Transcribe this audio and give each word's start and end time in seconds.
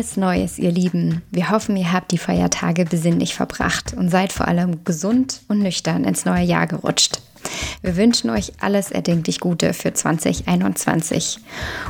Frohes 0.00 0.16
Neues, 0.16 0.58
ihr 0.58 0.72
Lieben. 0.72 1.20
Wir 1.30 1.50
hoffen, 1.50 1.76
ihr 1.76 1.92
habt 1.92 2.10
die 2.10 2.16
Feiertage 2.16 2.86
besinnlich 2.86 3.34
verbracht 3.34 3.92
und 3.92 4.08
seid 4.08 4.32
vor 4.32 4.48
allem 4.48 4.82
gesund 4.82 5.42
und 5.46 5.58
nüchtern 5.58 6.04
ins 6.04 6.24
neue 6.24 6.42
Jahr 6.42 6.66
gerutscht. 6.66 7.20
Wir 7.82 7.96
wünschen 7.96 8.30
euch 8.30 8.52
alles 8.60 8.90
erdenklich 8.90 9.40
Gute 9.40 9.72
für 9.72 9.92
2021. 9.94 11.38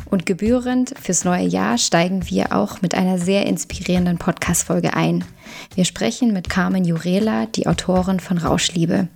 Und 0.07 0.25
gebührend 0.25 0.95
fürs 1.01 1.25
neue 1.25 1.47
Jahr 1.47 1.79
steigen 1.79 2.29
wir 2.31 2.55
auch 2.55 2.81
mit 2.81 2.95
einer 2.95 3.19
sehr 3.19 3.47
inspirierenden 3.47 4.19
Podcast-Folge 4.19 4.95
ein. 4.95 5.25
Wir 5.75 5.85
sprechen 5.85 6.33
mit 6.33 6.49
Carmen 6.49 6.85
Jurela, 6.85 7.47
die 7.47 7.67
Autorin 7.67 8.21
von 8.21 8.39
Rauschliebe. 8.39 9.09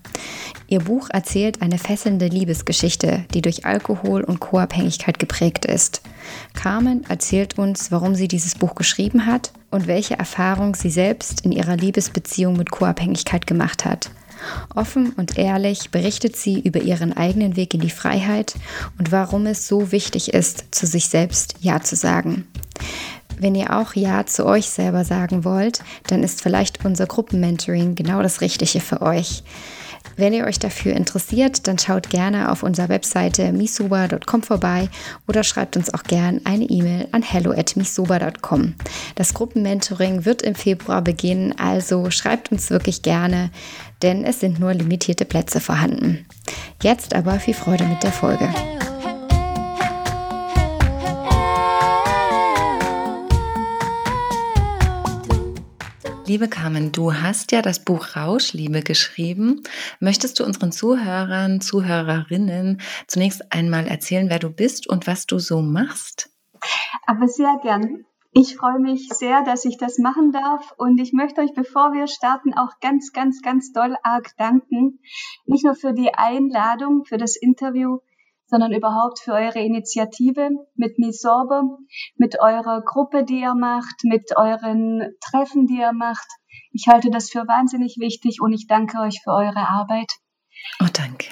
Ihr 0.67 0.81
Buch 0.81 1.09
erzählt 1.11 1.63
eine 1.63 1.79
fesselnde 1.79 2.27
Liebesgeschichte, 2.27 3.25
die 3.33 3.43
durch 3.43 3.67
Alkohol 3.67 4.25
und 4.25 4.41
Co-Abhängigkeit 4.41 5.19
geprägt 5.19 5.65
ist. 5.67 6.03
Carmen 6.55 7.05
erzählt 7.09 7.59
uns, 7.59 7.93
warum 7.93 8.15
sie 8.15 8.29
dieses 8.29 8.55
Buch 8.55 8.75
geschrieben 8.75 9.27
hat 9.27 9.53
und 9.71 9.87
welche 9.87 10.19
Erfahrung 10.19 10.75
sie 10.75 10.91
selbst 10.91 11.43
in 11.43 11.53
ihrer 11.53 11.77
Liebesbeziehung 11.77 12.57
mit 12.57 12.71
Co-Abhängigkeit 12.71 13.47
gemacht 13.47 13.85
hat. 13.85 14.11
Offen 14.75 15.13
und 15.13 15.39
ehrlich 15.39 15.91
berichtet 15.91 16.37
sie 16.37 16.61
über 16.61 16.81
ihren 16.81 17.17
eigenen 17.17 17.57
Weg 17.57 17.75
in 17.75 17.81
die 17.81 17.91
Freiheit 17.91 18.55
und 18.99 19.13
warum 19.13 19.47
es 19.47 19.69
so 19.69 19.93
wichtig 19.93 20.35
ist, 20.35 20.75
zu 20.75 20.87
sich 20.87 21.09
selbst 21.09 21.57
Ja 21.61 21.81
zu 21.81 21.97
sagen. 21.97 22.47
Wenn 23.39 23.55
ihr 23.55 23.77
auch 23.77 23.95
Ja 23.95 24.27
zu 24.27 24.47
euch 24.47 24.69
selber 24.69 25.05
sagen 25.05 25.45
wollt, 25.45 25.83
dann 26.07 26.23
ist 26.23 26.43
vielleicht 26.43 26.85
unser 26.85 27.07
Gruppenmentoring 27.07 27.95
genau 27.95 28.23
das 28.23 28.41
Richtige 28.41 28.81
für 28.81 29.03
euch. 29.03 29.43
Wenn 30.17 30.33
ihr 30.33 30.45
euch 30.45 30.59
dafür 30.59 30.95
interessiert, 30.95 31.67
dann 31.67 31.79
schaut 31.79 32.11
gerne 32.11 32.51
auf 32.51 32.63
unserer 32.63 32.89
Webseite 32.89 33.53
misuba.com 33.53 34.43
vorbei 34.43 34.89
oder 35.27 35.43
schreibt 35.43 35.77
uns 35.77 35.93
auch 35.93 36.03
gerne 36.05 36.41
eine 36.45 36.65
E-Mail 36.65 37.09
an 37.13 37.23
hello@misuba.com. 37.23 38.75
Das 39.15 39.35
Gruppenmentoring 39.35 40.25
wird 40.25 40.43
im 40.43 40.55
Februar 40.55 41.03
beginnen, 41.03 41.55
also 41.59 42.11
schreibt 42.11 42.53
uns 42.53 42.71
wirklich 42.71 43.03
gerne, 43.03 43.51
denn 44.03 44.25
es 44.25 44.41
sind 44.41 44.61
nur 44.61 44.75
limitierte 44.75 45.25
Plätze 45.25 45.61
vorhanden. 45.61 46.27
Jetzt 46.83 47.15
aber 47.15 47.41
viel 47.41 47.55
Freude 47.55 47.85
mit 47.85 48.03
der 48.03 48.13
Folge. 48.13 48.49
Liebe 56.27 56.49
Carmen, 56.49 56.91
du 56.91 57.13
hast 57.13 57.53
ja 57.53 57.61
das 57.61 57.85
Buch 57.85 58.17
Rauschliebe 58.17 58.83
geschrieben. 58.83 59.63
Möchtest 60.01 60.41
du 60.41 60.45
unseren 60.45 60.73
Zuhörern, 60.73 61.61
Zuhörerinnen 61.61 62.81
zunächst 63.07 63.53
einmal 63.53 63.87
erzählen, 63.87 64.31
wer 64.31 64.39
du 64.39 64.51
bist 64.51 64.89
und 64.89 65.07
was 65.07 65.27
du 65.27 65.39
so 65.39 65.61
machst? 65.61 66.31
Aber 67.07 67.29
sehr 67.29 67.59
gern. 67.63 68.07
Ich 68.33 68.57
freue 68.57 68.81
mich 68.81 69.09
sehr, 69.11 69.43
dass 69.45 69.65
ich 69.65 69.77
das 69.77 69.99
machen 69.99 70.33
darf 70.33 70.75
und 70.77 70.99
ich 70.99 71.13
möchte 71.13 71.43
euch, 71.43 71.55
bevor 71.55 71.93
wir 71.93 72.09
starten, 72.09 72.55
auch 72.55 72.81
ganz, 72.81 73.13
ganz, 73.13 73.43
ganz 73.43 73.73
doll 73.73 73.97
arg 74.03 74.31
danken. 74.39 75.01
Nicht 75.47 75.65
nur 75.65 75.75
für 75.75 75.93
die 75.93 76.15
Einladung, 76.15 77.05
für 77.05 77.19
das 77.19 77.37
Interview, 77.37 77.99
sondern 78.55 78.73
überhaupt 78.73 79.19
für 79.19 79.33
eure 79.33 79.59
Initiative 79.59 80.49
mit 80.77 80.97
Me 81.01 81.13
Sorbe, 81.13 81.63
mit 82.15 82.41
eurer 82.41 82.83
Gruppe, 82.83 83.25
die 83.25 83.41
ihr 83.41 83.57
macht, 83.57 84.05
mit 84.05 84.31
euren 84.37 85.13
Treffen, 85.21 85.67
die 85.67 85.79
ihr 85.79 85.93
macht. 85.93 86.29
Ich 86.71 86.87
halte 86.87 87.11
das 87.11 87.31
für 87.31 87.49
wahnsinnig 87.49 87.97
wichtig 87.99 88.41
und 88.41 88.53
ich 88.53 88.69
danke 88.69 89.01
euch 89.01 89.21
für 89.25 89.33
eure 89.33 89.69
Arbeit. 89.69 90.07
Oh, 90.81 90.87
danke. 90.93 91.27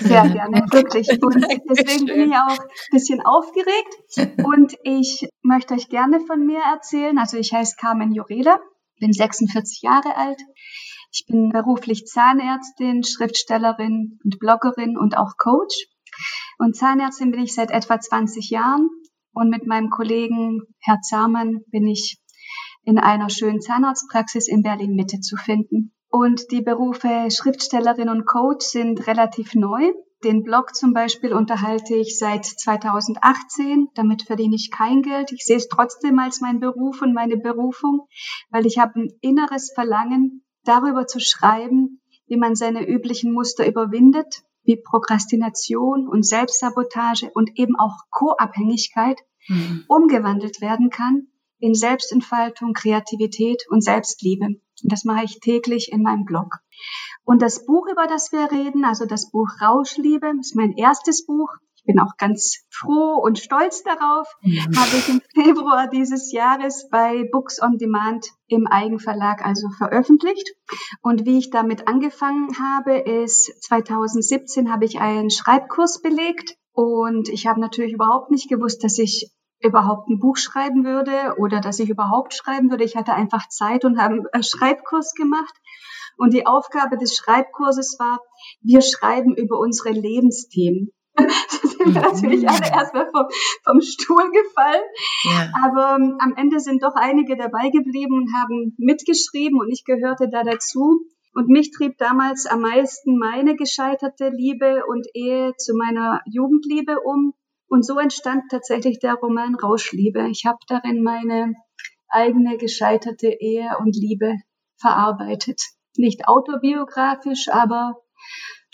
Sehr 0.00 0.26
gerne, 0.38 0.64
wirklich. 0.72 1.06
Und 1.22 1.46
deswegen 1.68 2.06
bin 2.06 2.30
ich 2.30 2.36
auch 2.36 2.58
ein 2.58 2.90
bisschen 2.90 3.20
aufgeregt 3.20 3.94
und 4.42 4.74
ich 4.82 5.28
möchte 5.42 5.74
euch 5.74 5.90
gerne 5.90 6.18
von 6.20 6.44
mir 6.46 6.60
erzählen. 6.60 7.18
Also 7.18 7.36
ich 7.36 7.52
heiße 7.52 7.76
Carmen 7.78 8.12
Jurela, 8.12 8.58
bin 8.98 9.12
46 9.12 9.82
Jahre 9.82 10.16
alt. 10.16 10.40
Ich 11.12 11.26
bin 11.26 11.50
beruflich 11.50 12.06
Zahnärztin, 12.06 13.04
Schriftstellerin 13.04 14.18
und 14.24 14.38
Bloggerin 14.38 14.96
und 14.98 15.16
auch 15.16 15.36
Coach. 15.36 15.76
Und 16.58 16.76
Zahnärztin 16.76 17.30
bin 17.30 17.42
ich 17.42 17.54
seit 17.54 17.70
etwa 17.70 18.00
20 18.00 18.50
Jahren 18.50 18.88
und 19.32 19.50
mit 19.50 19.66
meinem 19.66 19.90
Kollegen 19.90 20.62
Herr 20.80 21.00
Zermann 21.00 21.60
bin 21.68 21.86
ich 21.86 22.18
in 22.84 22.98
einer 22.98 23.30
schönen 23.30 23.60
Zahnarztpraxis 23.60 24.48
in 24.48 24.62
Berlin 24.62 24.94
Mitte 24.94 25.20
zu 25.20 25.36
finden. 25.36 25.92
Und 26.08 26.52
die 26.52 26.62
Berufe 26.62 27.28
Schriftstellerin 27.30 28.08
und 28.08 28.26
Coach 28.26 28.66
sind 28.66 29.06
relativ 29.06 29.54
neu. 29.54 29.92
Den 30.22 30.42
Blog 30.42 30.74
zum 30.74 30.92
Beispiel 30.92 31.34
unterhalte 31.34 31.96
ich 31.96 32.18
seit 32.18 32.44
2018. 32.46 33.88
Damit 33.94 34.22
verdiene 34.22 34.54
ich 34.54 34.70
kein 34.70 35.02
Geld. 35.02 35.32
Ich 35.32 35.44
sehe 35.44 35.56
es 35.56 35.68
trotzdem 35.68 36.18
als 36.18 36.40
mein 36.40 36.60
Beruf 36.60 37.02
und 37.02 37.14
meine 37.14 37.36
Berufung, 37.36 38.06
weil 38.50 38.64
ich 38.64 38.78
habe 38.78 39.00
ein 39.00 39.08
inneres 39.22 39.72
Verlangen, 39.74 40.44
darüber 40.64 41.06
zu 41.06 41.20
schreiben, 41.20 42.00
wie 42.26 42.36
man 42.36 42.54
seine 42.54 42.88
üblichen 42.88 43.32
Muster 43.32 43.66
überwindet, 43.66 44.44
wie 44.64 44.76
Prokrastination 44.76 46.08
und 46.08 46.26
Selbstsabotage 46.26 47.30
und 47.32 47.50
eben 47.58 47.76
auch 47.76 47.94
Co-Abhängigkeit 48.10 49.20
Mhm. 49.48 49.84
umgewandelt 49.88 50.60
werden 50.60 50.90
kann 50.90 51.28
in 51.58 51.74
Selbstentfaltung, 51.74 52.72
Kreativität 52.72 53.64
und 53.68 53.82
Selbstliebe. 53.82 54.46
Und 54.46 54.92
das 54.92 55.04
mache 55.04 55.24
ich 55.24 55.40
täglich 55.40 55.92
in 55.92 56.02
meinem 56.02 56.24
Blog. 56.24 56.56
Und 57.24 57.42
das 57.42 57.64
Buch, 57.64 57.86
über 57.90 58.06
das 58.06 58.32
wir 58.32 58.50
reden, 58.50 58.84
also 58.84 59.06
das 59.06 59.30
Buch 59.30 59.48
Rauschliebe, 59.60 60.32
ist 60.40 60.56
mein 60.56 60.72
erstes 60.72 61.24
Buch. 61.26 61.50
Ich 61.84 61.92
bin 61.92 62.00
auch 62.00 62.16
ganz 62.16 62.64
froh 62.70 63.20
und 63.22 63.38
stolz 63.38 63.82
darauf. 63.82 64.26
Habe 64.74 64.96
ich 64.96 65.08
im 65.10 65.20
Februar 65.34 65.86
dieses 65.86 66.32
Jahres 66.32 66.88
bei 66.90 67.28
Books 67.30 67.60
on 67.60 67.76
Demand 67.76 68.26
im 68.46 68.66
Eigenverlag 68.66 69.44
also 69.44 69.68
veröffentlicht. 69.76 70.54
Und 71.02 71.26
wie 71.26 71.36
ich 71.36 71.50
damit 71.50 71.86
angefangen 71.86 72.48
habe, 72.58 72.96
ist 72.96 73.52
2017 73.64 74.72
habe 74.72 74.86
ich 74.86 74.98
einen 74.98 75.28
Schreibkurs 75.28 76.00
belegt. 76.00 76.56
Und 76.72 77.28
ich 77.28 77.46
habe 77.46 77.60
natürlich 77.60 77.92
überhaupt 77.92 78.30
nicht 78.30 78.48
gewusst, 78.48 78.82
dass 78.82 78.98
ich 78.98 79.30
überhaupt 79.60 80.08
ein 80.08 80.20
Buch 80.20 80.38
schreiben 80.38 80.86
würde 80.86 81.34
oder 81.36 81.60
dass 81.60 81.80
ich 81.80 81.90
überhaupt 81.90 82.32
schreiben 82.32 82.70
würde. 82.70 82.84
Ich 82.84 82.96
hatte 82.96 83.12
einfach 83.12 83.46
Zeit 83.50 83.84
und 83.84 83.98
habe 83.98 84.22
einen 84.32 84.42
Schreibkurs 84.42 85.12
gemacht. 85.12 85.54
Und 86.16 86.32
die 86.32 86.46
Aufgabe 86.46 86.96
des 86.96 87.14
Schreibkurses 87.14 87.98
war, 87.98 88.20
wir 88.62 88.80
schreiben 88.80 89.36
über 89.36 89.58
unsere 89.58 89.90
Lebensthemen. 89.90 90.90
Sind 91.16 91.94
wir 91.94 92.02
natürlich 92.02 92.48
alle 92.48 92.70
erstmal 92.70 93.10
vom, 93.10 93.26
vom 93.64 93.80
Stuhl 93.80 94.30
gefallen. 94.30 94.82
Ja. 95.24 95.52
Aber 95.64 95.96
ähm, 95.96 96.16
am 96.18 96.34
Ende 96.36 96.60
sind 96.60 96.82
doch 96.82 96.94
einige 96.94 97.36
dabei 97.36 97.70
geblieben 97.70 98.14
und 98.14 98.34
haben 98.34 98.74
mitgeschrieben 98.78 99.60
und 99.60 99.70
ich 99.70 99.84
gehörte 99.84 100.28
da 100.28 100.42
dazu. 100.42 101.00
Und 101.34 101.48
mich 101.48 101.72
trieb 101.72 101.98
damals 101.98 102.46
am 102.46 102.60
meisten 102.60 103.18
meine 103.18 103.56
gescheiterte 103.56 104.28
Liebe 104.28 104.84
und 104.86 105.06
Ehe 105.14 105.52
zu 105.56 105.74
meiner 105.74 106.20
Jugendliebe 106.26 107.00
um. 107.00 107.34
Und 107.66 107.84
so 107.84 107.98
entstand 107.98 108.44
tatsächlich 108.50 109.00
der 109.00 109.14
Roman 109.14 109.56
Rauschliebe. 109.56 110.28
Ich 110.28 110.46
habe 110.46 110.58
darin 110.68 111.02
meine 111.02 111.54
eigene 112.08 112.56
gescheiterte 112.56 113.28
Ehe 113.28 113.68
und 113.80 113.96
Liebe 113.96 114.36
verarbeitet. 114.80 115.60
Nicht 115.96 116.28
autobiografisch, 116.28 117.48
aber 117.48 118.03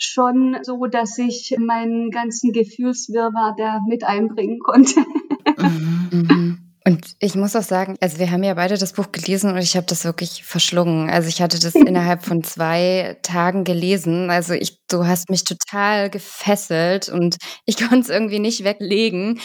schon 0.03 0.57
so, 0.63 0.85
dass 0.87 1.17
ich 1.17 1.55
meinen 1.59 2.11
ganzen 2.11 2.51
Gefühlswirrwarr 2.51 3.55
da 3.57 3.79
mit 3.87 4.03
einbringen 4.03 4.59
konnte. 4.59 5.01
Mhm. 5.57 6.09
Mhm. 6.11 6.71
Und 6.83 7.15
ich 7.19 7.35
muss 7.35 7.55
auch 7.55 7.63
sagen, 7.63 7.95
also 8.01 8.17
wir 8.17 8.31
haben 8.31 8.43
ja 8.43 8.55
beide 8.55 8.77
das 8.77 8.93
Buch 8.93 9.11
gelesen 9.11 9.51
und 9.51 9.59
ich 9.59 9.75
habe 9.75 9.85
das 9.85 10.03
wirklich 10.03 10.43
verschlungen. 10.43 11.09
Also 11.09 11.29
ich 11.29 11.41
hatte 11.41 11.59
das 11.59 11.75
innerhalb 11.75 12.23
von 12.23 12.43
zwei 12.43 13.17
Tagen 13.21 13.63
gelesen. 13.63 14.31
Also 14.31 14.53
ich, 14.53 14.79
du 14.87 15.05
hast 15.05 15.29
mich 15.29 15.43
total 15.43 16.09
gefesselt 16.09 17.09
und 17.09 17.37
ich 17.65 17.77
konnte 17.77 17.99
es 17.99 18.09
irgendwie 18.09 18.39
nicht 18.39 18.63
weglegen. 18.63 19.39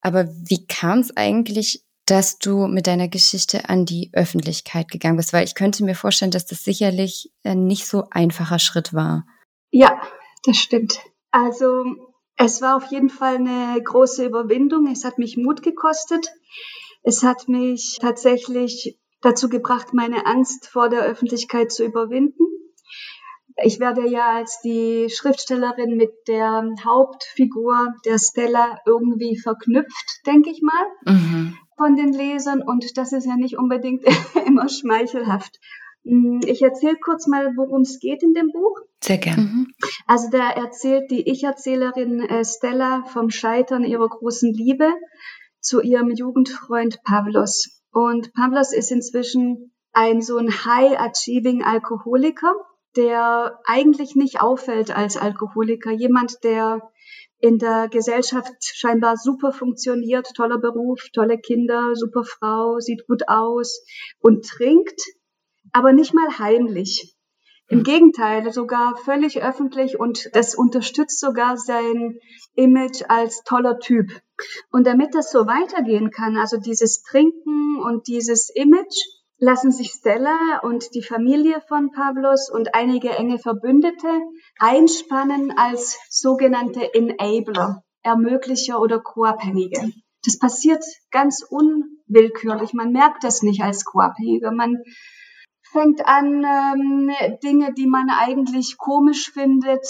Aber 0.00 0.28
wie 0.28 0.66
kam 0.66 1.00
es 1.00 1.16
eigentlich, 1.16 1.84
dass 2.06 2.38
du 2.38 2.68
mit 2.68 2.86
deiner 2.86 3.08
Geschichte 3.08 3.68
an 3.68 3.84
die 3.84 4.10
Öffentlichkeit 4.12 4.88
gegangen 4.88 5.16
bist? 5.16 5.32
Weil 5.32 5.44
ich 5.44 5.56
könnte 5.56 5.84
mir 5.84 5.96
vorstellen, 5.96 6.30
dass 6.30 6.46
das 6.46 6.62
sicherlich 6.62 7.32
ein 7.42 7.66
nicht 7.66 7.86
so 7.86 8.04
einfacher 8.10 8.60
Schritt 8.60 8.94
war. 8.94 9.24
Ja, 9.70 10.00
das 10.44 10.56
stimmt. 10.56 11.00
Also 11.30 11.84
es 12.36 12.62
war 12.62 12.76
auf 12.76 12.86
jeden 12.90 13.10
Fall 13.10 13.36
eine 13.36 13.80
große 13.82 14.24
Überwindung. 14.24 14.86
Es 14.90 15.04
hat 15.04 15.18
mich 15.18 15.36
Mut 15.36 15.62
gekostet. 15.62 16.32
Es 17.02 17.22
hat 17.22 17.48
mich 17.48 17.98
tatsächlich 18.00 18.98
dazu 19.20 19.48
gebracht, 19.48 19.92
meine 19.92 20.26
Angst 20.26 20.66
vor 20.66 20.88
der 20.88 21.02
Öffentlichkeit 21.02 21.70
zu 21.70 21.84
überwinden. 21.84 22.44
Ich 23.62 23.78
werde 23.78 24.08
ja 24.08 24.36
als 24.36 24.60
die 24.62 25.08
Schriftstellerin 25.10 25.96
mit 25.96 26.12
der 26.28 26.64
Hauptfigur 26.84 27.94
der 28.06 28.18
Stella 28.18 28.78
irgendwie 28.86 29.36
verknüpft, 29.36 30.20
denke 30.26 30.50
ich 30.50 30.62
mal, 30.62 31.14
mhm. 31.14 31.58
von 31.76 31.96
den 31.96 32.12
Lesern. 32.12 32.62
Und 32.62 32.96
das 32.96 33.12
ist 33.12 33.26
ja 33.26 33.36
nicht 33.36 33.58
unbedingt 33.58 34.04
immer 34.46 34.68
schmeichelhaft. 34.68 35.60
Hm, 36.04 36.40
ich 36.46 36.62
erzähle 36.62 36.96
kurz 36.96 37.26
mal, 37.26 37.52
worum 37.56 37.82
es 37.82 37.98
geht 38.00 38.22
in 38.22 38.32
dem 38.32 38.50
Buch. 38.52 38.80
Sehr 39.02 39.18
gern. 39.18 39.40
Mhm. 39.40 39.66
Also 40.06 40.28
da 40.30 40.50
erzählt 40.50 41.10
die 41.10 41.28
Ich-Erzählerin 41.28 42.20
äh, 42.20 42.44
Stella 42.44 43.04
vom 43.04 43.30
Scheitern 43.30 43.84
ihrer 43.84 44.08
großen 44.08 44.52
Liebe 44.52 44.90
zu 45.60 45.80
ihrem 45.80 46.10
Jugendfreund 46.10 47.02
Pavlos. 47.04 47.82
Und 47.92 48.32
Pavlos 48.32 48.72
ist 48.72 48.90
inzwischen 48.90 49.72
ein 49.92 50.22
so 50.22 50.36
ein 50.36 50.50
High-Achieving 50.50 51.64
Alkoholiker, 51.64 52.54
der 52.96 53.58
eigentlich 53.64 54.14
nicht 54.14 54.40
auffällt 54.40 54.96
als 54.96 55.16
Alkoholiker. 55.16 55.90
Jemand, 55.90 56.42
der 56.44 56.90
in 57.38 57.58
der 57.58 57.88
Gesellschaft 57.88 58.52
scheinbar 58.60 59.16
super 59.16 59.52
funktioniert, 59.52 60.28
toller 60.34 60.58
Beruf, 60.58 61.08
tolle 61.12 61.38
Kinder, 61.38 61.94
super 61.94 62.24
Frau, 62.24 62.78
sieht 62.80 63.06
gut 63.06 63.28
aus 63.28 63.82
und 64.20 64.44
trinkt, 64.44 65.00
aber 65.72 65.92
nicht 65.92 66.14
mal 66.14 66.38
heimlich. 66.38 67.14
Im. 67.68 67.84
Gegenteil, 67.84 68.52
sogar 68.52 68.96
völlig 68.96 69.42
öffentlich 69.42 70.00
und 70.00 70.28
das 70.34 70.56
unterstützt 70.56 71.20
sogar 71.20 71.56
sein 71.56 72.18
Image 72.54 73.02
als 73.08 73.44
toller 73.44 73.78
Typ. 73.78 74.10
Und 74.72 74.88
damit 74.88 75.14
das 75.14 75.30
so 75.30 75.46
weitergehen 75.46 76.10
kann, 76.10 76.36
also 76.36 76.56
dieses 76.56 77.02
Trinken 77.02 77.80
und 77.80 78.08
dieses 78.08 78.50
Image, 78.52 78.96
lassen 79.40 79.72
sich 79.72 79.90
Stella 79.90 80.60
und 80.62 80.94
die 80.94 81.02
Familie 81.02 81.62
von 81.66 81.90
Pavlos 81.92 82.50
und 82.50 82.74
einige 82.74 83.10
enge 83.10 83.38
Verbündete 83.38 84.20
einspannen 84.58 85.52
als 85.56 85.98
sogenannte 86.10 86.92
Enabler, 86.92 87.82
Ermöglicher 88.02 88.80
oder 88.80 89.00
Co-Abhängige. 89.00 89.92
Das 90.24 90.38
passiert 90.38 90.84
ganz 91.10 91.42
unwillkürlich. 91.48 92.74
Man 92.74 92.92
merkt 92.92 93.24
das 93.24 93.42
nicht 93.42 93.62
als 93.62 93.84
Co-Abhängiger. 93.86 94.52
Man 94.52 94.82
fängt 95.72 96.06
an, 96.06 96.44
ähm, 96.44 97.10
Dinge, 97.42 97.72
die 97.74 97.86
man 97.86 98.10
eigentlich 98.10 98.76
komisch 98.78 99.30
findet, 99.32 99.86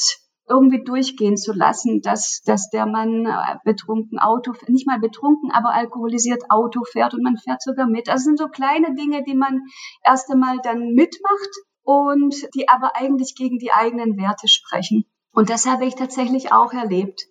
irgendwie 0.49 0.83
durchgehen 0.83 1.37
zu 1.37 1.53
lassen, 1.53 2.01
dass, 2.03 2.43
dass 2.45 2.71
der 2.71 2.85
Mann 2.85 3.25
äh, 3.25 3.57
betrunken 3.65 4.19
Auto, 4.19 4.53
nicht 4.67 4.87
mal 4.87 4.99
betrunken, 4.99 5.51
aber 5.53 5.73
alkoholisiert 5.73 6.43
Auto 6.51 6.83
fährt 6.91 7.15
und 7.15 7.23
man 7.23 7.37
fährt 7.37 7.63
sogar 7.63 7.87
mit. 7.87 8.09
Also 8.09 8.25
sind 8.25 8.39
so 8.39 8.49
kleine 8.49 8.95
Dinge, 8.95 9.23
die 9.23 9.37
man 9.37 9.63
erst 10.05 10.31
einmal 10.31 10.59
dann 10.63 10.93
mitmacht 10.95 11.51
und 11.83 12.35
die 12.55 12.69
aber 12.69 12.97
eigentlich 12.97 13.35
gegen 13.37 13.59
die 13.59 13.73
eigenen 13.73 14.17
Werte 14.19 14.49
sprechen. 14.49 15.05
Und 15.33 15.51
das 15.51 15.67
habe 15.67 15.87
ich 15.87 15.95
tatsächlich 15.95 16.53
auch 16.53 16.73
erlebt. 16.73 17.27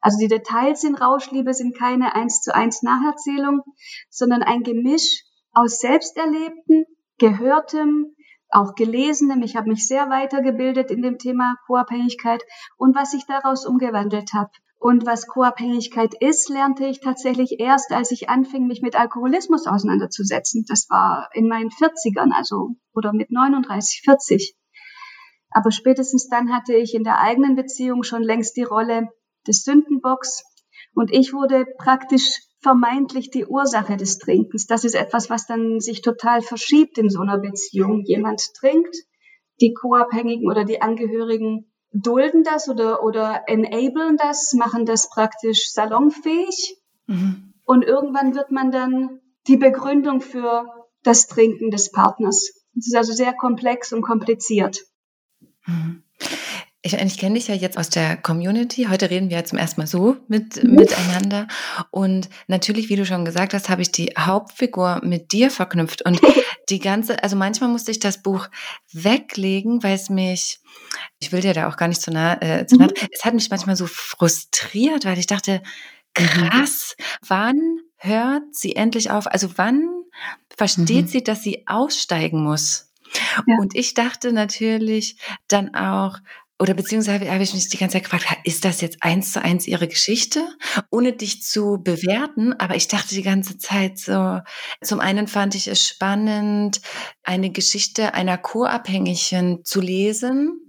Also 0.00 0.18
die 0.18 0.28
Details 0.28 0.84
in 0.84 0.94
Rauschliebe 0.94 1.54
sind 1.54 1.76
keine 1.76 2.14
eins 2.14 2.40
zu 2.40 2.54
eins 2.54 2.82
Nacherzählung, 2.82 3.62
sondern 4.08 4.42
ein 4.42 4.62
Gemisch 4.62 5.24
aus 5.52 5.80
Selbsterlebten, 5.80 6.86
Gehörtem, 7.22 8.16
auch 8.48 8.74
Gelesenem. 8.74 9.42
Ich 9.42 9.54
habe 9.54 9.70
mich 9.70 9.86
sehr 9.86 10.10
weitergebildet 10.10 10.90
in 10.90 11.02
dem 11.02 11.18
Thema 11.18 11.54
Co-Abhängigkeit 11.68 12.42
und 12.76 12.96
was 12.96 13.14
ich 13.14 13.26
daraus 13.26 13.64
umgewandelt 13.64 14.32
habe. 14.34 14.50
Und 14.80 15.06
was 15.06 15.28
Co-Abhängigkeit 15.28 16.14
ist, 16.18 16.48
lernte 16.48 16.84
ich 16.84 16.98
tatsächlich 16.98 17.60
erst, 17.60 17.92
als 17.92 18.10
ich 18.10 18.28
anfing, 18.28 18.66
mich 18.66 18.82
mit 18.82 18.96
Alkoholismus 18.96 19.68
auseinanderzusetzen. 19.68 20.64
Das 20.66 20.90
war 20.90 21.28
in 21.32 21.46
meinen 21.46 21.70
40ern, 21.70 22.32
also 22.32 22.70
oder 22.92 23.12
mit 23.12 23.30
39, 23.30 24.02
40. 24.04 24.56
Aber 25.50 25.70
spätestens 25.70 26.28
dann 26.28 26.52
hatte 26.52 26.74
ich 26.74 26.92
in 26.92 27.04
der 27.04 27.20
eigenen 27.20 27.54
Beziehung 27.54 28.02
schon 28.02 28.24
längst 28.24 28.56
die 28.56 28.64
Rolle 28.64 29.10
des 29.46 29.62
Sündenbocks 29.62 30.42
und 30.94 31.12
ich 31.12 31.32
wurde 31.32 31.66
praktisch 31.78 32.40
vermeintlich 32.62 33.30
die 33.30 33.44
Ursache 33.44 33.96
des 33.96 34.18
Trinkens. 34.18 34.66
Das 34.66 34.84
ist 34.84 34.94
etwas, 34.94 35.28
was 35.28 35.46
dann 35.46 35.80
sich 35.80 36.00
total 36.00 36.42
verschiebt 36.42 36.96
in 36.96 37.10
so 37.10 37.20
einer 37.20 37.38
Beziehung. 37.38 38.02
Jemand 38.04 38.54
trinkt, 38.54 38.96
die 39.60 39.74
Co-Abhängigen 39.74 40.48
oder 40.48 40.64
die 40.64 40.80
Angehörigen 40.80 41.72
dulden 41.92 42.44
das 42.44 42.68
oder, 42.68 43.02
oder 43.02 43.42
enablen 43.48 44.16
das, 44.16 44.54
machen 44.54 44.86
das 44.86 45.10
praktisch 45.10 45.72
salonfähig. 45.72 46.76
Mhm. 47.06 47.52
Und 47.64 47.84
irgendwann 47.84 48.34
wird 48.34 48.50
man 48.50 48.70
dann 48.70 49.20
die 49.48 49.56
Begründung 49.56 50.20
für 50.20 50.64
das 51.02 51.26
Trinken 51.26 51.70
des 51.70 51.90
Partners. 51.90 52.52
Das 52.74 52.86
ist 52.86 52.96
also 52.96 53.12
sehr 53.12 53.34
komplex 53.34 53.92
und 53.92 54.02
kompliziert. 54.02 54.80
Mhm. 55.66 56.04
Ich, 56.84 56.94
ich 56.94 57.18
kenne 57.18 57.36
dich 57.36 57.46
ja 57.46 57.54
jetzt 57.54 57.78
aus 57.78 57.90
der 57.90 58.16
Community. 58.16 58.88
Heute 58.90 59.08
reden 59.08 59.30
wir 59.30 59.36
ja 59.36 59.44
zum 59.44 59.56
ersten 59.56 59.80
Mal 59.80 59.86
so 59.86 60.16
mit, 60.26 60.62
mhm. 60.62 60.74
miteinander. 60.74 61.46
Und 61.92 62.28
natürlich, 62.48 62.88
wie 62.88 62.96
du 62.96 63.06
schon 63.06 63.24
gesagt 63.24 63.54
hast, 63.54 63.68
habe 63.68 63.82
ich 63.82 63.92
die 63.92 64.12
Hauptfigur 64.18 65.00
mit 65.04 65.30
dir 65.30 65.52
verknüpft. 65.52 66.02
Und 66.02 66.20
die 66.70 66.80
ganze, 66.80 67.22
also 67.22 67.36
manchmal 67.36 67.70
musste 67.70 67.92
ich 67.92 68.00
das 68.00 68.20
Buch 68.20 68.48
weglegen, 68.92 69.84
weil 69.84 69.94
es 69.94 70.10
mich, 70.10 70.58
ich 71.20 71.30
will 71.30 71.40
dir 71.40 71.54
da 71.54 71.68
auch 71.68 71.76
gar 71.76 71.86
nicht 71.86 72.02
zu 72.02 72.10
nah, 72.10 72.34
äh, 72.42 72.66
zu 72.66 72.76
nah 72.76 72.86
mhm. 72.86 73.08
es 73.12 73.24
hat 73.24 73.34
mich 73.34 73.48
manchmal 73.48 73.76
so 73.76 73.86
frustriert, 73.86 75.04
weil 75.04 75.18
ich 75.20 75.28
dachte, 75.28 75.62
mhm. 76.18 76.24
krass, 76.24 76.96
wann 77.24 77.60
hört 77.96 78.56
sie 78.56 78.74
endlich 78.74 79.12
auf? 79.12 79.28
Also 79.28 79.50
wann 79.56 79.88
versteht 80.56 81.06
mhm. 81.06 81.08
sie, 81.08 81.22
dass 81.22 81.44
sie 81.44 81.62
aussteigen 81.68 82.42
muss? 82.42 82.88
Ja. 83.46 83.56
Und 83.60 83.74
ich 83.74 83.94
dachte 83.94 84.32
natürlich 84.32 85.16
dann 85.48 85.74
auch, 85.74 86.18
oder 86.62 86.74
beziehungsweise 86.74 87.28
habe 87.28 87.42
ich 87.42 87.54
mich 87.54 87.68
die 87.70 87.76
ganze 87.76 87.94
Zeit 87.94 88.04
gefragt, 88.04 88.38
ist 88.44 88.64
das 88.64 88.80
jetzt 88.82 88.98
eins 89.00 89.32
zu 89.32 89.42
eins 89.42 89.66
ihre 89.66 89.88
Geschichte, 89.88 90.46
ohne 90.92 91.12
dich 91.12 91.42
zu 91.42 91.80
bewerten? 91.82 92.52
Aber 92.52 92.76
ich 92.76 92.86
dachte 92.86 93.16
die 93.16 93.24
ganze 93.24 93.58
Zeit 93.58 93.98
so, 93.98 94.38
zum 94.80 95.00
einen 95.00 95.26
fand 95.26 95.56
ich 95.56 95.66
es 95.66 95.84
spannend, 95.84 96.80
eine 97.24 97.50
Geschichte 97.50 98.14
einer 98.14 98.38
Co-Abhängigen 98.38 99.64
zu 99.64 99.80
lesen 99.80 100.60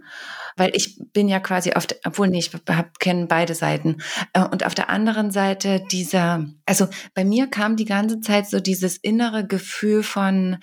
weil 0.55 0.69
ich 0.75 0.99
bin 1.13 1.27
ja 1.27 1.39
quasi 1.39 1.73
auf, 1.73 1.87
obwohl 2.05 2.27
nee, 2.27 2.37
ich 2.37 2.51
kenne 2.99 3.25
beide 3.25 3.55
Seiten. 3.55 4.03
Äh, 4.33 4.43
und 4.43 4.63
auf 4.63 4.75
der 4.75 4.87
anderen 4.87 5.31
Seite 5.31 5.83
dieser, 5.91 6.45
also 6.67 6.87
bei 7.15 7.25
mir 7.25 7.47
kam 7.47 7.75
die 7.75 7.85
ganze 7.85 8.21
Zeit 8.21 8.47
so 8.47 8.59
dieses 8.59 8.97
innere 8.97 9.47
Gefühl 9.47 10.03
von, 10.03 10.57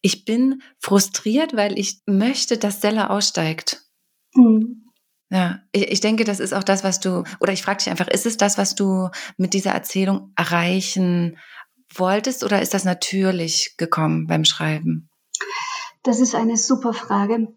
ich 0.00 0.24
bin 0.24 0.62
frustriert, 0.78 1.54
weil 1.54 1.78
ich 1.78 2.00
möchte, 2.06 2.56
dass 2.56 2.78
Stella 2.78 3.08
aussteigt. 3.08 3.85
Mhm. 4.36 4.82
Ja, 5.30 5.60
ich, 5.72 5.90
ich 5.90 6.00
denke, 6.00 6.24
das 6.24 6.40
ist 6.40 6.54
auch 6.54 6.62
das, 6.62 6.84
was 6.84 7.00
du, 7.00 7.24
oder 7.40 7.52
ich 7.52 7.62
frage 7.62 7.78
dich 7.78 7.90
einfach, 7.90 8.08
ist 8.08 8.26
es 8.26 8.36
das, 8.36 8.58
was 8.58 8.74
du 8.74 9.08
mit 9.36 9.54
dieser 9.54 9.72
Erzählung 9.72 10.32
erreichen 10.36 11.38
wolltest 11.94 12.44
oder 12.44 12.62
ist 12.62 12.74
das 12.74 12.84
natürlich 12.84 13.74
gekommen 13.76 14.26
beim 14.26 14.44
Schreiben? 14.44 15.08
Das 16.02 16.20
ist 16.20 16.34
eine 16.34 16.56
super 16.56 16.92
Frage, 16.92 17.52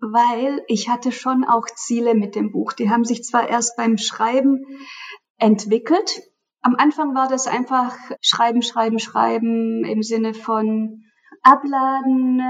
weil 0.00 0.62
ich 0.66 0.88
hatte 0.88 1.12
schon 1.12 1.44
auch 1.44 1.66
Ziele 1.76 2.14
mit 2.14 2.34
dem 2.34 2.50
Buch. 2.50 2.72
Die 2.72 2.90
haben 2.90 3.04
sich 3.04 3.22
zwar 3.22 3.48
erst 3.48 3.76
beim 3.76 3.96
Schreiben 3.98 4.64
entwickelt. 5.38 6.22
Am 6.60 6.74
Anfang 6.76 7.14
war 7.14 7.28
das 7.28 7.46
einfach 7.46 7.96
Schreiben, 8.20 8.62
Schreiben, 8.62 8.98
Schreiben 8.98 9.84
im 9.84 10.02
Sinne 10.02 10.34
von 10.34 11.04
Abladen, 11.42 12.42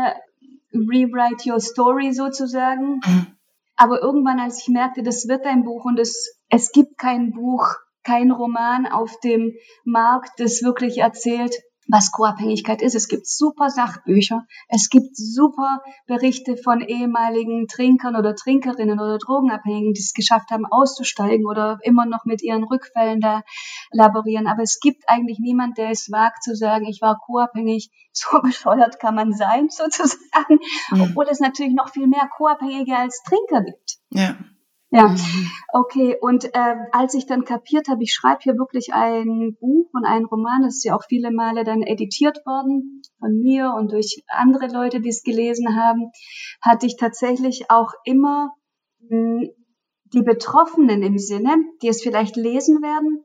Rewrite 0.73 1.51
Your 1.51 1.61
Story 1.61 2.13
sozusagen. 2.13 3.01
Mhm. 3.05 3.34
Aber 3.77 4.01
irgendwann, 4.03 4.41
als 4.41 4.61
ich 4.61 4.69
merkte, 4.69 5.03
das 5.03 5.27
wird 5.29 5.47
ein 5.47 5.65
Buch 5.65 5.85
und 5.85 5.99
es, 5.99 6.39
es 6.49 6.73
gibt 6.73 6.99
kein 6.99 7.33
Buch, 7.33 7.75
kein 8.03 8.31
Roman 8.31 8.87
auf 8.87 9.19
dem 9.21 9.53
Markt, 9.85 10.39
das 10.39 10.63
wirklich 10.63 10.99
erzählt, 10.99 11.57
was 11.89 12.13
Co-Abhängigkeit 12.13 12.83
ist. 12.83 12.95
Es 12.95 13.09
gibt 13.09 13.27
super 13.27 13.71
Sachbücher, 13.71 14.47
es 14.69 14.89
gibt 14.89 15.17
super 15.17 15.81
Berichte 16.07 16.57
von 16.57 16.81
ehemaligen 16.81 17.67
Trinkern 17.69 18.17
oder 18.17 18.35
Trinkerinnen 18.35 18.99
oder 18.99 19.19
Drogenabhängigen, 19.19 19.93
die 19.93 20.01
es 20.01 20.15
geschafft 20.15 20.51
haben, 20.51 20.67
auszusteigen 20.67 21.47
oder 21.47 21.79
immer 21.83 22.07
noch 22.07 22.25
mit 22.25 22.43
ihren 22.43 22.65
Rückfällen 22.65 23.21
da 23.21 23.43
laborieren. 23.91 24.47
Aber 24.47 24.63
es 24.63 24.81
gibt 24.81 25.05
eigentlich 25.09 25.39
niemand, 25.39 25.79
der 25.79 25.91
es 25.91 26.11
wagt 26.11 26.43
zu 26.43 26.55
sagen, 26.55 26.87
ich 26.87 27.01
war 27.01 27.19
co-abhängig, 27.19 27.91
so 28.13 28.41
bescheuert 28.41 29.01
kann 29.01 29.15
man 29.15 29.33
sein, 29.33 29.69
sozusagen, 29.71 30.61
mhm. 30.91 31.01
obwohl 31.01 31.27
es 31.29 31.41
natürlich 31.41 31.75
noch 31.75 31.91
viel 31.91 32.07
mehr 32.07 32.29
Co-Abhängige 32.37 32.97
als 32.97 33.23
Trinker 33.25 33.65
gibt. 33.65 33.99
Ja. 34.11 34.37
Ja, 34.95 35.09
mhm. 35.09 35.51
okay. 35.73 36.17
Und 36.21 36.45
äh, 36.55 36.77
als 36.93 37.15
ich 37.15 37.27
dann 37.27 37.45
kapiert 37.45 37.89
habe, 37.89 38.05
ich 38.05 38.15
schreibe 38.15 38.43
hier 38.43 38.55
wirklich 38.55 38.95
ein 38.95 39.57
Buch 39.61 39.91
und 39.93 40.05
einen 40.05 40.25
Roman, 40.25 40.63
das 40.63 40.77
ist 40.77 40.85
ja 40.85 40.95
auch 40.95 41.03
viele 41.09 41.33
Male 41.33 41.65
dann 41.65 41.83
editiert 41.83 42.47
worden 42.47 43.03
von 43.19 43.37
mir 43.41 43.75
und 43.77 43.91
durch 43.91 44.23
andere 44.29 44.69
Leute, 44.69 45.01
die 45.01 45.09
es 45.09 45.25
gelesen 45.25 45.75
haben, 45.75 46.13
hatte 46.63 46.87
ich 46.87 46.97
tatsächlich 46.97 47.73
auch 47.73 47.91
immer 48.05 48.53
mh, 49.01 49.41
hm, 49.41 49.51
die 50.13 50.23
Betroffenen 50.23 51.03
im 51.03 51.19
Sinne, 51.19 51.57
die 51.83 51.89
es 51.89 52.01
vielleicht 52.01 52.37
lesen 52.37 52.81
werden 52.81 53.25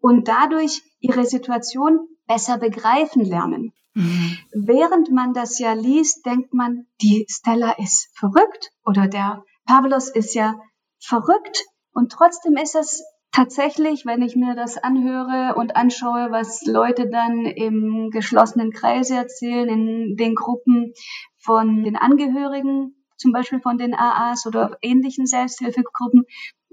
und 0.00 0.26
dadurch 0.26 0.82
ihre 0.98 1.24
Situation 1.24 2.00
besser 2.26 2.58
begreifen 2.58 3.24
lernen. 3.24 3.72
Mhm. 3.94 4.38
Während 4.52 5.12
man 5.12 5.34
das 5.34 5.60
ja 5.60 5.72
liest, 5.72 6.26
denkt 6.26 6.52
man, 6.52 6.86
die 7.00 7.26
Stella 7.28 7.76
ist 7.78 8.10
verrückt 8.18 8.72
oder 8.84 9.06
der 9.06 9.44
Pavlos 9.66 10.08
ist 10.08 10.34
ja 10.34 10.60
verrückt. 11.00 11.64
Und 11.92 12.12
trotzdem 12.12 12.56
ist 12.56 12.74
es 12.74 13.04
tatsächlich, 13.32 14.06
wenn 14.06 14.22
ich 14.22 14.36
mir 14.36 14.54
das 14.54 14.78
anhöre 14.78 15.54
und 15.56 15.76
anschaue, 15.76 16.30
was 16.30 16.64
Leute 16.64 17.08
dann 17.08 17.44
im 17.44 18.10
geschlossenen 18.10 18.70
Kreise 18.70 19.16
erzählen, 19.16 19.68
in 19.68 20.16
den 20.16 20.34
Gruppen 20.34 20.92
von 21.38 21.84
den 21.84 21.96
Angehörigen, 21.96 22.94
zum 23.16 23.32
Beispiel 23.32 23.60
von 23.60 23.78
den 23.78 23.94
AAs 23.94 24.46
oder 24.46 24.76
ähnlichen 24.82 25.26
Selbsthilfegruppen, 25.26 26.24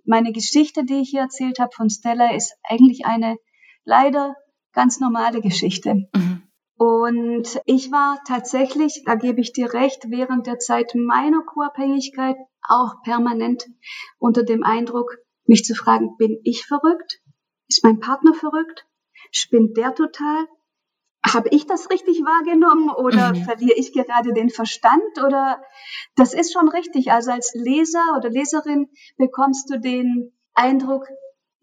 meine 0.05 0.31
Geschichte, 0.31 0.83
die 0.83 1.01
ich 1.01 1.09
hier 1.09 1.21
erzählt 1.21 1.59
habe 1.59 1.71
von 1.73 1.89
Stella, 1.89 2.35
ist 2.35 2.55
eigentlich 2.63 3.05
eine 3.05 3.37
leider 3.85 4.35
ganz 4.73 4.99
normale 4.99 5.41
Geschichte. 5.41 6.07
Mhm. 6.13 6.43
Und 6.75 7.61
ich 7.65 7.91
war 7.91 8.19
tatsächlich, 8.27 9.03
da 9.05 9.15
gebe 9.15 9.39
ich 9.39 9.53
dir 9.53 9.73
recht, 9.73 10.09
während 10.09 10.47
der 10.47 10.59
Zeit 10.59 10.93
meiner 10.95 11.41
Co-Abhängigkeit 11.41 12.35
auch 12.67 13.01
permanent 13.03 13.65
unter 14.19 14.43
dem 14.43 14.63
Eindruck, 14.63 15.17
mich 15.45 15.63
zu 15.63 15.75
fragen, 15.75 16.15
bin 16.17 16.39
ich 16.43 16.65
verrückt? 16.65 17.19
Ist 17.67 17.83
mein 17.83 17.99
Partner 17.99 18.33
verrückt? 18.33 18.85
Spinnt 19.31 19.77
der 19.77 19.93
total? 19.95 20.47
Habe 21.25 21.49
ich 21.49 21.65
das 21.67 21.89
richtig 21.89 22.19
wahrgenommen 22.19 22.89
oder 22.89 23.33
Mhm. 23.33 23.43
verliere 23.43 23.77
ich 23.77 23.93
gerade 23.93 24.33
den 24.33 24.49
Verstand? 24.49 25.23
Oder 25.25 25.63
das 26.15 26.33
ist 26.33 26.51
schon 26.51 26.67
richtig. 26.67 27.11
Also 27.11 27.31
als 27.31 27.53
Leser 27.53 28.03
oder 28.17 28.29
Leserin 28.29 28.89
bekommst 29.17 29.69
du 29.69 29.79
den 29.79 30.33
Eindruck, 30.53 31.07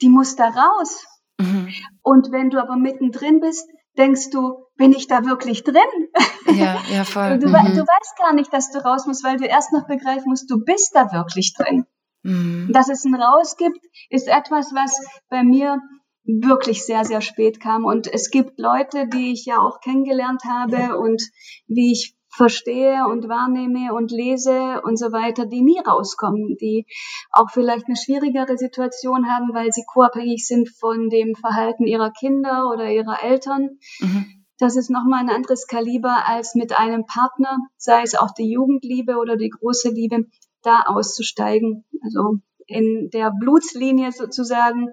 die 0.00 0.08
muss 0.08 0.34
da 0.36 0.48
raus. 0.48 1.04
Mhm. 1.38 1.68
Und 2.02 2.32
wenn 2.32 2.48
du 2.50 2.60
aber 2.60 2.76
mittendrin 2.76 3.40
bist, 3.40 3.68
denkst 3.98 4.30
du, 4.30 4.64
bin 4.76 4.92
ich 4.92 5.06
da 5.08 5.24
wirklich 5.24 5.64
drin? 5.64 6.08
Ja, 6.46 6.80
ja, 6.92 7.04
voll. 7.04 7.38
Du, 7.38 7.48
Mhm. 7.48 7.52
du 7.74 7.82
weißt 7.82 8.16
gar 8.18 8.32
nicht, 8.32 8.52
dass 8.52 8.70
du 8.70 8.78
raus 8.84 9.06
musst, 9.06 9.24
weil 9.24 9.36
du 9.36 9.46
erst 9.46 9.72
noch 9.72 9.86
begreifen 9.86 10.24
musst, 10.26 10.50
du 10.50 10.64
bist 10.64 10.90
da 10.94 11.12
wirklich 11.12 11.54
drin. 11.56 11.86
Mhm. 12.22 12.70
Dass 12.72 12.88
es 12.88 13.04
ein 13.04 13.14
Raus 13.14 13.56
gibt, 13.56 13.80
ist 14.10 14.28
etwas, 14.28 14.72
was 14.74 14.94
bei 15.28 15.42
mir 15.42 15.78
wirklich 16.24 16.84
sehr, 16.84 17.04
sehr 17.04 17.20
spät 17.22 17.60
kam. 17.60 17.84
Und 17.84 18.06
es 18.12 18.30
gibt 18.30 18.58
Leute, 18.58 19.08
die 19.08 19.32
ich 19.32 19.46
ja 19.46 19.58
auch 19.58 19.80
kennengelernt 19.80 20.42
habe 20.44 20.98
und 20.98 21.22
wie 21.66 21.92
ich 21.92 22.14
verstehe 22.30 23.06
und 23.06 23.28
wahrnehme 23.28 23.92
und 23.92 24.10
lese 24.10 24.80
und 24.84 24.98
so 24.98 25.12
weiter, 25.12 25.46
die 25.46 25.62
nie 25.62 25.80
rauskommen, 25.80 26.56
die 26.60 26.86
auch 27.32 27.50
vielleicht 27.50 27.86
eine 27.86 27.96
schwierigere 27.96 28.56
Situation 28.56 29.28
haben, 29.28 29.52
weil 29.52 29.70
sie 29.72 29.84
co-abhängig 29.92 30.46
sind 30.46 30.68
von 30.68 31.08
dem 31.10 31.34
Verhalten 31.34 31.86
ihrer 31.86 32.10
Kinder 32.10 32.70
oder 32.72 32.90
ihrer 32.90 33.22
Eltern. 33.22 33.78
Mhm. 34.00 34.44
Das 34.58 34.76
ist 34.76 34.90
nochmal 34.90 35.20
ein 35.20 35.30
anderes 35.30 35.66
Kaliber 35.66 36.26
als 36.26 36.54
mit 36.54 36.78
einem 36.78 37.06
Partner, 37.06 37.58
sei 37.76 38.02
es 38.02 38.14
auch 38.14 38.30
die 38.32 38.50
Jugendliebe 38.50 39.16
oder 39.16 39.36
die 39.36 39.50
große 39.50 39.88
Liebe, 39.90 40.26
da 40.62 40.82
auszusteigen. 40.82 41.84
Also 42.02 42.36
in 42.66 43.10
der 43.12 43.32
Blutslinie 43.40 44.12
sozusagen 44.12 44.88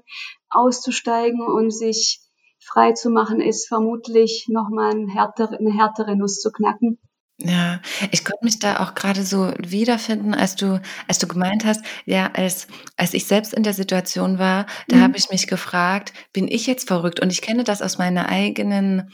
auszusteigen 0.49 1.41
und 1.41 1.71
sich 1.71 2.21
frei 2.59 2.93
zu 2.93 3.09
machen, 3.09 3.41
ist 3.41 3.67
vermutlich 3.67 4.47
nochmal 4.49 4.91
ein 4.93 5.07
härtere, 5.07 5.57
eine 5.57 5.71
härtere 5.71 6.15
Nuss 6.15 6.39
zu 6.39 6.51
knacken. 6.51 6.99
Ja, 7.39 7.81
ich 8.11 8.25
konnte 8.25 8.43
mich 8.45 8.57
da 8.57 8.79
auch 8.79 8.95
gerade 8.95 9.21
so 9.23 9.53
wiederfinden, 9.59 10.33
als 10.33 10.55
du, 10.55 10.81
als 11.07 11.19
du 11.19 11.27
gemeint 11.27 11.65
hast, 11.65 11.81
ja, 12.05 12.31
als, 12.33 12.65
als 12.95 13.13
ich 13.13 13.27
selbst 13.27 13.53
in 13.53 13.61
der 13.61 13.73
Situation 13.73 14.39
war, 14.39 14.65
da 14.87 14.97
Mhm. 14.97 15.01
habe 15.01 15.17
ich 15.17 15.29
mich 15.29 15.45
gefragt, 15.45 16.13
bin 16.33 16.47
ich 16.47 16.65
jetzt 16.65 16.87
verrückt? 16.87 17.19
Und 17.19 17.31
ich 17.31 17.43
kenne 17.43 17.63
das 17.63 17.83
aus 17.83 17.99
meiner 17.99 18.27
eigenen 18.29 19.11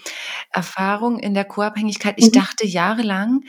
Erfahrung 0.51 1.19
in 1.19 1.33
der 1.33 1.43
Co-Abhängigkeit. 1.45 2.15
Ich 2.17 2.31
Mhm. 2.31 2.31
dachte 2.31 2.65
jahrelang, 2.65 3.41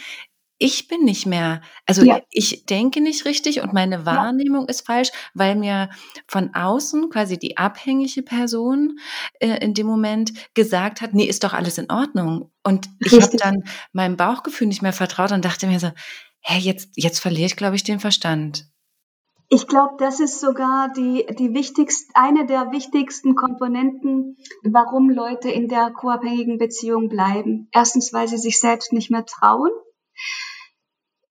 ich 0.64 0.88
bin 0.88 1.04
nicht 1.04 1.26
mehr, 1.26 1.60
also 1.84 2.02
Ja. 2.02 2.22
ich 2.30 2.64
denke 2.64 3.02
nicht 3.02 3.26
richtig 3.26 3.60
und 3.60 3.74
meine 3.74 4.06
Wahrnehmung 4.06 4.66
ist 4.66 4.86
falsch, 4.86 5.10
weil 5.34 5.56
mir 5.56 5.90
von 6.26 6.54
außen 6.54 7.10
quasi 7.10 7.38
die 7.38 7.58
abhängige 7.58 8.22
Person 8.22 8.98
äh, 9.40 9.58
in 9.62 9.74
dem 9.74 9.86
Moment 9.86 10.32
gesagt 10.54 11.02
hat, 11.02 11.12
nee, 11.12 11.26
ist 11.26 11.44
doch 11.44 11.52
alles 11.52 11.76
in 11.76 11.90
Ordnung. 11.90 12.50
Und 12.62 12.88
ich 13.00 13.12
habe 13.12 13.36
dann 13.36 13.64
meinem 13.92 14.16
Bauchgefühl 14.16 14.66
nicht 14.66 14.80
mehr 14.80 14.94
vertraut 14.94 15.32
und 15.32 15.44
dachte 15.44 15.66
mir 15.66 15.78
so, 15.78 15.90
hä, 16.40 16.58
jetzt, 16.58 16.92
jetzt 16.94 17.18
verliere 17.18 17.44
ich, 17.44 17.56
glaube 17.56 17.76
ich, 17.76 17.84
den 17.84 18.00
Verstand. 18.00 18.64
Ich 19.50 19.66
glaube, 19.66 19.96
das 19.98 20.18
ist 20.18 20.40
sogar 20.40 20.90
die, 20.96 21.26
die 21.38 21.52
wichtigste, 21.52 22.10
eine 22.14 22.46
der 22.46 22.72
wichtigsten 22.72 23.34
Komponenten, 23.34 24.38
warum 24.62 25.10
Leute 25.10 25.50
in 25.50 25.68
der 25.68 25.90
co-abhängigen 25.90 26.56
Beziehung 26.56 27.10
bleiben. 27.10 27.68
Erstens, 27.70 28.14
weil 28.14 28.28
sie 28.28 28.38
sich 28.38 28.58
selbst 28.58 28.94
nicht 28.94 29.10
mehr 29.10 29.26
trauen 29.26 29.70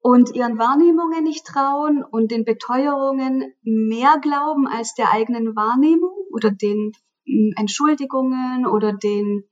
und 0.03 0.36
ihren 0.36 0.60
Wahrnehmungen 0.60 1.24
nicht 1.24 1.45
trauen 1.45 2.03
und 2.03 2.29
den 2.29 2.43
Beteuerungen 2.43 3.53
mehr 3.63 4.19
glauben 4.22 4.67
als 4.67 4.93
der 4.95 5.12
eigenen 5.12 5.55
Wahrnehmung 5.55 6.12
oder 6.33 6.51
den 6.51 6.91
mm, 7.25 7.51
Entschuldigungen 7.55 8.67
oder 8.67 8.91
den 8.91 9.45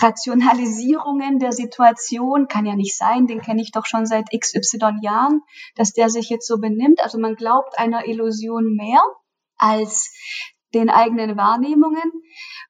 Rationalisierungen 0.00 1.38
der 1.38 1.52
Situation 1.52 2.48
kann 2.48 2.64
ja 2.64 2.76
nicht 2.76 2.96
sein, 2.96 3.26
den 3.26 3.42
kenne 3.42 3.60
ich 3.60 3.72
doch 3.72 3.84
schon 3.84 4.06
seit 4.06 4.30
XY 4.30 5.00
Jahren, 5.02 5.42
dass 5.74 5.92
der 5.92 6.08
sich 6.08 6.30
jetzt 6.30 6.46
so 6.46 6.58
benimmt. 6.58 7.04
Also 7.04 7.18
man 7.18 7.34
glaubt 7.34 7.78
einer 7.78 8.06
Illusion 8.06 8.74
mehr 8.76 9.02
als 9.58 10.14
den 10.72 10.88
eigenen 10.88 11.36
Wahrnehmungen. 11.36 12.10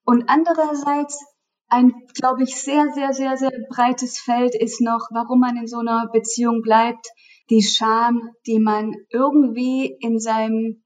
Und 0.03 0.29
andererseits 0.29 1.25
ein, 1.71 1.93
glaube 2.15 2.43
ich, 2.43 2.57
sehr, 2.57 2.93
sehr, 2.93 3.13
sehr, 3.13 3.37
sehr 3.37 3.53
breites 3.71 4.19
Feld 4.19 4.55
ist 4.55 4.81
noch, 4.81 5.09
warum 5.11 5.41
man 5.41 5.57
in 5.57 5.67
so 5.67 5.79
einer 5.79 6.09
Beziehung 6.13 6.63
bleibt, 6.63 7.07
die 7.49 7.63
Scham, 7.63 8.31
die 8.47 8.59
man 8.59 8.95
irgendwie 9.11 9.97
in 10.01 10.19
seinem 10.19 10.83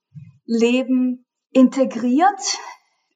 Leben 0.47 1.27
integriert, 1.53 2.59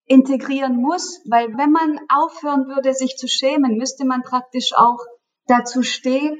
integrieren 0.07 0.77
muss, 0.77 1.21
weil 1.29 1.49
wenn 1.59 1.71
man 1.71 1.99
aufhören 2.09 2.67
würde, 2.67 2.95
sich 2.95 3.17
zu 3.17 3.29
schämen, 3.29 3.77
müsste 3.77 4.07
man 4.07 4.23
praktisch 4.23 4.73
auch 4.75 4.99
dazu 5.47 5.83
stehen, 5.83 6.39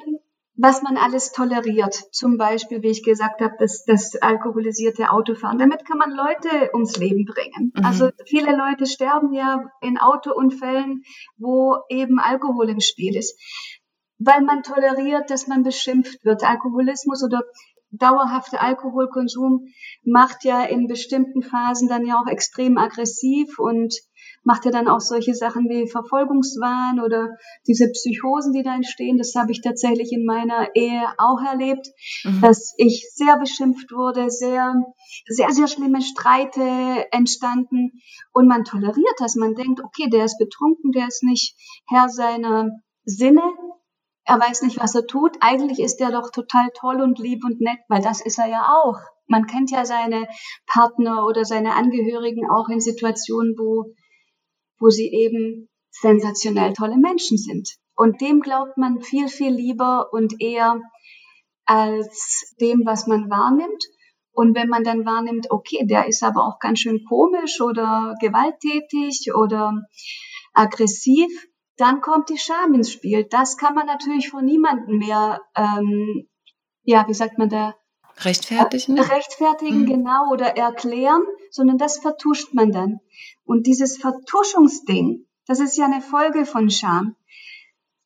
was 0.59 0.83
man 0.83 0.97
alles 0.97 1.31
toleriert. 1.31 1.95
Zum 2.13 2.37
Beispiel, 2.37 2.83
wie 2.83 2.91
ich 2.91 3.05
gesagt 3.05 3.41
habe, 3.41 3.55
das, 3.61 3.85
das 3.85 4.17
alkoholisierte 4.21 5.11
Autofahren. 5.13 5.59
Damit 5.59 5.87
kann 5.87 5.99
man 5.99 6.11
Leute 6.11 6.71
ums 6.75 6.97
Leben 6.97 7.25
bringen. 7.25 7.73
Mhm. 7.75 7.85
Also 7.85 8.11
viele 8.27 8.57
Leute 8.57 8.87
sterben 8.87 9.33
ja 9.33 9.63
in 9.81 9.99
Autounfällen, 9.99 11.03
wo 11.37 11.77
eben 11.89 12.19
Alkohol 12.19 12.69
im 12.71 12.81
Spiel 12.81 13.17
ist. 13.17 13.39
Weil 14.19 14.43
man 14.43 14.65
toleriert, 14.65 15.31
dass 15.31 15.47
man 15.47 15.63
beschimpft 15.63 16.25
wird. 16.25 16.43
Alkoholismus 16.43 17.23
oder 17.23 17.43
dauerhafter 17.91 18.61
Alkoholkonsum 18.61 19.69
macht 20.03 20.45
ja 20.45 20.65
in 20.65 20.89
bestimmten 20.89 21.43
Phasen 21.43 21.89
dann 21.89 22.05
ja 22.05 22.17
auch 22.17 22.27
extrem 22.27 22.79
aggressiv 22.79 23.61
und 23.61 23.95
macht 24.49 24.65
ja 24.65 24.71
dann 24.71 24.89
auch 24.89 25.01
solche 25.01 25.35
Sachen 25.35 25.69
wie 25.69 25.87
Verfolgungswahn 25.87 27.01
oder 27.01 27.37
diese 27.67 27.91
Psychosen, 27.91 28.55
die 28.55 28.63
da 28.63 28.75
entstehen. 28.75 29.19
Das 29.19 29.35
habe 29.35 29.53
ich 29.53 29.61
tatsächlich 29.61 30.11
in 30.11 30.25
meiner 30.25 30.75
Ehe 30.75 31.03
auch 31.19 31.41
erlebt, 31.47 31.87
Mhm. 32.25 32.41
dass 32.41 32.75
ich 32.79 33.11
sehr 33.13 33.37
beschimpft 33.39 33.93
wurde, 33.93 34.31
sehr, 34.31 34.75
sehr, 35.27 35.51
sehr 35.51 35.69
schlimme 35.69 36.01
Streite 36.01 36.63
entstanden 37.13 38.01
und 38.33 38.49
man 38.49 38.65
toleriert 38.65 39.19
das. 39.19 39.37
Man 39.37 39.55
denkt, 39.55 39.83
okay, 39.85 40.09
der 40.09 40.25
ist 40.25 40.39
betrunken, 40.39 40.93
der 40.93 41.09
ist 41.09 41.23
nicht 41.23 41.55
Herr 41.87 42.09
seiner 42.09 42.71
Sinne, 43.05 43.43
er 44.25 44.41
weiß 44.41 44.63
nicht, 44.63 44.81
was 44.81 44.95
er 44.95 45.07
tut. 45.07 45.37
Eigentlich 45.41 45.79
ist 45.79 46.01
er 46.01 46.11
doch 46.11 46.31
total 46.31 46.71
toll 46.75 47.03
und 47.03 47.19
lieb 47.19 47.45
und 47.45 47.61
nett, 47.61 47.81
weil 47.89 48.01
das 48.01 48.23
ist 48.25 48.39
er 48.39 48.49
ja 48.49 48.63
auch. 48.83 48.99
Man 49.27 49.47
kennt 49.47 49.71
ja 49.71 49.85
seine 49.85 50.27
Partner 50.67 51.27
oder 51.27 51.45
seine 51.45 51.75
Angehörigen 51.75 52.49
auch 52.51 52.69
in 52.71 52.81
Situationen, 52.81 53.55
wo, 53.59 53.93
wo 54.79 54.91
sie 54.91 55.11
eben 55.13 55.69
sensationell 55.91 56.73
tolle 56.73 56.97
Menschen 56.97 57.39
sind. 57.39 57.69
Und 57.95 58.21
dem 58.21 58.41
glaubt 58.41 58.77
man 58.77 59.01
viel, 59.01 59.29
viel 59.29 59.53
lieber 59.53 60.13
und 60.13 60.41
eher 60.41 60.81
als 61.65 62.55
dem, 62.61 62.83
was 62.85 63.07
man 63.07 63.29
wahrnimmt. 63.29 63.85
Und 64.33 64.55
wenn 64.55 64.69
man 64.69 64.85
dann 64.85 65.05
wahrnimmt, 65.05 65.51
okay, 65.51 65.85
der 65.85 66.07
ist 66.07 66.23
aber 66.23 66.47
auch 66.47 66.61
ganz 66.61 66.79
schön 66.79 67.05
komisch 67.09 67.61
oder 67.61 68.15
gewalttätig 68.21 69.35
oder 69.35 69.83
aggressiv, 70.55 71.29
dann 71.77 72.01
kommt 72.01 72.29
die 72.29 72.39
Scham 72.39 72.75
ins 72.75 72.93
Spiel. 72.93 73.27
Das 73.29 73.57
kann 73.57 73.75
man 73.75 73.87
natürlich 73.87 74.31
von 74.31 74.45
niemandem 74.45 74.99
mehr, 74.99 75.41
ähm, 75.57 76.29
ja, 76.83 77.07
wie 77.09 77.15
sagt 77.15 77.39
man 77.39 77.49
da, 77.49 77.75
Rechtfertigen? 78.25 78.99
rechtfertigen, 78.99 79.83
Mhm. 79.83 79.87
genau, 79.87 80.31
oder 80.33 80.57
erklären, 80.57 81.23
sondern 81.51 81.79
das 81.79 81.99
vertuscht 81.99 82.53
man 82.55 82.73
dann. 82.73 83.01
Und 83.45 83.67
dieses 83.67 83.97
Vertuschungsding, 83.99 85.27
das 85.47 85.61
ist 85.61 85.77
ja 85.77 85.87
eine 85.87 86.01
Folge 86.01 86.45
von 86.47 86.71
Scham, 86.71 87.17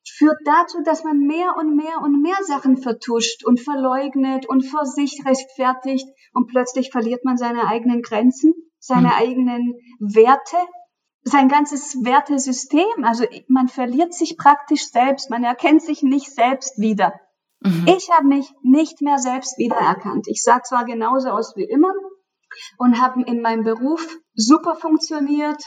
führt 0.06 0.38
dazu, 0.44 0.78
dass 0.84 1.04
man 1.04 1.18
mehr 1.18 1.54
und 1.56 1.74
mehr 1.76 1.98
und 2.02 2.20
mehr 2.22 2.36
Sachen 2.46 2.76
vertuscht 2.76 3.44
und 3.44 3.60
verleugnet 3.60 4.46
und 4.46 4.62
vor 4.62 4.84
sich 4.84 5.22
rechtfertigt 5.24 6.06
und 6.34 6.46
plötzlich 6.48 6.90
verliert 6.90 7.24
man 7.24 7.36
seine 7.36 7.66
eigenen 7.66 8.02
Grenzen, 8.02 8.52
seine 8.78 9.08
Mhm. 9.08 9.14
eigenen 9.14 9.74
Werte 10.00 10.56
sein 11.24 11.48
ganzes 11.48 12.04
Wertesystem. 12.04 13.04
Also 13.04 13.24
man 13.48 13.68
verliert 13.68 14.12
sich 14.12 14.36
praktisch 14.36 14.88
selbst, 14.90 15.30
man 15.30 15.44
erkennt 15.44 15.82
sich 15.82 16.02
nicht 16.02 16.32
selbst 16.34 16.78
wieder. 16.80 17.12
Mhm. 17.64 17.86
Ich 17.86 18.10
habe 18.10 18.26
mich 18.26 18.46
nicht 18.62 19.00
mehr 19.02 19.18
selbst 19.18 19.58
wiedererkannt. 19.58 20.26
Ich 20.28 20.42
sah 20.42 20.62
zwar 20.62 20.84
genauso 20.84 21.30
aus 21.30 21.54
wie 21.56 21.64
immer 21.64 21.92
und 22.78 23.00
habe 23.00 23.22
in 23.22 23.40
meinem 23.40 23.64
Beruf 23.64 24.06
super 24.34 24.74
funktioniert 24.74 25.62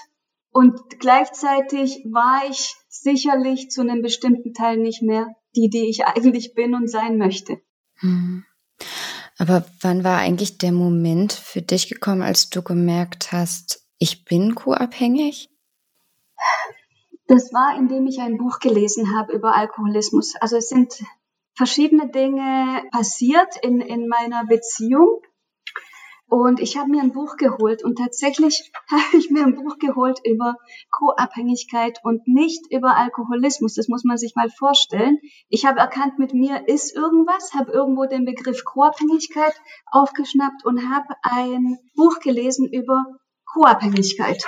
und 0.51 0.99
gleichzeitig 0.99 2.05
war 2.11 2.43
ich 2.49 2.75
sicherlich 2.87 3.69
zu 3.69 3.81
einem 3.81 4.01
bestimmten 4.01 4.53
Teil 4.53 4.77
nicht 4.77 5.01
mehr 5.01 5.27
die, 5.55 5.69
die 5.69 5.89
ich 5.89 6.05
eigentlich 6.05 6.53
bin 6.53 6.73
und 6.73 6.89
sein 6.89 7.17
möchte. 7.17 7.59
Mhm. 8.01 8.45
Aber 9.37 9.65
wann 9.81 10.03
war 10.03 10.17
eigentlich 10.17 10.57
der 10.57 10.71
Moment 10.71 11.33
für 11.33 11.61
dich 11.61 11.89
gekommen, 11.89 12.21
als 12.21 12.49
du 12.49 12.61
gemerkt 12.61 13.31
hast, 13.31 13.85
ich 13.97 14.25
bin 14.25 14.55
co-abhängig? 14.55 15.49
Das 17.27 17.51
war, 17.53 17.77
indem 17.77 18.05
ich 18.07 18.19
ein 18.19 18.37
Buch 18.37 18.59
gelesen 18.59 19.17
habe 19.17 19.33
über 19.33 19.55
Alkoholismus. 19.55 20.35
Also 20.39 20.57
es 20.57 20.69
sind 20.69 21.03
verschiedene 21.55 22.09
Dinge 22.09 22.83
passiert 22.91 23.55
in, 23.61 23.81
in 23.81 24.07
meiner 24.07 24.45
Beziehung. 24.45 25.21
Und 26.27 26.59
ich 26.59 26.75
habe 26.75 26.89
mir 26.89 27.03
ein 27.03 27.11
Buch 27.11 27.37
geholt 27.37 27.83
und 27.83 27.97
tatsächlich 27.97 28.71
habe 28.89 29.17
ich 29.17 29.29
mir 29.29 29.45
ein 29.45 29.55
Buch 29.55 29.77
geholt 29.77 30.19
über 30.25 30.55
Co-Abhängigkeit 30.89 31.99
und 32.03 32.27
nicht 32.27 32.61
über 32.71 32.97
Alkoholismus. 32.97 33.75
Das 33.75 33.87
muss 33.87 34.03
man 34.03 34.17
sich 34.17 34.35
mal 34.35 34.49
vorstellen. 34.49 35.19
Ich 35.49 35.65
habe 35.65 35.79
erkannt, 35.79 36.17
mit 36.17 36.33
mir 36.33 36.67
ist 36.67 36.95
irgendwas, 36.95 37.53
habe 37.53 37.71
irgendwo 37.71 38.05
den 38.05 38.25
Begriff 38.25 38.65
Co-Abhängigkeit 38.65 39.53
aufgeschnappt 39.91 40.65
und 40.65 40.89
habe 40.89 41.13
ein 41.21 41.77
Buch 41.93 42.19
gelesen 42.19 42.67
über 42.71 43.05
Co-Abhängigkeit. 43.53 44.43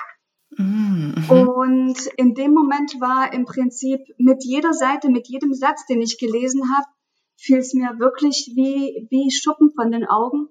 Mhm. 0.58 1.26
Und 1.30 2.08
in 2.18 2.34
dem 2.34 2.54
Moment 2.54 3.00
war 3.00 3.32
im 3.34 3.46
Prinzip 3.46 4.00
mit 4.18 4.44
jeder 4.44 4.74
Seite, 4.74 5.10
mit 5.10 5.28
jedem 5.28 5.54
Satz, 5.54 5.86
den 5.86 6.02
ich 6.02 6.18
gelesen 6.18 6.64
habe, 6.76 6.88
fiel 7.38 7.60
es 7.60 7.74
mir 7.74 8.00
wirklich 8.00 8.52
wie, 8.56 9.08
wie 9.10 9.32
Schuppen 9.32 9.72
von 9.76 9.92
den 9.92 10.06
Augen, 10.06 10.48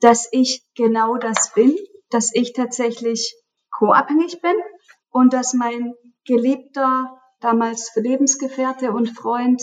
dass 0.00 0.28
ich 0.32 0.64
genau 0.74 1.16
das 1.16 1.52
bin, 1.54 1.76
dass 2.10 2.30
ich 2.34 2.52
tatsächlich 2.52 3.34
co-abhängig 3.70 4.40
bin 4.40 4.54
und 5.10 5.32
dass 5.32 5.54
mein 5.54 5.94
geliebter, 6.24 7.18
damals 7.40 7.92
Lebensgefährte 7.96 8.92
und 8.92 9.10
Freund 9.10 9.62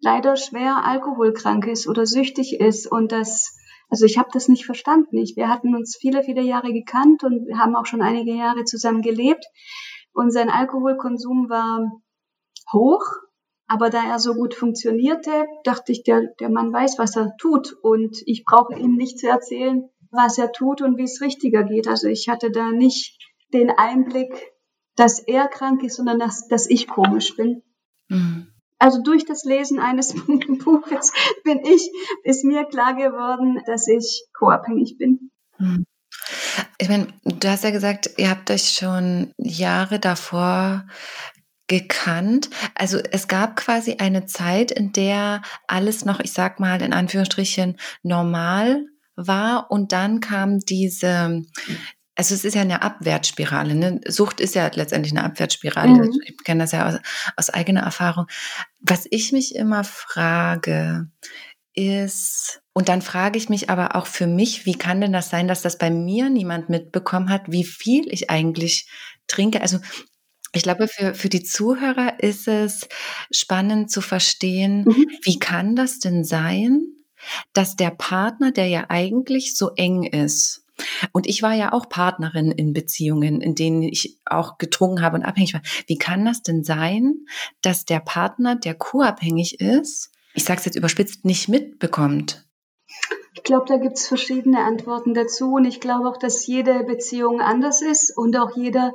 leider 0.00 0.36
schwer 0.36 0.84
alkoholkrank 0.84 1.66
ist 1.66 1.86
oder 1.86 2.06
süchtig 2.06 2.58
ist 2.58 2.90
und 2.90 3.12
dass 3.12 3.54
also 3.90 4.04
ich 4.04 4.18
habe 4.18 4.28
das 4.32 4.48
nicht 4.48 4.66
verstanden. 4.66 5.16
Ich, 5.16 5.34
wir 5.36 5.48
hatten 5.48 5.74
uns 5.74 5.96
viele, 5.98 6.22
viele 6.22 6.42
Jahre 6.42 6.72
gekannt 6.72 7.24
und 7.24 7.58
haben 7.58 7.74
auch 7.74 7.86
schon 7.86 8.02
einige 8.02 8.34
Jahre 8.34 8.64
zusammen 8.64 9.00
gelebt. 9.00 9.44
Und 10.12 10.30
sein 10.30 10.50
Alkoholkonsum 10.50 11.48
war 11.48 11.90
hoch, 12.72 13.02
aber 13.68 13.90
da 13.90 14.02
er 14.04 14.18
so 14.18 14.34
gut 14.34 14.54
funktionierte, 14.54 15.46
dachte 15.62 15.92
ich, 15.92 16.02
der, 16.02 16.22
der 16.40 16.48
Mann 16.48 16.72
weiß, 16.72 16.98
was 16.98 17.14
er 17.16 17.36
tut. 17.38 17.74
Und 17.82 18.16
ich 18.24 18.44
brauche 18.44 18.74
ihm 18.74 18.96
nicht 18.96 19.18
zu 19.18 19.28
erzählen, 19.28 19.88
was 20.10 20.38
er 20.38 20.52
tut 20.52 20.80
und 20.80 20.96
wie 20.96 21.04
es 21.04 21.20
richtiger 21.20 21.64
geht. 21.64 21.86
Also 21.86 22.08
ich 22.08 22.28
hatte 22.30 22.50
da 22.50 22.70
nicht 22.70 23.18
den 23.52 23.70
Einblick, 23.70 24.52
dass 24.96 25.20
er 25.20 25.48
krank 25.48 25.82
ist, 25.82 25.96
sondern 25.96 26.18
dass, 26.18 26.48
dass 26.48 26.68
ich 26.68 26.88
komisch 26.88 27.36
bin. 27.36 27.62
Mhm. 28.08 28.48
Also 28.78 29.02
durch 29.02 29.26
das 29.26 29.44
Lesen 29.44 29.80
eines 29.80 30.14
Buches 30.64 31.12
bin 31.44 31.60
ich, 31.64 31.90
ist 32.24 32.44
mir 32.44 32.64
klar 32.64 32.94
geworden, 32.94 33.60
dass 33.66 33.86
ich 33.86 34.24
co-abhängig 34.38 34.96
bin. 34.98 35.30
Mhm. 35.58 35.84
Ich 36.78 36.88
meine, 36.88 37.08
du 37.24 37.48
hast 37.48 37.64
ja 37.64 37.70
gesagt, 37.70 38.10
ihr 38.16 38.30
habt 38.30 38.50
euch 38.50 38.70
schon 38.70 39.32
Jahre 39.36 39.98
davor 39.98 40.86
gekannt. 41.68 42.50
Also 42.74 42.98
es 42.98 43.28
gab 43.28 43.56
quasi 43.56 43.96
eine 43.98 44.26
Zeit, 44.26 44.70
in 44.70 44.92
der 44.92 45.42
alles 45.66 46.04
noch, 46.04 46.20
ich 46.20 46.32
sag 46.32 46.60
mal 46.60 46.82
in 46.82 46.92
Anführungsstrichen, 46.92 47.76
normal 48.02 48.86
war 49.16 49.70
und 49.70 49.92
dann 49.92 50.20
kam 50.20 50.60
diese, 50.60 51.44
also 52.14 52.34
es 52.34 52.44
ist 52.44 52.54
ja 52.54 52.62
eine 52.62 52.82
Abwärtsspirale. 52.82 53.74
Ne? 53.74 54.00
Sucht 54.06 54.40
ist 54.40 54.54
ja 54.54 54.70
letztendlich 54.72 55.12
eine 55.12 55.24
Abwärtsspirale. 55.24 56.04
Mhm. 56.04 56.20
Ich 56.24 56.44
kenne 56.44 56.64
das 56.64 56.72
ja 56.72 56.88
aus, 56.88 56.98
aus 57.36 57.50
eigener 57.50 57.82
Erfahrung. 57.82 58.26
Was 58.80 59.06
ich 59.10 59.32
mich 59.32 59.54
immer 59.54 59.84
frage, 59.84 61.08
ist, 61.78 62.60
und 62.72 62.88
dann 62.88 63.02
frage 63.02 63.38
ich 63.38 63.48
mich 63.48 63.70
aber 63.70 63.94
auch 63.94 64.08
für 64.08 64.26
mich, 64.26 64.66
wie 64.66 64.74
kann 64.74 65.00
denn 65.00 65.12
das 65.12 65.30
sein, 65.30 65.46
dass 65.46 65.62
das 65.62 65.78
bei 65.78 65.90
mir 65.90 66.28
niemand 66.28 66.68
mitbekommen 66.68 67.30
hat, 67.30 67.42
wie 67.46 67.64
viel 67.64 68.12
ich 68.12 68.30
eigentlich 68.30 68.88
trinke? 69.28 69.62
Also 69.62 69.78
ich 70.52 70.62
glaube, 70.62 70.88
für, 70.88 71.14
für 71.14 71.28
die 71.28 71.42
Zuhörer 71.42 72.22
ist 72.22 72.48
es 72.48 72.88
spannend 73.30 73.90
zu 73.90 74.00
verstehen, 74.00 74.84
mhm. 74.84 75.06
wie 75.22 75.38
kann 75.38 75.76
das 75.76 75.98
denn 75.98 76.24
sein, 76.24 76.82
dass 77.52 77.76
der 77.76 77.90
Partner, 77.90 78.52
der 78.52 78.68
ja 78.68 78.86
eigentlich 78.88 79.56
so 79.56 79.70
eng 79.74 80.04
ist, 80.04 80.64
und 81.12 81.26
ich 81.26 81.42
war 81.42 81.54
ja 81.54 81.72
auch 81.72 81.88
Partnerin 81.88 82.52
in 82.52 82.72
Beziehungen, 82.72 83.40
in 83.40 83.54
denen 83.54 83.82
ich 83.82 84.18
auch 84.24 84.58
getrunken 84.58 85.02
habe 85.02 85.16
und 85.16 85.24
abhängig 85.24 85.54
war. 85.54 85.62
Wie 85.86 85.98
kann 85.98 86.24
das 86.24 86.42
denn 86.42 86.62
sein, 86.62 87.26
dass 87.62 87.84
der 87.84 88.00
Partner, 88.00 88.54
der 88.56 88.74
co-abhängig 88.74 89.60
ist, 89.60 90.12
ich 90.34 90.44
sage 90.44 90.60
es 90.60 90.66
jetzt 90.66 90.76
überspitzt, 90.76 91.24
nicht 91.24 91.48
mitbekommt? 91.48 92.46
Ich 93.34 93.42
glaube, 93.42 93.66
da 93.66 93.76
gibt 93.76 93.98
es 93.98 94.06
verschiedene 94.06 94.60
Antworten 94.60 95.14
dazu 95.14 95.54
und 95.54 95.64
ich 95.64 95.80
glaube 95.80 96.08
auch, 96.08 96.16
dass 96.16 96.46
jede 96.46 96.84
Beziehung 96.84 97.40
anders 97.40 97.82
ist 97.82 98.16
und 98.16 98.36
auch 98.36 98.56
jeder 98.56 98.94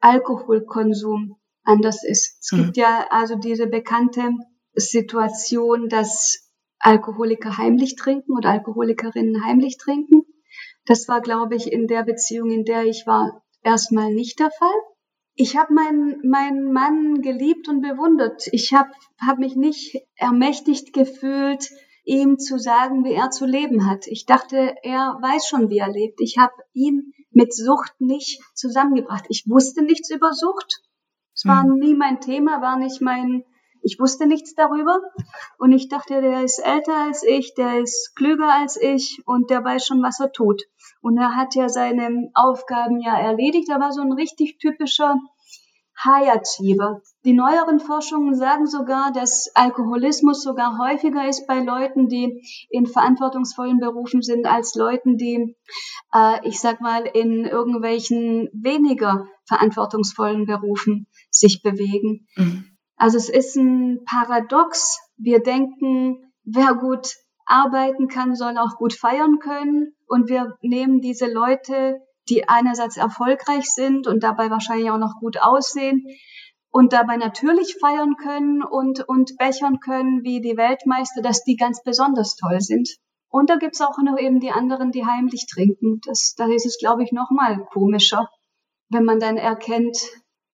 Alkoholkonsum 0.00 1.36
anders 1.64 2.04
ist. 2.04 2.38
Es 2.40 2.52
mhm. 2.52 2.64
gibt 2.64 2.76
ja 2.76 3.06
also 3.10 3.36
diese 3.36 3.66
bekannte 3.66 4.30
Situation, 4.74 5.88
dass 5.88 6.50
Alkoholiker 6.78 7.58
heimlich 7.58 7.96
trinken 7.96 8.36
oder 8.36 8.50
Alkoholikerinnen 8.50 9.44
heimlich 9.44 9.78
trinken. 9.78 10.22
Das 10.86 11.08
war, 11.08 11.20
glaube 11.20 11.56
ich, 11.56 11.70
in 11.72 11.86
der 11.86 12.04
Beziehung, 12.04 12.50
in 12.50 12.64
der 12.64 12.84
ich 12.84 13.06
war, 13.06 13.44
erstmal 13.62 14.12
nicht 14.12 14.38
der 14.40 14.50
Fall. 14.50 14.80
Ich 15.34 15.56
habe 15.56 15.72
meinen 15.72 16.28
meinen 16.28 16.72
Mann 16.72 17.22
geliebt 17.22 17.68
und 17.68 17.80
bewundert. 17.80 18.48
Ich 18.52 18.72
habe 18.72 18.90
hab 19.20 19.38
mich 19.38 19.54
nicht 19.54 19.96
ermächtigt 20.16 20.92
gefühlt, 20.92 21.70
ihm 22.08 22.38
zu 22.38 22.58
sagen, 22.58 23.04
wie 23.04 23.12
er 23.12 23.30
zu 23.30 23.44
leben 23.44 23.88
hat. 23.88 24.06
Ich 24.06 24.24
dachte, 24.24 24.74
er 24.82 25.18
weiß 25.20 25.46
schon, 25.46 25.68
wie 25.68 25.78
er 25.78 25.92
lebt. 25.92 26.20
Ich 26.20 26.38
habe 26.38 26.54
ihn 26.72 27.12
mit 27.30 27.54
Sucht 27.54 27.92
nicht 28.00 28.40
zusammengebracht. 28.54 29.26
Ich 29.28 29.44
wusste 29.46 29.82
nichts 29.82 30.10
über 30.10 30.32
Sucht. 30.32 30.82
Es 31.34 31.44
war 31.44 31.62
hm. 31.62 31.78
nie 31.78 31.94
mein 31.94 32.20
Thema, 32.20 32.62
war 32.62 32.78
nicht 32.78 33.02
mein, 33.02 33.44
ich 33.82 34.00
wusste 34.00 34.26
nichts 34.26 34.54
darüber. 34.54 35.00
Und 35.58 35.72
ich 35.72 35.88
dachte, 35.88 36.22
der 36.22 36.42
ist 36.42 36.58
älter 36.60 36.96
als 36.96 37.22
ich, 37.22 37.54
der 37.54 37.78
ist 37.80 38.16
klüger 38.16 38.54
als 38.54 38.80
ich 38.80 39.22
und 39.26 39.50
der 39.50 39.62
weiß 39.62 39.84
schon, 39.84 40.02
was 40.02 40.18
er 40.18 40.32
tut. 40.32 40.62
Und 41.02 41.18
er 41.18 41.36
hat 41.36 41.54
ja 41.54 41.68
seine 41.68 42.30
Aufgaben 42.32 43.00
ja 43.00 43.18
erledigt. 43.18 43.68
Er 43.68 43.80
war 43.80 43.92
so 43.92 44.00
ein 44.00 44.12
richtig 44.12 44.58
typischer 44.58 45.16
High 46.04 46.30
Achiever. 46.30 47.02
Die 47.24 47.32
neueren 47.32 47.80
Forschungen 47.80 48.34
sagen 48.34 48.66
sogar, 48.66 49.12
dass 49.12 49.50
Alkoholismus 49.54 50.42
sogar 50.42 50.78
häufiger 50.78 51.28
ist 51.28 51.46
bei 51.46 51.60
Leuten, 51.60 52.08
die 52.08 52.42
in 52.70 52.86
verantwortungsvollen 52.86 53.78
Berufen 53.78 54.22
sind, 54.22 54.46
als 54.46 54.74
Leuten, 54.74 55.16
die, 55.16 55.56
äh, 56.14 56.46
ich 56.46 56.60
sag 56.60 56.80
mal, 56.80 57.04
in 57.04 57.44
irgendwelchen 57.44 58.48
weniger 58.52 59.26
verantwortungsvollen 59.46 60.46
Berufen 60.46 61.06
sich 61.30 61.62
bewegen. 61.62 62.28
Mhm. 62.36 62.64
Also 62.96 63.16
es 63.16 63.28
ist 63.28 63.56
ein 63.56 64.04
Paradox. 64.04 65.00
Wir 65.16 65.40
denken, 65.40 66.32
wer 66.44 66.74
gut 66.74 67.14
arbeiten 67.44 68.08
kann, 68.08 68.34
soll 68.34 68.58
auch 68.58 68.76
gut 68.76 68.92
feiern 68.92 69.38
können. 69.38 69.94
Und 70.06 70.28
wir 70.28 70.56
nehmen 70.62 71.00
diese 71.00 71.30
Leute, 71.30 72.00
die 72.28 72.48
einerseits 72.48 72.96
erfolgreich 72.96 73.66
sind 73.66 74.06
und 74.06 74.22
dabei 74.22 74.50
wahrscheinlich 74.50 74.90
auch 74.90 74.98
noch 74.98 75.20
gut 75.20 75.40
aussehen 75.40 76.06
und 76.70 76.92
dabei 76.92 77.16
natürlich 77.16 77.76
feiern 77.80 78.16
können 78.16 78.62
und, 78.62 79.08
und 79.08 79.36
bechern 79.38 79.80
können 79.80 80.22
wie 80.22 80.40
die 80.40 80.56
Weltmeister, 80.56 81.22
dass 81.22 81.44
die 81.44 81.56
ganz 81.56 81.82
besonders 81.82 82.36
toll 82.36 82.60
sind. 82.60 82.88
Und 83.30 83.50
da 83.50 83.56
gibt's 83.56 83.80
auch 83.80 83.98
noch 84.02 84.18
eben 84.18 84.40
die 84.40 84.50
anderen, 84.50 84.90
die 84.90 85.04
heimlich 85.04 85.46
trinken. 85.46 86.00
Das, 86.06 86.34
da 86.36 86.46
ist 86.46 86.66
es, 86.66 86.78
glaube 86.78 87.04
ich, 87.04 87.12
noch 87.12 87.30
mal 87.30 87.64
komischer, 87.72 88.28
wenn 88.90 89.04
man 89.04 89.20
dann 89.20 89.36
erkennt, 89.36 89.98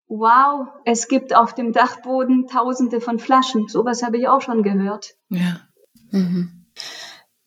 wow, 0.07 0.67
es 0.83 1.07
gibt 1.07 1.35
auf 1.35 1.53
dem 1.53 1.71
Dachboden 1.71 2.47
tausende 2.47 3.01
von 3.01 3.19
Flaschen. 3.19 3.67
Sowas 3.67 4.03
habe 4.03 4.17
ich 4.17 4.27
auch 4.27 4.41
schon 4.41 4.61
gehört. 4.63 5.15
Ja. 5.29 5.61
Mhm. 6.11 6.65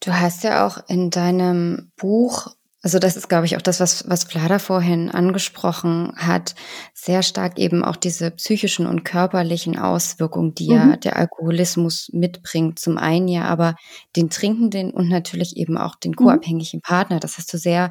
Du 0.01 0.13
hast 0.13 0.45
ja 0.45 0.67
auch 0.67 0.79
in 0.89 1.11
deinem 1.11 1.93
Buch 1.97 2.55
also 2.81 3.01
das 3.01 3.17
ist, 3.17 3.29
glaube 3.29 3.45
ich, 3.47 3.57
auch 3.57 3.63
das, 3.63 3.81
was, 3.81 4.09
was 4.09 4.25
Vlada 4.25 4.61
vorhin 4.61 5.11
angesprochen 5.11 6.13
hat, 6.17 6.55
sehr 6.95 7.25
stark 7.25 7.59
eben 7.59 7.85
auch 7.85 7.97
diese 7.97 8.31
psychischen 8.31 8.87
und 8.87 9.05
körperlichen 9.05 9.77
Auswirkungen, 9.77 10.55
die 10.55 10.69
mhm. 10.69 10.75
ja 10.75 10.97
der 10.97 11.17
Alkoholismus 11.17 12.11
mitbringt. 12.13 12.79
Zum 12.79 12.97
einen 12.97 13.27
ja 13.27 13.45
aber 13.45 13.75
den 14.15 14.31
Trinkenden 14.31 14.93
und 14.93 15.09
natürlich 15.09 15.57
eben 15.57 15.77
auch 15.77 15.97
den 15.97 16.13
mhm. 16.13 16.17
co-abhängigen 16.17 16.81
Partner. 16.81 17.19
Das 17.19 17.37
hast 17.37 17.53
du 17.53 17.59
sehr 17.59 17.91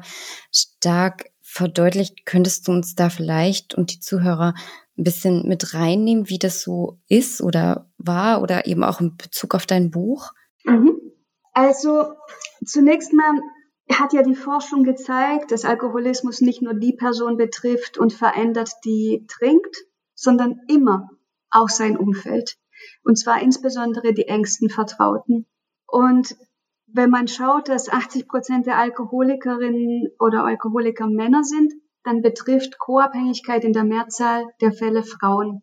stark 0.50 1.26
verdeutlicht, 1.42 2.24
könntest 2.24 2.66
du 2.66 2.72
uns 2.72 2.94
da 2.94 3.10
vielleicht 3.10 3.74
und 3.74 3.92
die 3.92 4.00
Zuhörer 4.00 4.54
ein 4.96 5.04
bisschen 5.04 5.46
mit 5.46 5.74
reinnehmen, 5.74 6.28
wie 6.28 6.38
das 6.38 6.62
so 6.62 6.98
ist 7.08 7.42
oder 7.42 7.90
war 7.98 8.42
oder 8.42 8.66
eben 8.66 8.84
auch 8.84 9.00
in 9.00 9.16
Bezug 9.16 9.54
auf 9.54 9.66
dein 9.66 9.90
Buch? 9.90 10.32
Mhm. 10.64 10.98
Also 11.52 12.04
zunächst 12.64 13.12
mal 13.12 13.32
hat 13.92 14.12
ja 14.12 14.22
die 14.22 14.34
Forschung 14.34 14.84
gezeigt, 14.84 15.50
dass 15.50 15.64
Alkoholismus 15.64 16.40
nicht 16.40 16.62
nur 16.62 16.74
die 16.74 16.92
Person 16.92 17.36
betrifft 17.36 17.98
und 17.98 18.12
verändert, 18.12 18.70
die 18.84 19.24
trinkt, 19.28 19.84
sondern 20.14 20.60
immer 20.68 21.10
auch 21.50 21.68
sein 21.68 21.96
Umfeld. 21.96 22.56
Und 23.02 23.18
zwar 23.18 23.40
insbesondere 23.40 24.12
die 24.12 24.28
engsten 24.28 24.68
Vertrauten. 24.68 25.46
Und 25.86 26.36
wenn 26.86 27.10
man 27.10 27.28
schaut, 27.28 27.68
dass 27.68 27.88
80 27.88 28.28
Prozent 28.28 28.66
der 28.66 28.78
Alkoholikerinnen 28.78 30.08
oder 30.18 30.44
Alkoholiker 30.44 31.06
Männer 31.06 31.44
sind, 31.44 31.72
dann 32.04 32.22
betrifft 32.22 32.78
Co-Abhängigkeit 32.78 33.64
in 33.64 33.72
der 33.72 33.84
Mehrzahl 33.84 34.46
der 34.60 34.72
Fälle 34.72 35.02
Frauen. 35.02 35.62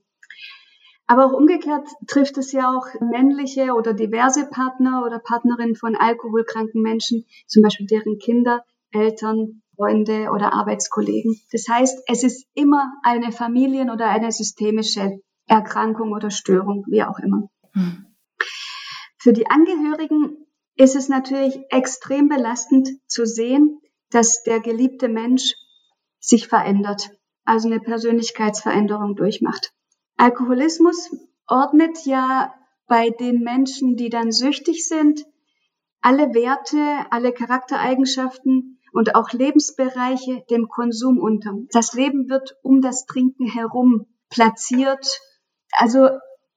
Aber 1.08 1.26
auch 1.26 1.34
umgekehrt 1.34 1.88
trifft 2.08 2.38
es 2.38 2.52
ja 2.52 2.76
auch 2.76 2.88
männliche 3.00 3.74
oder 3.74 3.94
diverse 3.94 4.48
Partner 4.48 5.04
oder 5.06 5.20
Partnerinnen 5.20 5.76
von 5.76 5.96
alkoholkranken 5.96 6.82
Menschen, 6.82 7.26
zum 7.48 7.62
Beispiel 7.62 7.86
deren 7.86 8.18
Kinder, 8.18 8.64
Eltern, 8.92 9.62
Freunde 9.76 10.32
oder 10.32 10.54
Arbeitskollegen. 10.54 11.40
Das 11.52 11.68
heißt, 11.70 12.04
es 12.08 12.24
ist 12.24 12.48
immer 12.54 12.94
eine 13.04 13.32
Familien- 13.32 13.92
oder 13.92 14.10
eine 14.10 14.32
systemische 14.32 15.20
Erkrankung 15.48 16.12
oder 16.12 16.32
Störung, 16.32 16.86
wie 16.88 17.04
auch 17.04 17.20
immer. 17.20 17.50
Hm. 17.74 18.06
Für 19.18 19.34
die 19.34 19.48
Angehörigen 19.48 20.46
ist 20.76 20.96
es 20.96 21.10
natürlich 21.10 21.60
extrem 21.70 22.30
belastend 22.30 22.90
zu 23.08 23.26
sehen, 23.26 23.80
dass 24.10 24.44
der 24.44 24.60
geliebte 24.60 25.08
Mensch 25.08 25.54
sich 26.20 26.48
verändert, 26.48 27.10
also 27.44 27.68
eine 27.68 27.80
Persönlichkeitsveränderung 27.80 29.16
durchmacht. 29.16 29.72
Alkoholismus 30.18 31.12
ordnet 31.48 32.06
ja 32.06 32.54
bei 32.88 33.10
den 33.10 33.40
Menschen, 33.42 33.96
die 33.96 34.10
dann 34.10 34.32
süchtig 34.32 34.88
sind, 34.88 35.26
alle 36.02 36.34
Werte, 36.34 37.06
alle 37.10 37.34
Charaktereigenschaften 37.34 38.80
und 38.94 39.16
auch 39.16 39.32
Lebensbereiche 39.32 40.46
dem 40.50 40.68
Konsum 40.68 41.18
unter. 41.20 41.54
Das 41.72 41.94
Leben 41.94 42.30
wird 42.30 42.56
um 42.64 42.82
das 42.82 43.06
Trinken 43.06 43.48
herum 43.48 44.06
platziert. 44.30 45.20
Also 45.72 46.10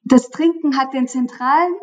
das 0.03 0.31
Trinken 0.31 0.79
hat 0.79 0.93
den 0.93 1.09
zentralen 1.09 1.75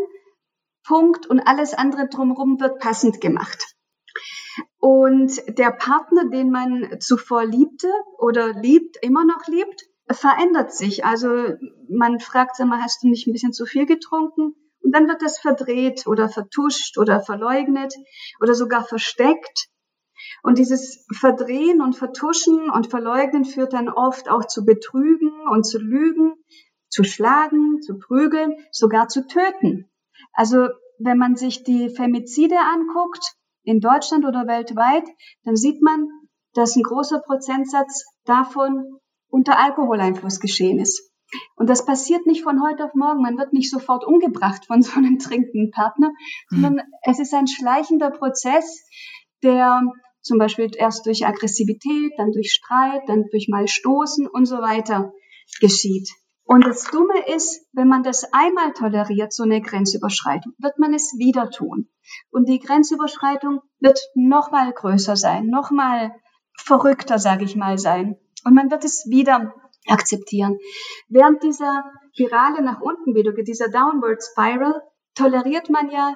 Punkt 0.86 1.28
und 1.28 1.40
alles 1.40 1.74
andere 1.74 2.08
drumherum 2.08 2.60
wird 2.60 2.80
passend 2.80 3.20
gemacht. 3.20 3.76
Und 4.78 5.42
der 5.58 5.72
Partner, 5.72 6.30
den 6.30 6.52
man 6.52 7.00
zuvor 7.00 7.44
liebte 7.44 7.92
oder 8.20 8.54
liebt, 8.54 8.98
immer 9.02 9.26
noch 9.26 9.48
liebt, 9.48 9.86
verändert 10.10 10.74
sich. 10.74 11.06
Also 11.06 11.56
man 11.90 12.20
fragt 12.20 12.60
immer, 12.60 12.82
hast 12.82 13.04
du 13.04 13.08
nicht 13.08 13.28
ein 13.28 13.34
bisschen 13.34 13.54
zu 13.54 13.66
viel 13.66 13.86
getrunken? 13.86 14.56
Und 14.82 14.92
dann 14.92 15.08
wird 15.08 15.22
das 15.22 15.40
verdreht 15.40 16.06
oder 16.06 16.30
vertuscht 16.30 16.98
oder 16.98 17.22
verleugnet 17.22 17.94
oder 18.40 18.54
sogar 18.54 18.84
versteckt. 18.84 19.68
Und 20.44 20.60
dieses 20.60 21.06
Verdrehen 21.12 21.82
und 21.82 21.96
Vertuschen 21.96 22.70
und 22.70 22.88
Verleugnen 22.88 23.46
führt 23.46 23.74
dann 23.74 23.90
oft 23.90 24.30
auch 24.30 24.46
zu 24.46 24.64
Betrügen 24.64 25.32
und 25.52 25.66
zu 25.66 25.80
Lügen, 25.80 26.36
zu 26.90 27.04
Schlagen, 27.04 27.82
zu 27.82 27.98
Prügeln, 27.98 28.56
sogar 28.72 29.08
zu 29.08 29.26
Töten. 29.26 29.90
Also 30.34 30.68
wenn 31.00 31.18
man 31.18 31.36
sich 31.36 31.64
die 31.64 31.90
Femizide 31.90 32.58
anguckt, 32.60 33.36
in 33.64 33.80
Deutschland 33.80 34.26
oder 34.26 34.48
weltweit, 34.48 35.08
dann 35.44 35.56
sieht 35.56 35.82
man, 35.82 36.08
dass 36.54 36.76
ein 36.76 36.84
großer 36.84 37.20
Prozentsatz 37.20 38.06
davon 38.24 39.00
unter 39.30 39.60
Alkoholeinfluss 39.60 40.40
geschehen 40.40 40.80
ist. 40.80 41.12
Und 41.56 41.70
das 41.70 41.86
passiert 41.86 42.26
nicht 42.26 42.44
von 42.44 42.62
heute 42.64 42.86
auf 42.86 42.94
morgen. 42.94 43.22
Man 43.22 43.38
wird 43.38 43.52
nicht 43.52 43.70
sofort 43.70 44.06
umgebracht 44.06 44.66
von 44.66 44.82
so 44.82 44.98
einem 44.98 45.20
trinkenden 45.20 45.72
Partner, 45.72 46.12
sondern 46.50 46.76
mhm. 46.76 46.82
es 47.04 47.20
ist 47.20 47.34
ein 47.34 47.48
schleichender 47.48 48.12
Prozess, 48.12 48.86
der 49.44 49.82
zum 50.22 50.38
Beispiel 50.38 50.72
erst 50.76 51.06
durch 51.06 51.26
Aggressivität, 51.26 52.14
dann 52.18 52.32
durch 52.32 52.52
Streit, 52.52 53.04
dann 53.08 53.26
durch 53.32 53.48
mal 53.48 53.68
Stoßen 53.68 54.28
und 54.28 54.46
so 54.46 54.58
weiter 54.58 55.12
geschieht. 55.60 56.10
Und 56.48 56.66
das 56.66 56.84
Dumme 56.86 57.28
ist, 57.36 57.68
wenn 57.74 57.88
man 57.88 58.04
das 58.04 58.32
einmal 58.32 58.74
toleriert, 58.74 59.34
so 59.34 59.44
eine 59.44 59.62
Grenzüberschreitung, 59.62 60.54
wird 60.60 60.78
man 60.78 60.94
es 60.94 61.16
wieder 61.18 61.50
tun. 61.50 61.90
Und 62.30 62.48
die 62.48 62.60
Grenzüberschreitung 62.60 63.62
wird 63.80 64.00
noch 64.14 64.52
mal 64.52 64.72
größer 64.72 65.16
sein, 65.16 65.48
noch 65.48 65.72
mal 65.72 66.12
verrückter, 66.58 67.18
sage 67.18 67.46
ich 67.46 67.56
mal, 67.56 67.80
sein. 67.80 68.18
Und 68.46 68.54
man 68.54 68.72
wird 68.72 68.86
es 68.86 69.06
wieder 69.10 69.54
akzeptieren. 69.88 70.58
Während 71.10 71.44
dieser 71.44 71.84
Spirale 72.14 72.62
nach 72.62 72.80
unten 72.80 73.14
wieder, 73.14 73.34
dieser 73.34 73.70
Downward 73.70 74.24
Spiral, 74.24 74.82
toleriert 75.16 75.70
man 75.70 75.90
ja 75.90 76.16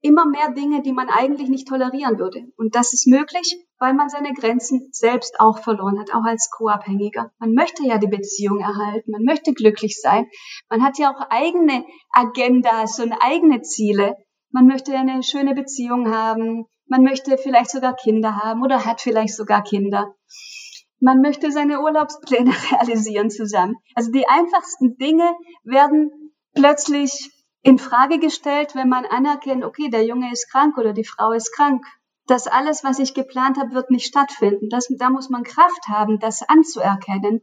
immer 0.00 0.26
mehr 0.26 0.52
Dinge, 0.52 0.82
die 0.82 0.92
man 0.92 1.08
eigentlich 1.08 1.48
nicht 1.48 1.66
tolerieren 1.66 2.18
würde. 2.18 2.44
Und 2.56 2.74
das 2.74 2.92
ist 2.92 3.06
möglich, 3.06 3.56
weil 3.78 3.94
man 3.94 4.08
seine 4.08 4.32
Grenzen 4.34 4.88
selbst 4.92 5.40
auch 5.40 5.58
verloren 5.58 5.98
hat, 5.98 6.14
auch 6.14 6.24
als 6.24 6.50
Co-Abhängiger. 6.50 7.32
Man 7.38 7.54
möchte 7.54 7.84
ja 7.84 7.98
die 7.98 8.06
Beziehung 8.06 8.60
erhalten, 8.60 9.10
man 9.10 9.24
möchte 9.24 9.54
glücklich 9.54 10.00
sein. 10.00 10.28
Man 10.68 10.82
hat 10.82 10.98
ja 10.98 11.10
auch 11.10 11.30
eigene 11.30 11.84
Agendas 12.10 13.00
und 13.00 13.12
eigene 13.12 13.62
Ziele. 13.62 14.16
Man 14.50 14.66
möchte 14.66 14.94
eine 14.94 15.22
schöne 15.22 15.54
Beziehung 15.54 16.10
haben, 16.14 16.66
man 16.86 17.02
möchte 17.02 17.38
vielleicht 17.38 17.70
sogar 17.70 17.96
Kinder 17.96 18.36
haben 18.36 18.62
oder 18.62 18.84
hat 18.84 19.00
vielleicht 19.00 19.34
sogar 19.34 19.62
Kinder. 19.62 20.14
Man 21.00 21.20
möchte 21.20 21.52
seine 21.52 21.80
Urlaubspläne 21.80 22.50
realisieren 22.72 23.30
zusammen. 23.30 23.76
Also 23.94 24.10
die 24.10 24.26
einfachsten 24.28 24.96
Dinge 24.96 25.34
werden 25.64 26.32
plötzlich 26.54 27.30
in 27.62 27.78
Frage 27.78 28.18
gestellt, 28.18 28.74
wenn 28.74 28.88
man 28.88 29.06
anerkennt, 29.06 29.64
okay, 29.64 29.88
der 29.88 30.04
Junge 30.04 30.30
ist 30.30 30.50
krank 30.50 30.76
oder 30.76 30.92
die 30.92 31.04
Frau 31.04 31.32
ist 31.32 31.52
krank. 31.52 31.84
Das 32.26 32.46
alles, 32.46 32.84
was 32.84 32.98
ich 32.98 33.14
geplant 33.14 33.58
habe, 33.58 33.74
wird 33.74 33.90
nicht 33.90 34.06
stattfinden. 34.06 34.68
Das, 34.70 34.88
da 34.98 35.10
muss 35.10 35.28
man 35.28 35.42
Kraft 35.42 35.88
haben, 35.88 36.18
das 36.18 36.42
anzuerkennen 36.42 37.42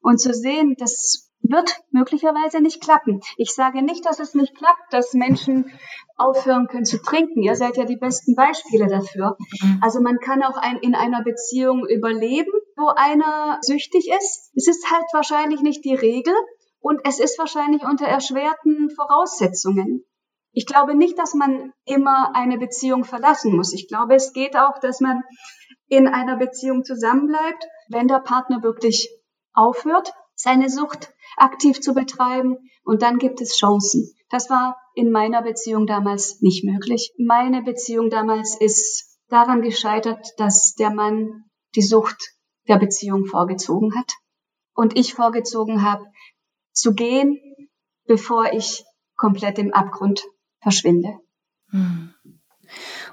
und 0.00 0.20
zu 0.20 0.34
sehen, 0.34 0.74
das 0.78 1.27
wird 1.42 1.80
möglicherweise 1.90 2.60
nicht 2.60 2.82
klappen. 2.82 3.20
Ich 3.36 3.54
sage 3.54 3.82
nicht, 3.82 4.04
dass 4.04 4.20
es 4.20 4.34
nicht 4.34 4.54
klappt, 4.56 4.92
dass 4.92 5.14
Menschen 5.14 5.70
aufhören 6.16 6.66
können 6.66 6.84
zu 6.84 7.00
trinken. 7.00 7.42
Ihr 7.42 7.56
seid 7.56 7.76
ja 7.76 7.84
die 7.84 7.96
besten 7.96 8.34
Beispiele 8.34 8.86
dafür. 8.86 9.36
Mhm. 9.62 9.78
Also 9.82 10.00
man 10.00 10.18
kann 10.18 10.42
auch 10.42 10.56
ein, 10.56 10.78
in 10.78 10.94
einer 10.94 11.22
Beziehung 11.22 11.86
überleben, 11.86 12.50
wo 12.76 12.88
einer 12.88 13.58
süchtig 13.62 14.08
ist. 14.08 14.50
Es 14.54 14.68
ist 14.68 14.90
halt 14.90 15.06
wahrscheinlich 15.12 15.60
nicht 15.60 15.84
die 15.84 15.94
Regel 15.94 16.34
und 16.80 17.00
es 17.04 17.20
ist 17.20 17.38
wahrscheinlich 17.38 17.82
unter 17.82 18.06
erschwerten 18.06 18.90
Voraussetzungen. 18.90 20.04
Ich 20.52 20.66
glaube 20.66 20.94
nicht, 20.94 21.18
dass 21.18 21.34
man 21.34 21.72
immer 21.84 22.34
eine 22.34 22.58
Beziehung 22.58 23.04
verlassen 23.04 23.54
muss. 23.54 23.72
Ich 23.72 23.86
glaube, 23.86 24.14
es 24.14 24.32
geht 24.32 24.56
auch, 24.56 24.78
dass 24.80 25.00
man 25.00 25.22
in 25.86 26.08
einer 26.08 26.36
Beziehung 26.36 26.84
zusammenbleibt, 26.84 27.64
wenn 27.88 28.08
der 28.08 28.20
Partner 28.20 28.62
wirklich 28.62 29.08
aufhört, 29.52 30.12
seine 30.34 30.68
Sucht 30.68 31.12
aktiv 31.40 31.80
zu 31.80 31.94
betreiben 31.94 32.56
und 32.84 33.02
dann 33.02 33.18
gibt 33.18 33.40
es 33.40 33.56
Chancen. 33.56 34.14
Das 34.30 34.50
war 34.50 34.76
in 34.94 35.10
meiner 35.10 35.42
Beziehung 35.42 35.86
damals 35.86 36.40
nicht 36.40 36.64
möglich. 36.64 37.12
Meine 37.18 37.62
Beziehung 37.62 38.10
damals 38.10 38.58
ist 38.60 39.18
daran 39.28 39.62
gescheitert, 39.62 40.26
dass 40.36 40.74
der 40.74 40.90
Mann 40.90 41.44
die 41.74 41.82
Sucht 41.82 42.34
der 42.66 42.78
Beziehung 42.78 43.24
vorgezogen 43.24 43.94
hat 43.96 44.12
und 44.74 44.96
ich 44.96 45.14
vorgezogen 45.14 45.82
habe, 45.82 46.04
zu 46.72 46.94
gehen, 46.94 47.40
bevor 48.06 48.52
ich 48.52 48.84
komplett 49.16 49.58
im 49.58 49.72
Abgrund 49.72 50.22
verschwinde. 50.60 51.18
Hm. 51.70 52.14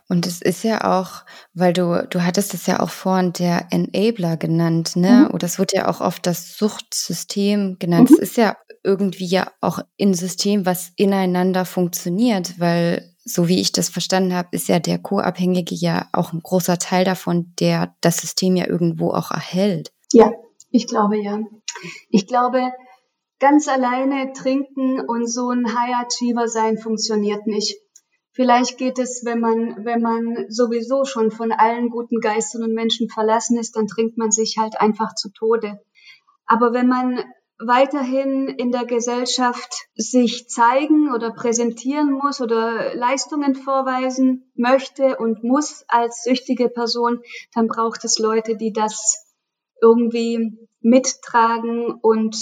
Und 0.07 0.27
es 0.27 0.41
ist 0.41 0.63
ja 0.63 0.99
auch, 0.99 1.25
weil 1.53 1.73
du, 1.73 2.05
du 2.07 2.23
hattest 2.23 2.53
es 2.53 2.67
ja 2.67 2.79
auch 2.79 2.91
vorhin 2.91 3.33
der 3.33 3.67
Enabler 3.71 4.37
genannt, 4.37 4.95
ne? 4.95 5.25
Mhm. 5.27 5.33
Oder 5.33 5.45
es 5.45 5.57
wird 5.57 5.73
ja 5.73 5.87
auch 5.87 5.99
oft 5.99 6.27
das 6.27 6.57
Suchtsystem 6.57 7.77
genannt. 7.79 8.11
Mhm. 8.11 8.17
Es 8.19 8.29
ist 8.29 8.37
ja 8.37 8.55
irgendwie 8.83 9.25
ja 9.25 9.51
auch 9.61 9.79
ein 9.99 10.13
System, 10.13 10.65
was 10.65 10.91
ineinander 10.95 11.65
funktioniert, 11.65 12.59
weil 12.59 13.15
so 13.25 13.47
wie 13.47 13.59
ich 13.59 13.71
das 13.71 13.89
verstanden 13.89 14.35
habe, 14.35 14.49
ist 14.51 14.69
ja 14.69 14.79
der 14.79 14.99
Co-Abhängige 14.99 15.73
ja 15.73 16.07
auch 16.13 16.31
ein 16.31 16.41
großer 16.41 16.77
Teil 16.77 17.03
davon, 17.03 17.53
der 17.59 17.95
das 18.01 18.17
System 18.17 18.55
ja 18.55 18.67
irgendwo 18.67 19.09
auch 19.09 19.31
erhält. 19.31 19.91
Ja, 20.13 20.31
ich 20.69 20.85
glaube 20.85 21.17
ja. 21.17 21.39
Ich 22.09 22.27
glaube, 22.27 22.61
ganz 23.39 23.67
alleine 23.67 24.31
trinken 24.33 25.01
und 25.01 25.27
so 25.27 25.49
ein 25.49 25.67
High 25.67 26.05
Achiever 26.05 26.47
sein 26.47 26.77
funktioniert 26.77 27.47
nicht. 27.47 27.75
Vielleicht 28.35 28.77
geht 28.77 28.99
es, 28.99 29.23
wenn 29.23 29.39
man, 29.39 29.85
wenn 29.85 30.01
man 30.01 30.45
sowieso 30.49 31.05
schon 31.05 31.31
von 31.31 31.53
allen 31.53 31.89
guten 31.89 32.19
Geistern 32.19 32.63
und 32.63 32.73
Menschen 32.73 33.09
verlassen 33.09 33.57
ist, 33.57 33.77
dann 33.77 33.87
trinkt 33.87 34.17
man 34.17 34.31
sich 34.31 34.57
halt 34.59 34.79
einfach 34.79 35.15
zu 35.15 35.29
Tode. 35.29 35.79
Aber 36.45 36.73
wenn 36.73 36.89
man 36.89 37.23
weiterhin 37.59 38.49
in 38.49 38.73
der 38.73 38.83
Gesellschaft 38.83 39.87
sich 39.95 40.49
zeigen 40.49 41.13
oder 41.13 41.31
präsentieren 41.31 42.11
muss 42.11 42.41
oder 42.41 42.93
Leistungen 42.95 43.55
vorweisen 43.55 44.51
möchte 44.53 45.15
und 45.17 45.45
muss 45.45 45.85
als 45.87 46.23
süchtige 46.23 46.67
Person, 46.67 47.21
dann 47.53 47.67
braucht 47.67 48.03
es 48.03 48.19
Leute, 48.19 48.57
die 48.57 48.73
das 48.73 49.33
irgendwie 49.81 50.67
mittragen 50.81 51.93
und 52.01 52.35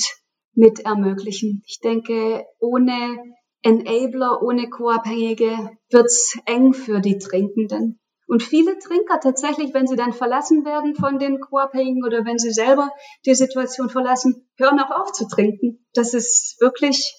mit 0.56 0.80
ermöglichen. 0.80 1.62
Ich 1.68 1.80
denke, 1.82 2.48
ohne 2.60 3.20
Enabler, 3.64 4.42
ohne 4.42 4.70
Co-Abhängige 4.70 5.78
wird's 5.90 6.38
eng 6.46 6.74
für 6.74 7.00
die 7.00 7.18
Trinkenden. 7.18 8.00
Und 8.28 8.42
viele 8.42 8.78
Trinker 8.80 9.20
tatsächlich, 9.20 9.74
wenn 9.74 9.88
sie 9.88 9.96
dann 9.96 10.14
verlassen 10.14 10.66
werden 10.66 10.96
von 10.96 11.20
den 11.20 11.40
Co-Abhängigen 11.40 12.06
oder 12.06 12.26
wenn 12.26 12.40
sie 12.40 12.52
selber 12.52 12.92
die 13.26 13.36
Situation 13.36 13.90
verlassen, 13.90 14.48
hören 14.58 14.80
auch 14.80 15.02
auf 15.02 15.12
zu 15.12 15.28
trinken. 15.28 15.86
Das 15.94 16.14
ist 16.14 16.58
wirklich 16.60 17.14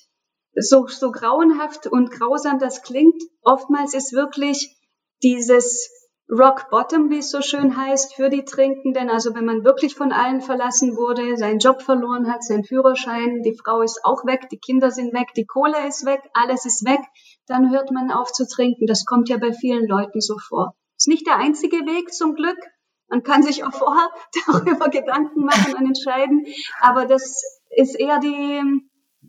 so, 0.54 0.87
so 0.87 1.11
grauenhaft 1.11 1.87
und 1.87 2.11
grausam 2.11 2.59
das 2.59 2.83
klingt. 2.83 3.22
Oftmals 3.42 3.94
ist 3.94 4.12
wirklich 4.12 4.76
dieses 5.22 5.90
Rock 6.30 6.70
Bottom, 6.70 7.10
wie 7.10 7.18
es 7.18 7.30
so 7.30 7.42
schön 7.42 7.76
heißt, 7.76 8.14
für 8.14 8.30
die 8.30 8.44
Trinkenden. 8.44 9.10
Also 9.10 9.34
wenn 9.34 9.44
man 9.44 9.64
wirklich 9.64 9.94
von 9.94 10.10
allen 10.10 10.40
verlassen 10.40 10.96
wurde, 10.96 11.37
seinen 11.37 11.58
Job 11.58 11.82
verloren 11.82 12.32
hat, 12.32 12.42
seinen 12.42 12.64
Führerschein, 12.64 13.42
die 13.42 13.56
Frau 13.62 13.82
ist 13.82 14.00
auch 14.04 14.24
weg, 14.24 14.48
die 14.50 14.58
Kinder 14.58 14.90
sind 14.90 15.12
weg, 15.12 15.28
die 15.37 15.44
Kohle 15.44 15.87
ist 15.87 16.06
weg, 16.06 16.22
alles 16.32 16.64
ist 16.64 16.84
weg, 16.87 17.00
dann 17.46 17.70
hört 17.70 17.90
man 17.90 18.10
auf 18.10 18.32
zu 18.32 18.46
trinken. 18.48 18.87
Das 18.87 19.04
kommt 19.04 19.28
ja 19.28 19.37
bei 19.37 19.52
vielen 19.52 19.87
Leuten 19.87 20.20
so 20.20 20.38
vor. 20.38 20.74
Ist 20.96 21.08
nicht 21.08 21.26
der 21.26 21.37
einzige 21.37 21.76
Weg 21.78 22.12
zum 22.14 22.34
Glück. 22.34 22.58
Man 23.08 23.22
kann 23.22 23.42
sich 23.42 23.62
auch 23.62 23.74
vorher 23.74 24.08
darüber 24.46 24.88
Gedanken 24.88 25.44
machen 25.44 25.74
und 25.74 25.87
entscheiden. 25.87 26.46
Aber 26.80 27.04
das 27.04 27.42
ist 27.70 28.00
eher 28.00 28.18
die, 28.18 28.62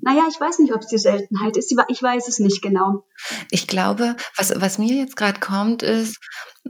naja, 0.05 0.21
ich 0.29 0.39
weiß 0.39 0.59
nicht, 0.59 0.71
ob 0.71 0.81
es 0.81 0.87
die 0.87 0.99
Seltenheit 0.99 1.57
ist. 1.57 1.75
Ich 1.87 2.03
weiß 2.03 2.27
es 2.27 2.37
nicht 2.37 2.61
genau. 2.61 3.03
Ich 3.49 3.67
glaube, 3.67 4.15
was, 4.37 4.53
was 4.61 4.77
mir 4.77 4.93
jetzt 4.93 5.15
gerade 5.15 5.39
kommt, 5.39 5.81
ist, 5.81 6.19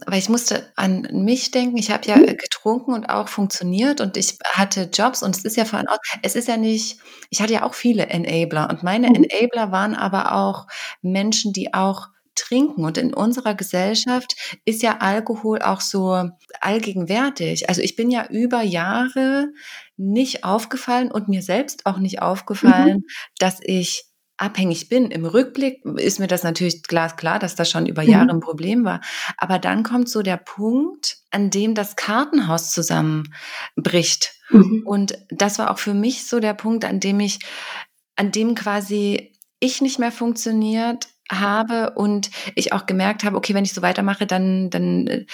weil 0.05 0.19
ich 0.19 0.29
musste 0.29 0.71
an 0.77 1.05
mich 1.11 1.51
denken, 1.51 1.75
ich 1.75 1.91
habe 1.91 2.07
ja 2.07 2.15
mhm. 2.15 2.37
getrunken 2.37 2.93
und 2.93 3.09
auch 3.09 3.27
funktioniert 3.27 3.99
und 3.99 4.15
ich 4.15 4.37
hatte 4.53 4.89
Jobs 4.91 5.21
und 5.21 5.35
es 5.35 5.43
ist 5.43 5.57
ja 5.57 5.65
von 5.65 5.83
es 6.21 6.35
ist 6.35 6.47
ja 6.47 6.55
nicht, 6.55 6.99
ich 7.29 7.41
hatte 7.41 7.53
ja 7.53 7.63
auch 7.63 7.73
viele 7.73 8.07
Enabler 8.07 8.69
und 8.69 8.83
meine 8.83 9.09
mhm. 9.09 9.25
Enabler 9.25 9.69
waren 9.73 9.95
aber 9.95 10.33
auch 10.33 10.67
Menschen, 11.01 11.51
die 11.51 11.73
auch 11.73 12.07
trinken. 12.35 12.83
Und 12.83 12.97
in 12.97 13.13
unserer 13.13 13.55
Gesellschaft 13.55 14.35
ist 14.65 14.83
ja 14.83 14.97
Alkohol 14.99 15.61
auch 15.61 15.81
so 15.81 16.29
allgegenwärtig. 16.61 17.69
Also 17.69 17.81
ich 17.81 17.95
bin 17.95 18.11
ja 18.11 18.27
über 18.29 18.61
Jahre 18.61 19.53
nicht 19.97 20.43
aufgefallen 20.43 21.11
und 21.11 21.27
mir 21.27 21.41
selbst 21.41 21.85
auch 21.85 21.97
nicht 21.97 22.21
aufgefallen, 22.21 22.97
mhm. 22.97 23.05
dass 23.39 23.59
ich 23.61 24.05
abhängig 24.37 24.89
bin. 24.89 25.11
Im 25.11 25.25
Rückblick 25.25 25.83
ist 25.97 26.19
mir 26.19 26.27
das 26.27 26.43
natürlich 26.43 26.83
glasklar, 26.83 27.39
dass 27.39 27.55
das 27.55 27.69
schon 27.69 27.85
über 27.85 28.03
mhm. 28.03 28.09
Jahre 28.09 28.29
ein 28.31 28.39
Problem 28.39 28.83
war. 28.83 29.01
Aber 29.37 29.59
dann 29.59 29.83
kommt 29.83 30.09
so 30.09 30.21
der 30.21 30.37
Punkt, 30.37 31.17
an 31.31 31.49
dem 31.49 31.73
das 31.73 31.95
Kartenhaus 31.95 32.71
zusammenbricht. 32.71 34.33
Mhm. 34.49 34.83
Und 34.85 35.17
das 35.29 35.57
war 35.59 35.71
auch 35.71 35.79
für 35.79 35.93
mich 35.93 36.27
so 36.27 36.39
der 36.39 36.53
Punkt, 36.53 36.85
an 36.85 36.99
dem 36.99 37.19
ich, 37.19 37.39
an 38.15 38.31
dem 38.31 38.55
quasi 38.55 39.33
ich 39.59 39.81
nicht 39.81 39.99
mehr 39.99 40.11
funktioniert, 40.11 41.07
habe 41.31 41.91
und 41.95 42.29
ich 42.55 42.73
auch 42.73 42.85
gemerkt 42.85 43.23
habe, 43.23 43.35
okay, 43.35 43.53
wenn 43.53 43.65
ich 43.65 43.73
so 43.73 43.81
weitermache, 43.81 44.27
dann, 44.27 44.69
dann 44.69 45.07
äh, 45.07 45.25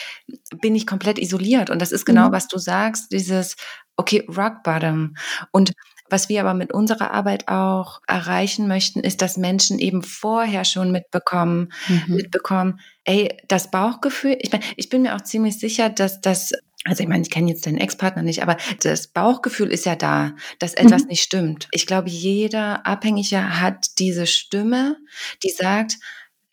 bin 0.62 0.76
ich 0.76 0.88
komplett 0.88 1.20
isoliert. 1.20 1.70
Und 1.70 1.82
das 1.82 1.92
ist 1.92 2.06
genau, 2.06 2.30
mhm. 2.30 2.32
was 2.32 2.48
du 2.48 2.58
sagst, 2.58 3.12
dieses, 3.12 3.56
okay, 3.98 4.26
Rock 4.28 4.64
Bottom. 4.64 5.16
Und 5.52 5.74
was 6.10 6.28
wir 6.28 6.42
aber 6.42 6.54
mit 6.54 6.74
unserer 6.74 7.12
Arbeit 7.12 7.48
auch 7.48 8.02
erreichen 8.06 8.68
möchten, 8.68 9.00
ist, 9.00 9.22
dass 9.22 9.38
Menschen 9.38 9.80
eben 9.80 10.04
vorher 10.04 10.66
schon 10.66 10.92
mitbekommen, 10.92 11.72
mhm. 11.88 12.16
mitbekommen, 12.16 12.80
ey, 13.06 13.38
das 13.48 13.72
Bauchgefühl, 13.72 14.38
ich 14.42 14.52
meine, 14.52 14.64
ich 14.76 14.90
bin 14.90 15.04
mir 15.04 15.16
auch 15.16 15.22
ziemlich 15.22 15.58
sicher, 15.58 15.90
dass 15.90 16.20
das 16.20 16.52
also 16.84 17.04
ich 17.04 17.10
meine, 17.10 17.22
ich 17.22 17.30
kenne 17.30 17.50
jetzt 17.50 17.66
deinen 17.66 17.78
Ex-Partner 17.78 18.24
nicht, 18.24 18.42
aber 18.42 18.58
das 18.82 19.08
Bauchgefühl 19.08 19.70
ist 19.70 19.86
ja 19.86 19.96
da, 19.96 20.36
dass 20.58 20.74
etwas 20.74 21.04
mhm. 21.04 21.10
nicht 21.10 21.22
stimmt. 21.22 21.68
Ich 21.72 21.86
glaube, 21.86 22.10
jeder 22.10 22.86
Abhängige 22.88 23.60
hat 23.62 24.00
diese 24.00 24.26
Stimme, 24.26 24.98
die 25.44 25.52
sagt, 25.52 25.98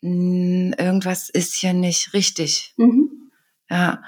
irgendwas 0.01 1.29
ist 1.29 1.55
hier 1.55 1.73
nicht 1.73 2.13
richtig. 2.13 2.73
Mhm. 2.77 3.31
Ja. 3.69 4.03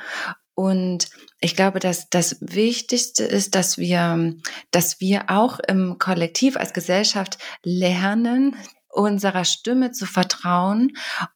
Und 0.54 1.10
ich 1.40 1.56
glaube, 1.56 1.80
dass 1.80 2.10
das 2.10 2.38
Wichtigste 2.40 3.24
ist, 3.24 3.56
dass 3.56 3.78
wir, 3.78 4.36
dass 4.70 5.00
wir 5.00 5.30
auch 5.30 5.60
im 5.60 5.98
Kollektiv 5.98 6.56
als 6.56 6.74
Gesellschaft 6.74 7.40
lernen, 7.64 8.56
unserer 8.90 9.46
Stimme 9.46 9.92
zu 9.92 10.06
vertrauen 10.06 10.92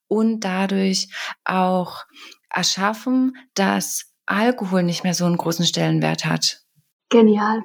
und 0.07 0.41
dadurch 0.41 1.07
auch 1.43 2.05
erschaffen, 2.49 3.35
dass 3.55 4.14
Alkohol 4.25 4.83
nicht 4.83 5.03
mehr 5.03 5.13
so 5.13 5.25
einen 5.25 5.37
großen 5.37 5.65
Stellenwert 5.65 6.25
hat. 6.25 6.61
Genial. 7.09 7.63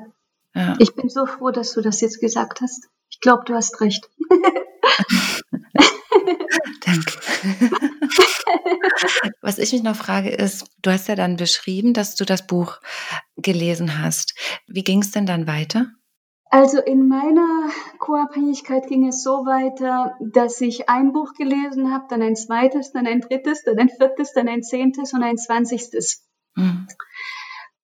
Ja. 0.54 0.74
Ich 0.78 0.94
bin 0.94 1.08
so 1.08 1.26
froh, 1.26 1.50
dass 1.50 1.72
du 1.72 1.80
das 1.80 2.00
jetzt 2.00 2.20
gesagt 2.20 2.60
hast. 2.60 2.88
Ich 3.08 3.20
glaube, 3.20 3.44
du 3.46 3.54
hast 3.54 3.80
recht. 3.80 4.08
Danke. 6.84 7.12
Was 9.40 9.58
ich 9.58 9.72
mich 9.72 9.82
noch 9.82 9.96
frage 9.96 10.30
ist, 10.30 10.66
du 10.82 10.90
hast 10.90 11.08
ja 11.08 11.14
dann 11.14 11.36
beschrieben, 11.36 11.94
dass 11.94 12.14
du 12.14 12.24
das 12.24 12.46
Buch 12.46 12.80
gelesen 13.36 14.02
hast. 14.02 14.34
Wie 14.66 14.84
ging 14.84 15.00
es 15.02 15.10
denn 15.10 15.26
dann 15.26 15.46
weiter? 15.46 15.86
Also 16.52 16.80
in 16.80 17.06
meiner 17.06 17.70
Co-Abhängigkeit 18.00 18.88
ging 18.88 19.06
es 19.06 19.22
so 19.22 19.46
weiter, 19.46 20.16
dass 20.20 20.60
ich 20.60 20.88
ein 20.88 21.12
Buch 21.12 21.34
gelesen 21.34 21.92
habe, 21.92 22.06
dann 22.08 22.22
ein 22.22 22.34
zweites, 22.34 22.90
dann 22.90 23.06
ein 23.06 23.20
drittes, 23.20 23.62
dann 23.62 23.78
ein 23.78 23.88
viertes, 23.88 24.32
dann 24.32 24.48
ein 24.48 24.64
zehntes 24.64 25.12
und 25.12 25.22
ein 25.22 25.38
zwanzigstes. 25.38 26.26
Mhm. 26.60 26.86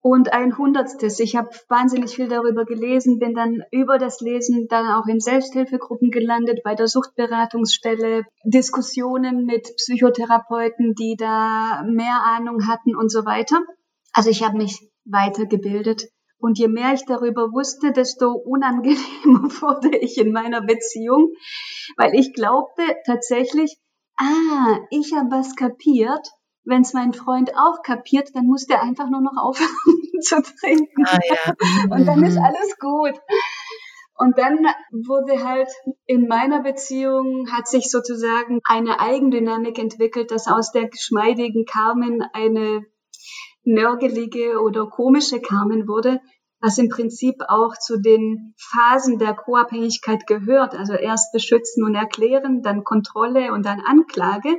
Und 0.00 0.32
ein 0.32 0.56
Hundertstes. 0.56 1.18
Ich 1.18 1.34
habe 1.34 1.50
wahnsinnig 1.68 2.14
viel 2.14 2.28
darüber 2.28 2.64
gelesen, 2.64 3.18
bin 3.18 3.34
dann 3.34 3.62
über 3.72 3.98
das 3.98 4.20
Lesen 4.20 4.68
dann 4.68 4.86
auch 4.86 5.08
in 5.08 5.18
Selbsthilfegruppen 5.18 6.12
gelandet, 6.12 6.60
bei 6.62 6.76
der 6.76 6.86
Suchtberatungsstelle, 6.86 8.24
Diskussionen 8.44 9.46
mit 9.46 9.64
Psychotherapeuten, 9.76 10.94
die 10.94 11.16
da 11.18 11.82
mehr 11.88 12.22
Ahnung 12.24 12.68
hatten 12.68 12.94
und 12.94 13.10
so 13.10 13.24
weiter. 13.24 13.58
Also 14.12 14.30
ich 14.30 14.44
habe 14.44 14.56
mich 14.58 14.88
weitergebildet. 15.04 16.08
Und 16.38 16.58
je 16.58 16.68
mehr 16.68 16.92
ich 16.92 17.04
darüber 17.06 17.50
wusste, 17.52 17.92
desto 17.92 18.30
unangenehmer 18.30 19.50
wurde 19.60 19.96
ich 19.96 20.18
in 20.18 20.32
meiner 20.32 20.60
Beziehung, 20.60 21.32
weil 21.96 22.14
ich 22.14 22.32
glaubte 22.32 22.82
tatsächlich, 23.06 23.76
ah, 24.18 24.78
ich 24.90 25.12
habe 25.14 25.30
was 25.30 25.56
kapiert 25.56 26.28
wenn 26.66 26.82
es 26.82 26.92
mein 26.92 27.12
Freund 27.12 27.52
auch 27.56 27.82
kapiert, 27.82 28.34
dann 28.34 28.46
muss 28.46 28.66
der 28.66 28.82
einfach 28.82 29.08
nur 29.08 29.22
noch 29.22 29.36
aufhören 29.36 29.70
zu 30.20 30.42
trinken. 30.42 31.04
Ah, 31.06 31.18
ja. 31.28 31.54
Und 31.94 32.06
dann 32.06 32.22
ist 32.24 32.36
mhm. 32.36 32.44
alles 32.44 32.78
gut. 32.78 33.14
Und 34.18 34.38
dann 34.38 34.66
wurde 35.06 35.44
halt 35.44 35.68
in 36.06 36.26
meiner 36.26 36.62
Beziehung 36.62 37.48
hat 37.52 37.68
sich 37.68 37.90
sozusagen 37.90 38.60
eine 38.64 38.98
Eigendynamik 38.98 39.78
entwickelt, 39.78 40.30
dass 40.30 40.48
aus 40.48 40.72
der 40.72 40.88
geschmeidigen 40.88 41.66
Carmen 41.66 42.22
eine 42.32 42.86
nörgelige 43.62 44.60
oder 44.60 44.86
komische 44.86 45.40
Carmen 45.40 45.86
wurde, 45.86 46.20
was 46.60 46.78
im 46.78 46.88
Prinzip 46.88 47.42
auch 47.48 47.74
zu 47.76 48.00
den 48.00 48.54
Phasen 48.56 49.18
der 49.18 49.34
Co-Abhängigkeit 49.34 50.26
gehört. 50.26 50.74
Also 50.74 50.94
erst 50.94 51.32
beschützen 51.32 51.84
und 51.84 51.94
erklären, 51.94 52.62
dann 52.62 52.84
Kontrolle 52.84 53.52
und 53.52 53.66
dann 53.66 53.80
Anklage. 53.80 54.56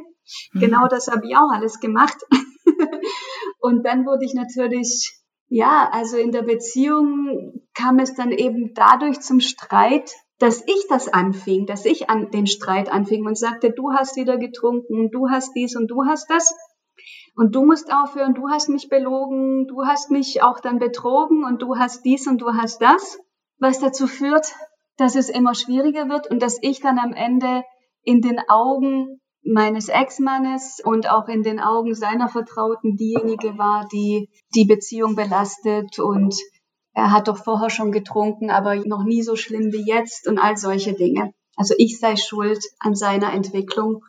Mhm. 0.53 0.59
Genau 0.59 0.87
das 0.87 1.07
habe 1.07 1.27
ich 1.27 1.35
auch 1.35 1.51
alles 1.51 1.79
gemacht. 1.79 2.17
und 3.59 3.85
dann 3.85 4.05
wurde 4.05 4.25
ich 4.25 4.33
natürlich, 4.33 5.11
ja, 5.47 5.89
also 5.91 6.17
in 6.17 6.31
der 6.31 6.43
Beziehung 6.43 7.61
kam 7.73 7.99
es 7.99 8.13
dann 8.13 8.31
eben 8.31 8.73
dadurch 8.73 9.19
zum 9.21 9.39
Streit, 9.39 10.11
dass 10.39 10.63
ich 10.67 10.85
das 10.89 11.07
anfing, 11.07 11.65
dass 11.65 11.85
ich 11.85 12.09
an 12.09 12.29
den 12.31 12.45
Streit 12.47 12.91
anfing 12.91 13.25
und 13.25 13.37
sagte, 13.37 13.71
du 13.71 13.91
hast 13.91 14.15
wieder 14.17 14.37
getrunken, 14.37 15.09
du 15.11 15.29
hast 15.29 15.53
dies 15.55 15.75
und 15.75 15.87
du 15.87 16.05
hast 16.05 16.29
das. 16.29 16.53
Und 17.35 17.55
du 17.55 17.65
musst 17.65 17.91
aufhören, 17.93 18.33
du 18.33 18.49
hast 18.49 18.69
mich 18.69 18.89
belogen, 18.89 19.67
du 19.67 19.85
hast 19.85 20.09
mich 20.09 20.41
auch 20.41 20.59
dann 20.59 20.79
betrogen 20.79 21.43
und 21.43 21.61
du 21.61 21.77
hast 21.77 22.03
dies 22.03 22.27
und 22.27 22.41
du 22.41 22.53
hast 22.53 22.81
das, 22.81 23.19
was 23.59 23.79
dazu 23.79 24.07
führt, 24.07 24.53
dass 24.97 25.15
es 25.15 25.29
immer 25.29 25.53
schwieriger 25.53 26.09
wird 26.09 26.29
und 26.29 26.41
dass 26.41 26.57
ich 26.61 26.81
dann 26.81 26.97
am 26.97 27.13
Ende 27.13 27.63
in 28.01 28.21
den 28.21 28.39
Augen 28.47 29.21
meines 29.47 29.89
Ex-Mannes 29.89 30.81
und 30.83 31.09
auch 31.09 31.27
in 31.27 31.43
den 31.43 31.59
Augen 31.59 31.95
seiner 31.95 32.27
Vertrauten 32.27 32.95
diejenige 32.95 33.57
war, 33.57 33.87
die 33.91 34.29
die 34.55 34.65
Beziehung 34.65 35.15
belastet 35.15 35.99
und 35.99 36.35
er 36.93 37.11
hat 37.11 37.27
doch 37.27 37.37
vorher 37.37 37.69
schon 37.69 37.91
getrunken, 37.91 38.49
aber 38.49 38.75
noch 38.75 39.03
nie 39.03 39.21
so 39.21 39.35
schlimm 39.35 39.71
wie 39.71 39.85
jetzt 39.85 40.27
und 40.27 40.39
all 40.39 40.57
solche 40.57 40.93
Dinge. 40.93 41.31
Also 41.55 41.75
ich 41.77 41.99
sei 41.99 42.15
schuld 42.15 42.59
an 42.79 42.95
seiner 42.95 43.33
Entwicklung. 43.33 44.03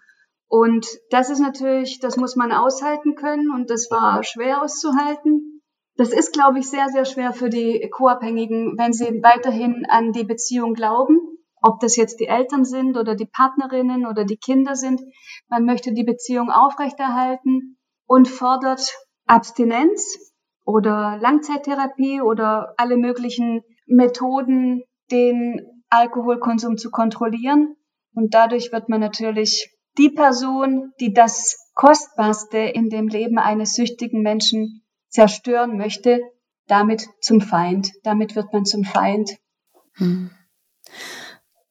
Und 0.48 0.86
das 1.10 1.28
ist 1.28 1.40
natürlich, 1.40 2.00
das 2.00 2.16
muss 2.16 2.34
man 2.34 2.50
aushalten 2.50 3.14
können 3.14 3.50
und 3.54 3.68
das 3.68 3.88
war 3.90 4.24
schwer 4.24 4.62
auszuhalten. 4.62 5.60
Das 5.96 6.12
ist, 6.12 6.32
glaube 6.32 6.60
ich, 6.60 6.68
sehr, 6.70 6.88
sehr 6.88 7.04
schwer 7.04 7.32
für 7.32 7.50
die 7.50 7.90
Co-Abhängigen, 7.90 8.78
wenn 8.78 8.94
sie 8.94 9.22
weiterhin 9.22 9.84
an 9.90 10.12
die 10.12 10.24
Beziehung 10.24 10.72
glauben 10.72 11.37
ob 11.62 11.80
das 11.80 11.96
jetzt 11.96 12.20
die 12.20 12.26
Eltern 12.26 12.64
sind 12.64 12.96
oder 12.96 13.14
die 13.14 13.26
Partnerinnen 13.26 14.06
oder 14.06 14.24
die 14.24 14.36
Kinder 14.36 14.76
sind. 14.76 15.00
Man 15.48 15.64
möchte 15.64 15.92
die 15.92 16.04
Beziehung 16.04 16.50
aufrechterhalten 16.50 17.78
und 18.06 18.28
fordert 18.28 18.96
Abstinenz 19.26 20.18
oder 20.64 21.18
Langzeittherapie 21.20 22.20
oder 22.20 22.74
alle 22.76 22.96
möglichen 22.96 23.62
Methoden, 23.86 24.82
den 25.10 25.60
Alkoholkonsum 25.88 26.76
zu 26.76 26.90
kontrollieren. 26.90 27.76
Und 28.14 28.34
dadurch 28.34 28.72
wird 28.72 28.88
man 28.88 29.00
natürlich 29.00 29.74
die 29.96 30.10
Person, 30.10 30.92
die 31.00 31.12
das 31.12 31.70
Kostbarste 31.74 32.58
in 32.58 32.88
dem 32.88 33.08
Leben 33.08 33.38
eines 33.38 33.74
süchtigen 33.74 34.22
Menschen 34.22 34.82
zerstören 35.08 35.76
möchte, 35.76 36.20
damit 36.66 37.08
zum 37.20 37.40
Feind. 37.40 37.92
Damit 38.02 38.36
wird 38.36 38.52
man 38.52 38.64
zum 38.64 38.84
Feind. 38.84 39.30
Hm. 39.94 40.30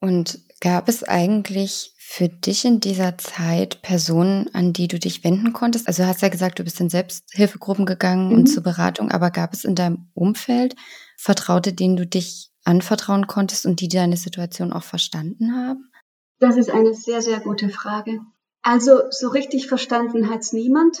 Und 0.00 0.40
gab 0.60 0.88
es 0.88 1.02
eigentlich 1.02 1.94
für 1.98 2.28
dich 2.28 2.64
in 2.64 2.80
dieser 2.80 3.18
Zeit 3.18 3.82
Personen, 3.82 4.48
an 4.54 4.72
die 4.72 4.88
du 4.88 4.98
dich 4.98 5.24
wenden 5.24 5.52
konntest? 5.52 5.86
Also 5.86 6.02
du 6.02 6.08
hast 6.08 6.22
ja 6.22 6.28
gesagt, 6.28 6.58
du 6.58 6.64
bist 6.64 6.80
in 6.80 6.88
Selbsthilfegruppen 6.88 7.86
gegangen 7.86 8.28
mhm. 8.28 8.34
und 8.34 8.46
zur 8.46 8.62
Beratung, 8.62 9.10
aber 9.10 9.30
gab 9.30 9.52
es 9.52 9.64
in 9.64 9.74
deinem 9.74 10.08
Umfeld 10.14 10.74
Vertraute, 11.16 11.72
denen 11.72 11.96
du 11.96 12.06
dich 12.06 12.50
anvertrauen 12.64 13.26
konntest 13.26 13.66
und 13.66 13.80
die 13.80 13.88
deine 13.88 14.16
Situation 14.16 14.72
auch 14.72 14.84
verstanden 14.84 15.54
haben? 15.54 15.90
Das 16.38 16.56
ist 16.56 16.70
eine 16.70 16.94
sehr, 16.94 17.22
sehr 17.22 17.40
gute 17.40 17.68
Frage. 17.68 18.20
Also 18.62 19.02
so 19.10 19.28
richtig 19.28 19.66
verstanden 19.66 20.30
hat 20.30 20.40
es 20.40 20.52
niemand 20.52 20.98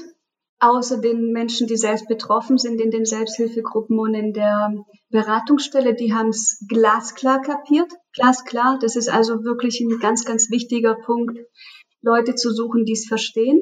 außer 0.60 0.98
den 0.98 1.32
Menschen, 1.32 1.66
die 1.66 1.76
selbst 1.76 2.08
betroffen 2.08 2.58
sind 2.58 2.80
in 2.80 2.90
den 2.90 3.04
Selbsthilfegruppen 3.04 3.98
und 3.98 4.14
in 4.14 4.32
der 4.32 4.72
Beratungsstelle, 5.10 5.94
die 5.94 6.12
haben 6.12 6.28
es 6.28 6.64
glasklar 6.68 7.40
kapiert. 7.40 7.90
Glasklar, 8.12 8.78
das 8.80 8.94
ist 8.94 9.08
also 9.08 9.42
wirklich 9.42 9.80
ein 9.80 9.98
ganz, 10.00 10.24
ganz 10.24 10.50
wichtiger 10.50 10.94
Punkt, 10.94 11.38
Leute 12.02 12.34
zu 12.34 12.50
suchen, 12.50 12.84
die 12.84 12.92
es 12.92 13.06
verstehen. 13.06 13.60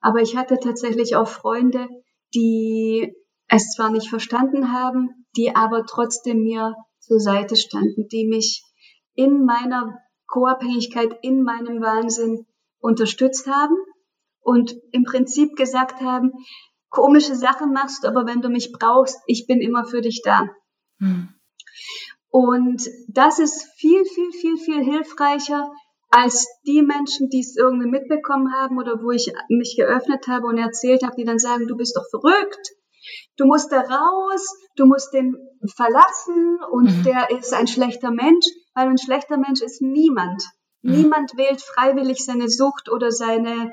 Aber 0.00 0.20
ich 0.20 0.36
hatte 0.36 0.58
tatsächlich 0.58 1.16
auch 1.16 1.28
Freunde, 1.28 1.88
die 2.34 3.14
es 3.48 3.70
zwar 3.72 3.90
nicht 3.90 4.08
verstanden 4.08 4.72
haben, 4.72 5.26
die 5.36 5.56
aber 5.56 5.84
trotzdem 5.86 6.42
mir 6.42 6.74
zur 7.00 7.18
Seite 7.18 7.56
standen, 7.56 8.08
die 8.08 8.26
mich 8.26 8.62
in 9.14 9.44
meiner 9.44 9.98
Co-Abhängigkeit, 10.26 11.16
in 11.22 11.42
meinem 11.42 11.80
Wahnsinn 11.80 12.46
unterstützt 12.80 13.46
haben 13.46 13.76
und 14.40 14.74
im 14.92 15.04
Prinzip 15.04 15.56
gesagt 15.56 16.00
haben, 16.00 16.32
komische 16.90 17.34
Sachen 17.34 17.72
machst 17.72 18.04
aber 18.04 18.26
wenn 18.26 18.42
du 18.42 18.50
mich 18.50 18.72
brauchst, 18.72 19.18
ich 19.26 19.46
bin 19.46 19.60
immer 19.60 19.86
für 19.86 20.02
dich 20.02 20.20
da. 20.22 20.50
Hm. 20.98 21.28
Und 22.30 22.88
das 23.08 23.38
ist 23.38 23.68
viel, 23.76 24.04
viel, 24.04 24.32
viel, 24.32 24.56
viel 24.56 24.82
hilfreicher 24.82 25.70
als 26.10 26.46
die 26.66 26.82
Menschen, 26.82 27.28
die 27.28 27.40
es 27.40 27.56
irgendwie 27.56 27.88
mitbekommen 27.88 28.52
haben 28.52 28.78
oder 28.78 29.02
wo 29.02 29.10
ich 29.10 29.32
mich 29.48 29.76
geöffnet 29.76 30.26
habe 30.28 30.46
und 30.46 30.58
erzählt 30.58 31.02
habe, 31.02 31.16
die 31.16 31.24
dann 31.24 31.38
sagen, 31.38 31.66
du 31.66 31.76
bist 31.76 31.96
doch 31.96 32.08
verrückt. 32.08 32.72
Du 33.36 33.46
musst 33.46 33.72
da 33.72 33.80
raus, 33.80 34.48
du 34.76 34.86
musst 34.86 35.12
den 35.12 35.36
verlassen 35.74 36.58
und 36.70 36.98
mhm. 36.98 37.02
der 37.02 37.30
ist 37.30 37.52
ein 37.52 37.66
schlechter 37.66 38.10
Mensch, 38.10 38.46
weil 38.74 38.88
ein 38.88 38.98
schlechter 38.98 39.36
Mensch 39.36 39.60
ist 39.60 39.82
niemand. 39.82 40.42
Mhm. 40.82 40.92
Niemand 40.92 41.36
wählt 41.36 41.60
freiwillig 41.60 42.24
seine 42.24 42.48
Sucht 42.48 42.90
oder 42.90 43.10
seine 43.10 43.72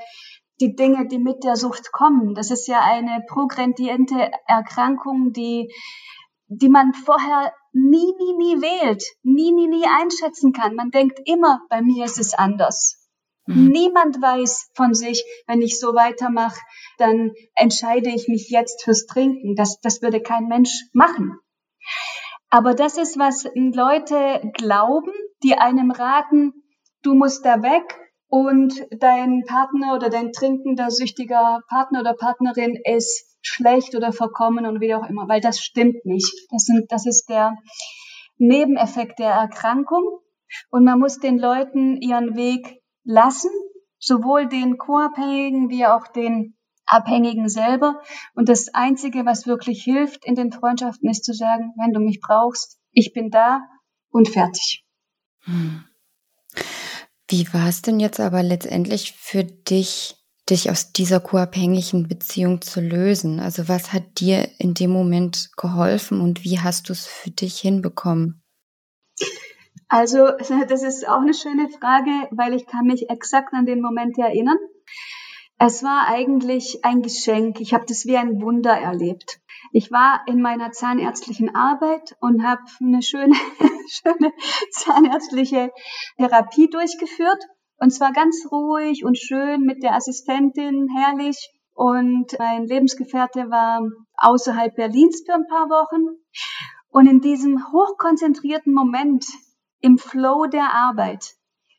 die 0.60 0.76
Dinge, 0.76 1.08
die 1.08 1.20
mit 1.20 1.44
der 1.44 1.56
Sucht 1.56 1.92
kommen. 1.92 2.36
Das 2.36 2.52
ist 2.52 2.68
ja 2.68 2.80
eine 2.82 3.24
progrediente 3.28 4.32
Erkrankung, 4.48 5.34
die, 5.34 5.74
die 6.54 6.70
man 6.70 6.94
vorher 6.94 7.54
nie, 7.72 8.14
nie, 8.20 8.34
nie 8.38 8.62
wählt, 8.62 9.04
nie, 9.24 9.52
nie, 9.52 9.68
nie 9.68 9.86
einschätzen 9.86 10.52
kann. 10.52 10.76
Man 10.76 10.92
denkt 10.92 11.22
immer, 11.26 11.62
bei 11.70 11.82
mir 11.82 12.04
ist 12.04 12.20
es 12.20 12.34
anders. 12.34 13.08
Mhm. 13.46 13.68
Niemand 13.68 14.22
weiß 14.22 14.72
von 14.76 14.94
sich, 14.94 15.24
wenn 15.48 15.62
ich 15.62 15.80
so 15.80 15.96
weitermache, 15.96 16.60
dann 16.98 17.32
entscheide 17.56 18.10
ich 18.10 18.28
mich 18.28 18.50
jetzt 18.50 18.84
fürs 18.84 19.06
Trinken. 19.06 19.56
Das, 19.56 19.80
das 19.80 20.02
würde 20.02 20.22
kein 20.22 20.48
Mensch 20.48 20.72
machen. 20.92 21.40
Aber 22.50 22.74
das 22.74 22.98
ist, 22.98 23.18
was 23.18 23.46
Leute 23.56 24.52
glauben, 24.54 25.14
die 25.44 25.56
einem 25.56 25.92
raten, 25.92 26.54
du 27.02 27.14
musst 27.14 27.46
da 27.46 27.62
weg, 27.64 27.98
und 28.32 28.88
dein 28.92 29.44
Partner 29.46 29.94
oder 29.94 30.10
dein 30.10 30.32
trinkender, 30.32 30.90
süchtiger 30.90 31.62
Partner 31.68 32.00
oder 32.00 32.14
Partnerin 32.14 32.80
ist 32.82 33.31
schlecht 33.42 33.96
oder 33.96 34.12
verkommen 34.12 34.66
und 34.66 34.82
wie 34.82 34.96
auch 34.96 35.08
immer, 35.08 35.28
weil 35.28 35.42
das 35.42 35.60
stimmt 35.60 36.06
nicht. 36.06 36.34
Das, 36.52 36.64
sind, 36.64 36.92
das 36.92 37.06
ist 37.06 37.30
der 37.30 37.56
Nebeneffekt 38.38 39.20
der 39.20 39.32
Erkrankung 39.32 40.20
und 40.70 40.84
man 40.84 41.00
muss 41.00 41.20
den 41.20 41.38
Leuten 41.38 42.02
ihren 42.02 42.36
Weg 42.36 42.82
lassen, 43.04 43.52
sowohl 44.00 44.48
den 44.48 44.78
Co-Abhängigen 44.78 45.70
wie 45.70 45.86
auch 45.86 46.08
den 46.08 46.56
Abhängigen 46.86 47.50
selber. 47.50 48.02
Und 48.36 48.50
das 48.50 48.74
Einzige, 48.74 49.26
was 49.26 49.48
wirklich 49.48 49.84
hilft 49.84 50.26
in 50.26 50.36
den 50.36 50.52
Freundschaften, 50.52 51.10
ist 51.10 51.24
zu 51.24 51.34
sagen, 51.34 51.74
wenn 51.78 51.94
du 51.94 52.00
mich 52.00 52.20
brauchst, 52.20 52.80
ich 52.92 53.14
bin 53.14 53.30
da 53.30 53.62
und 54.10 54.28
fertig. 54.28 54.86
Hm. 55.44 55.86
Wie 57.30 57.48
war 57.54 57.70
es 57.70 57.82
denn 57.82 58.00
jetzt 58.00 58.20
aber 58.20 58.44
letztendlich 58.44 59.14
für 59.14 59.46
dich, 59.46 60.21
dich 60.50 60.70
aus 60.70 60.92
dieser 60.92 61.20
co-abhängigen 61.20 62.08
Beziehung 62.08 62.62
zu 62.62 62.82
lösen? 62.82 63.40
Also 63.40 63.68
was 63.68 63.94
hat 63.94 64.20
dir 64.20 64.50
in 64.58 64.74
dem 64.74 64.92
Moment 64.92 65.52
geholfen 65.58 66.22
und 66.22 66.44
wie 66.44 66.60
hast 66.60 66.90
du 66.90 66.94
es 66.94 67.06
für 67.06 67.32
dich 67.32 67.60
hinbekommen? 67.60 68.42
Also 69.88 70.28
das 70.70 70.84
ist 70.84 71.08
auch 71.08 71.22
eine 71.22 71.34
schöne 71.34 71.70
Frage, 71.70 72.12
weil 72.32 72.54
ich 72.54 72.66
kann 72.66 72.86
mich 72.86 73.10
exakt 73.10 73.54
an 73.54 73.66
den 73.66 73.82
Moment 73.82 74.18
erinnern. 74.18 74.58
Es 75.64 75.84
war 75.84 76.08
eigentlich 76.08 76.84
ein 76.84 77.04
Geschenk. 77.04 77.60
Ich 77.60 77.74
habe 77.74 77.86
das 77.88 78.06
wie 78.06 78.18
ein 78.18 78.42
Wunder 78.42 78.72
erlebt. 78.72 79.40
Ich 79.72 79.92
war 79.92 80.22
in 80.26 80.42
meiner 80.42 80.72
zahnärztlichen 80.72 81.56
Arbeit 81.56 82.16
und 82.20 82.44
habe 82.44 82.64
eine 82.80 83.04
schöne, 83.04 83.36
schöne 83.88 84.34
zahnärztliche 84.72 85.72
Therapie 86.18 86.68
durchgeführt. 86.68 87.44
Und 87.82 87.90
zwar 87.90 88.14
ganz 88.14 88.46
ruhig 88.52 89.04
und 89.04 89.18
schön 89.18 89.62
mit 89.62 89.82
der 89.82 89.96
Assistentin, 89.96 90.88
herrlich. 90.96 91.50
Und 91.74 92.38
mein 92.38 92.68
Lebensgefährte 92.68 93.50
war 93.50 93.82
außerhalb 94.18 94.76
Berlins 94.76 95.24
für 95.26 95.34
ein 95.34 95.48
paar 95.48 95.68
Wochen. 95.68 96.16
Und 96.90 97.08
in 97.08 97.22
diesem 97.22 97.58
hochkonzentrierten 97.74 98.72
Moment, 98.72 99.26
im 99.80 99.98
Flow 99.98 100.46
der 100.46 100.76
Arbeit, 100.76 101.34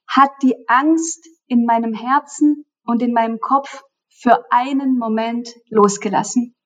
hat 0.08 0.30
die 0.42 0.56
Angst 0.66 1.24
in 1.46 1.64
meinem 1.66 1.94
Herzen 1.94 2.64
und 2.84 3.00
in 3.00 3.12
meinem 3.12 3.38
Kopf 3.38 3.84
für 4.08 4.44
einen 4.50 4.98
Moment 4.98 5.50
losgelassen. 5.70 6.56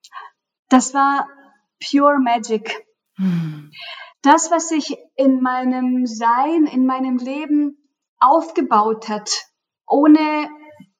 Das 0.69 0.95
war 0.95 1.29
pure 1.87 2.19
Magic. 2.19 2.87
Hm. 3.17 3.69
Das, 4.23 4.49
was 4.49 4.69
sich 4.69 4.97
in 5.15 5.41
meinem 5.41 6.07
Sein, 6.07 6.65
in 6.65 6.87
meinem 6.87 7.17
Leben 7.17 7.77
aufgebaut 8.19 9.09
hat, 9.09 9.47
ohne 9.87 10.49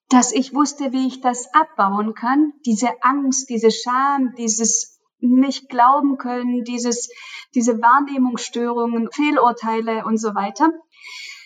dass 0.10 0.32
ich 0.32 0.54
wusste, 0.54 0.94
wie 0.94 1.08
ich 1.08 1.22
das 1.22 1.54
abbauen 1.54 2.14
kann, 2.14 2.54
diese 2.66 2.90
Angst, 3.02 3.50
diese 3.50 3.72
Scham, 3.72 4.34
dieses 4.38 5.00
nicht 5.20 5.70
glauben 5.70 6.18
können, 6.18 6.64
dieses, 6.64 7.10
diese 7.56 7.82
Wahrnehmungsstörungen, 7.82 9.10
Fehlurteile 9.12 10.06
und 10.06 10.18
so 10.18 10.36
weiter. 10.36 10.72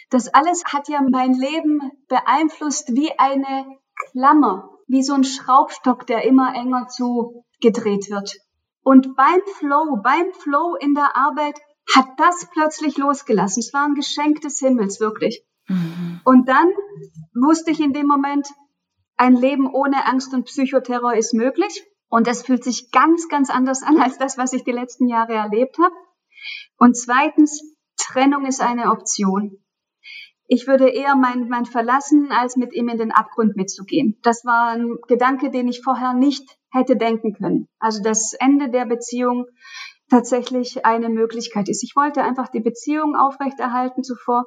Das 0.10 0.28
alles 0.28 0.64
hat 0.66 0.90
ja 0.90 1.02
mein 1.10 1.34
Leben 1.34 1.92
beeinflusst 2.08 2.90
wie 2.94 3.18
eine 3.18 3.66
Klammer, 4.12 4.70
wie 4.88 5.04
so 5.04 5.14
ein 5.14 5.24
Schraubstock, 5.24 6.06
der 6.06 6.24
immer 6.24 6.54
enger 6.54 6.88
zugedreht 6.88 8.10
wird. 8.10 8.38
Und 8.84 9.16
beim 9.16 9.42
Flow, 9.58 10.00
beim 10.04 10.34
Flow 10.34 10.76
in 10.76 10.94
der 10.94 11.16
Arbeit 11.16 11.60
hat 11.96 12.08
das 12.18 12.48
plötzlich 12.52 12.98
losgelassen. 12.98 13.62
Es 13.62 13.74
war 13.74 13.86
ein 13.86 13.96
Geschenk 13.96 14.42
des 14.42 14.60
Himmels, 14.60 15.00
wirklich. 15.00 15.46
Mhm. 15.72 16.22
Und 16.24 16.48
dann 16.48 16.70
wusste 17.34 17.72
ich 17.72 17.80
in 17.80 17.94
dem 17.94 18.08
Moment, 18.08 18.48
ein 19.18 19.36
Leben 19.36 19.68
ohne 19.68 20.06
Angst 20.08 20.34
und 20.34 20.46
Psychoterror 20.46 21.14
ist 21.14 21.34
möglich. 21.34 21.84
Und 22.10 22.28
das 22.28 22.44
fühlt 22.44 22.64
sich 22.64 22.92
ganz, 22.92 23.30
ganz 23.30 23.50
anders 23.50 23.84
an 23.84 24.02
als 24.02 24.18
das, 24.18 24.38
was 24.38 24.54
ich 24.54 24.64
die 24.64 24.72
letzten 24.72 25.08
Jahre 25.08 25.34
erlebt 25.34 25.78
habe. 25.78 25.96
Und 26.78 26.98
zweitens, 26.98 27.62
Trennung 27.98 28.46
ist 28.46 28.62
eine 28.62 28.92
Option 28.92 29.62
ich 30.54 30.68
würde 30.68 30.90
eher 30.90 31.16
mein, 31.16 31.48
mein 31.48 31.66
verlassen, 31.66 32.30
als 32.30 32.58
mit 32.58 32.74
ihm 32.74 32.90
in 32.90 32.98
den 32.98 33.14
Abgrund 33.14 33.56
mitzugehen. 33.56 34.20
Das 34.22 34.44
war 34.44 34.72
ein 34.72 34.98
Gedanke, 35.08 35.50
den 35.50 35.70
ich 35.70 35.82
vorher 35.82 36.14
nicht 36.14 36.44
hätte 36.74 36.98
denken 36.98 37.32
können. 37.32 37.70
Also 37.80 38.04
das 38.04 38.34
Ende 38.38 38.70
der 38.70 38.86
Beziehung 38.86 39.46
tatsächlich 40.10 40.86
eine 40.86 41.08
Möglichkeit 41.08 41.70
ist. 41.70 41.84
Ich 41.84 41.96
wollte 41.96 42.22
einfach 42.22 42.50
die 42.50 42.60
Beziehung 42.60 43.16
aufrechterhalten 43.16 44.04
zuvor. 44.04 44.44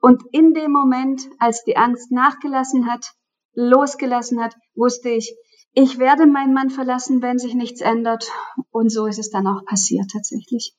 Und 0.00 0.22
in 0.32 0.54
dem 0.54 0.72
Moment, 0.72 1.22
als 1.38 1.64
die 1.64 1.76
Angst 1.76 2.12
nachgelassen 2.12 2.90
hat, 2.90 3.12
losgelassen 3.54 4.40
hat, 4.40 4.54
wusste 4.74 5.08
ich, 5.08 5.34
ich 5.72 5.98
werde 5.98 6.26
meinen 6.26 6.54
Mann 6.54 6.70
verlassen, 6.70 7.22
wenn 7.22 7.38
sich 7.38 7.54
nichts 7.54 7.80
ändert. 7.80 8.30
Und 8.70 8.90
so 8.90 9.06
ist 9.06 9.18
es 9.18 9.30
dann 9.30 9.46
auch 9.46 9.64
passiert 9.64 10.10
tatsächlich. 10.12 10.74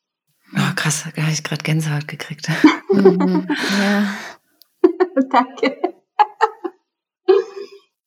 Oh, 0.56 0.74
krass, 0.76 1.06
da 1.16 1.22
habe 1.22 1.32
ich 1.32 1.44
gerade 1.44 1.64
Gänsehaut 1.64 2.08
gekriegt. 2.08 2.50
mhm, 2.90 3.48
ja. 3.80 4.16
Danke. 5.30 5.78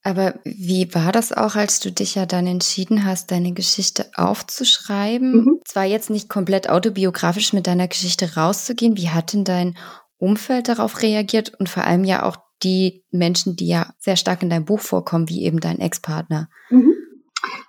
Aber 0.04 0.40
wie 0.44 0.92
war 0.94 1.12
das 1.12 1.32
auch, 1.32 1.54
als 1.54 1.78
du 1.78 1.92
dich 1.92 2.16
ja 2.16 2.26
dann 2.26 2.48
entschieden 2.48 3.04
hast, 3.04 3.30
deine 3.30 3.52
Geschichte 3.52 4.10
aufzuschreiben? 4.16 5.32
Mhm. 5.32 5.60
Zwar 5.64 5.84
jetzt 5.84 6.10
nicht 6.10 6.28
komplett 6.28 6.68
autobiografisch 6.68 7.52
mit 7.52 7.68
deiner 7.68 7.86
Geschichte 7.86 8.34
rauszugehen. 8.34 8.96
Wie 8.96 9.10
hat 9.10 9.32
denn 9.32 9.44
dein 9.44 9.78
Umfeld 10.22 10.68
darauf 10.68 11.02
reagiert 11.02 11.52
und 11.58 11.68
vor 11.68 11.84
allem 11.84 12.04
ja 12.04 12.22
auch 12.22 12.36
die 12.62 13.04
Menschen, 13.10 13.56
die 13.56 13.66
ja 13.66 13.92
sehr 13.98 14.16
stark 14.16 14.42
in 14.42 14.50
deinem 14.50 14.64
Buch 14.64 14.78
vorkommen, 14.78 15.28
wie 15.28 15.42
eben 15.42 15.58
dein 15.58 15.80
Ex-Partner? 15.80 16.48
Mhm. 16.70 16.94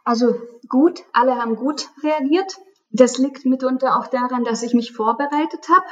Also 0.04 0.36
gut, 0.70 1.02
alle 1.14 1.38
haben 1.38 1.56
gut 1.56 1.90
reagiert. 2.04 2.58
Das 2.92 3.18
liegt 3.18 3.46
mitunter 3.46 3.98
auch 3.98 4.08
daran, 4.08 4.44
dass 4.44 4.62
ich 4.62 4.76
mich 4.76 4.92
vorbereitet 4.92 5.68
habe. 5.68 5.86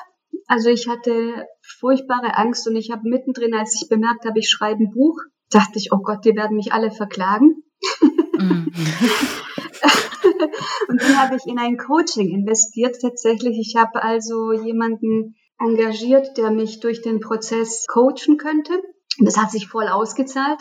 Also 0.46 0.70
ich 0.70 0.88
hatte 0.88 1.48
furchtbare 1.80 2.38
Angst 2.38 2.68
und 2.68 2.76
ich 2.76 2.92
habe 2.92 3.10
mittendrin, 3.10 3.56
als 3.56 3.82
ich 3.82 3.90
bemerkt 3.90 4.26
habe, 4.26 4.38
ich 4.38 4.50
schreibe 4.50 4.84
ein 4.84 4.92
Buch, 4.92 5.18
dachte 5.50 5.80
ich, 5.80 5.92
oh 5.92 6.02
Gott, 6.04 6.24
die 6.26 6.36
werden 6.36 6.58
mich 6.58 6.74
alle 6.74 6.92
verklagen. 6.92 7.64
Mhm. 8.38 8.72
und 10.90 11.02
dann 11.02 11.18
habe 11.18 11.38
ich 11.38 11.48
in 11.48 11.58
ein 11.58 11.78
Coaching 11.78 12.30
investiert 12.30 12.98
tatsächlich. 13.02 13.58
Ich 13.58 13.76
habe 13.76 14.04
also 14.04 14.52
jemanden 14.52 15.36
engagiert, 15.62 16.38
der 16.38 16.52
mich 16.52 16.80
durch 16.80 17.02
den 17.02 17.20
Prozess 17.20 17.86
coachen 17.88 18.38
könnte. 18.38 18.82
Das 19.20 19.38
hat 19.38 19.52
sich 19.52 19.68
voll 19.68 19.88
ausgezahlt. 19.88 20.60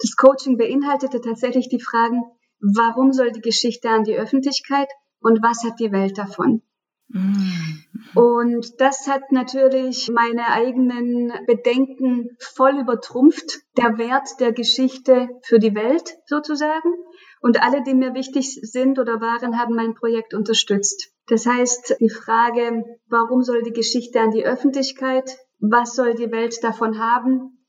Das 0.00 0.16
Coaching 0.16 0.56
beinhaltete 0.56 1.20
tatsächlich 1.20 1.68
die 1.68 1.80
Fragen, 1.80 2.22
warum 2.60 3.12
soll 3.12 3.32
die 3.32 3.40
Geschichte 3.40 3.90
an 3.90 4.04
die 4.04 4.16
Öffentlichkeit 4.16 4.88
und 5.20 5.42
was 5.42 5.64
hat 5.64 5.78
die 5.78 5.92
Welt 5.92 6.16
davon? 6.18 6.62
Mhm. 7.08 7.84
Und 8.14 8.80
das 8.80 9.06
hat 9.06 9.32
natürlich 9.32 10.10
meine 10.12 10.48
eigenen 10.48 11.32
Bedenken 11.46 12.36
voll 12.38 12.78
übertrumpft, 12.78 13.60
der 13.76 13.98
Wert 13.98 14.40
der 14.40 14.52
Geschichte 14.52 15.28
für 15.42 15.58
die 15.58 15.74
Welt 15.74 16.16
sozusagen. 16.26 16.94
Und 17.40 17.62
alle, 17.62 17.82
die 17.82 17.94
mir 17.94 18.14
wichtig 18.14 18.60
sind 18.62 18.98
oder 18.98 19.20
waren, 19.20 19.58
haben 19.58 19.74
mein 19.74 19.94
Projekt 19.94 20.34
unterstützt. 20.34 21.11
Das 21.26 21.46
heißt, 21.46 21.96
die 22.00 22.10
Frage, 22.10 22.84
warum 23.08 23.42
soll 23.42 23.62
die 23.62 23.72
Geschichte 23.72 24.20
an 24.20 24.30
die 24.30 24.44
Öffentlichkeit? 24.44 25.38
Was 25.60 25.94
soll 25.94 26.14
die 26.14 26.30
Welt 26.32 26.62
davon 26.62 26.98
haben? 26.98 27.66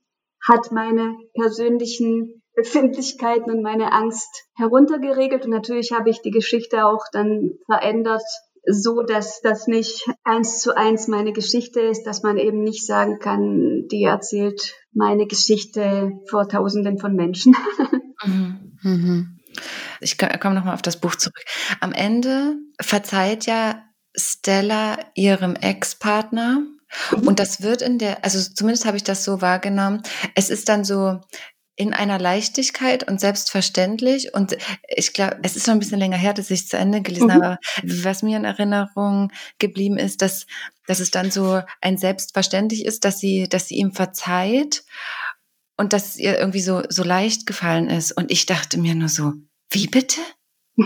Hat 0.48 0.72
meine 0.72 1.16
persönlichen 1.34 2.42
Befindlichkeiten 2.56 3.52
und 3.52 3.64
meine 3.64 3.92
Angst 3.92 4.46
heruntergeregelt. 4.56 5.46
Und 5.46 5.52
natürlich 5.52 5.92
habe 5.92 6.10
ich 6.10 6.22
die 6.22 6.32
Geschichte 6.32 6.86
auch 6.86 7.04
dann 7.12 7.52
verändert, 7.66 8.24
so 8.66 9.02
dass 9.02 9.42
das 9.42 9.68
nicht 9.68 10.08
eins 10.24 10.60
zu 10.60 10.76
eins 10.76 11.08
meine 11.08 11.34
Geschichte 11.34 11.82
ist, 11.82 12.04
dass 12.04 12.24
man 12.24 12.38
eben 12.38 12.64
nicht 12.64 12.86
sagen 12.86 13.20
kann, 13.20 13.88
die 13.92 14.04
erzählt 14.04 14.76
meine 14.94 15.28
Geschichte 15.28 16.12
vor 16.30 16.48
Tausenden 16.48 16.98
von 16.98 17.16
Menschen. 17.16 17.56
Mhm. 18.26 18.78
Mhm. 18.84 19.40
Ich 20.00 20.18
komme 20.18 20.56
nochmal 20.56 20.74
auf 20.74 20.82
das 20.82 21.00
Buch 21.00 21.16
zurück. 21.16 21.44
Am 21.80 21.94
Ende 21.94 22.56
verzeiht 22.80 23.46
ja 23.46 23.84
Stella 24.16 24.98
ihrem 25.16 25.56
Ex-Partner. 25.56 26.62
Mhm. 27.12 27.28
Und 27.28 27.40
das 27.40 27.62
wird 27.62 27.82
in 27.82 27.98
der, 27.98 28.24
also 28.24 28.40
zumindest 28.54 28.86
habe 28.86 28.98
ich 28.98 29.04
das 29.04 29.24
so 29.24 29.42
wahrgenommen. 29.42 30.04
Es 30.36 30.50
ist 30.50 30.70
dann 30.70 30.84
so, 30.84 31.20
in 31.76 31.94
einer 31.94 32.20
Leichtigkeit 32.20 33.08
und 33.10 33.20
selbstverständlich. 33.20 34.34
Und 34.34 34.56
ich 34.88 35.14
glaube, 35.14 35.40
es 35.42 35.56
ist 35.56 35.66
schon 35.66 35.76
ein 35.76 35.80
bisschen 35.80 36.00
länger 36.00 36.18
her, 36.18 36.34
dass 36.34 36.52
ich 36.52 36.62
es 36.62 36.68
zu 36.68 36.78
Ende 36.78 37.02
gelesen 37.02 37.28
mhm. 37.28 37.34
habe. 37.34 37.58
Was 37.84 38.22
mir 38.22 38.38
in 38.38 38.46
Erinnerung 38.46 39.32
geblieben 39.58 39.98
ist, 39.98 40.22
dass, 40.22 40.46
dass 40.86 41.00
es 41.00 41.10
dann 41.10 41.32
so 41.32 41.62
ein 41.82 41.98
Selbstverständlich 41.98 42.86
ist, 42.86 43.06
dass 43.06 43.20
sie, 43.20 43.50
dass 43.50 43.68
sie 43.68 43.76
ihm 43.76 43.92
verzeiht 43.92 44.84
und 45.84 45.92
dass 45.92 46.12
es 46.12 46.16
ihr 46.18 46.40
irgendwie 46.40 46.62
so, 46.62 46.82
so 46.88 47.04
leicht 47.04 47.46
gefallen 47.46 47.90
ist. 47.90 48.14
Und 48.14 48.32
ich 48.32 48.46
dachte 48.46 48.80
mir 48.80 48.96
nur 48.96 49.10
so, 49.10 49.34
wie 49.70 49.88
bitte? 49.88 50.22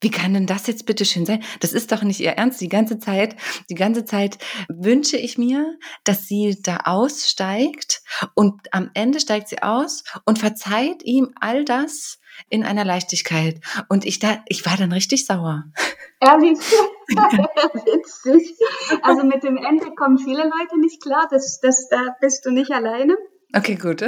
Wie 0.00 0.12
kann 0.12 0.32
denn 0.32 0.46
das 0.46 0.68
jetzt 0.68 0.86
bitte 0.86 1.04
schön 1.04 1.26
sein? 1.26 1.42
Das 1.58 1.72
ist 1.72 1.90
doch 1.90 2.04
nicht 2.04 2.20
ihr 2.20 2.30
Ernst. 2.30 2.60
Die 2.60 2.68
ganze 2.68 3.00
Zeit, 3.00 3.34
die 3.68 3.74
ganze 3.74 4.04
Zeit 4.04 4.38
wünsche 4.68 5.16
ich 5.16 5.38
mir, 5.38 5.76
dass 6.04 6.26
sie 6.26 6.56
da 6.62 6.82
aussteigt 6.84 8.00
und 8.36 8.54
am 8.70 8.92
Ende 8.94 9.18
steigt 9.18 9.48
sie 9.48 9.60
aus 9.60 10.04
und 10.24 10.38
verzeiht 10.38 11.02
ihm 11.02 11.32
all 11.40 11.64
das 11.64 12.20
in 12.48 12.62
einer 12.62 12.84
Leichtigkeit. 12.84 13.60
Und 13.88 14.06
ich 14.06 14.20
da, 14.20 14.38
ich 14.46 14.64
war 14.64 14.76
dann 14.76 14.92
richtig 14.92 15.26
sauer. 15.26 15.64
Ehrlich? 16.20 16.58
Witzig. 17.08 18.56
Also 19.02 19.24
mit 19.24 19.42
dem 19.42 19.56
Ende 19.56 19.92
kommen 19.96 20.18
viele 20.18 20.44
Leute 20.44 20.78
nicht 20.78 21.02
klar. 21.02 21.26
Das, 21.28 21.58
das, 21.60 21.88
da 21.88 22.14
bist 22.20 22.46
du 22.46 22.52
nicht 22.52 22.70
alleine. 22.70 23.16
Okay, 23.54 23.76
gut. 23.76 24.02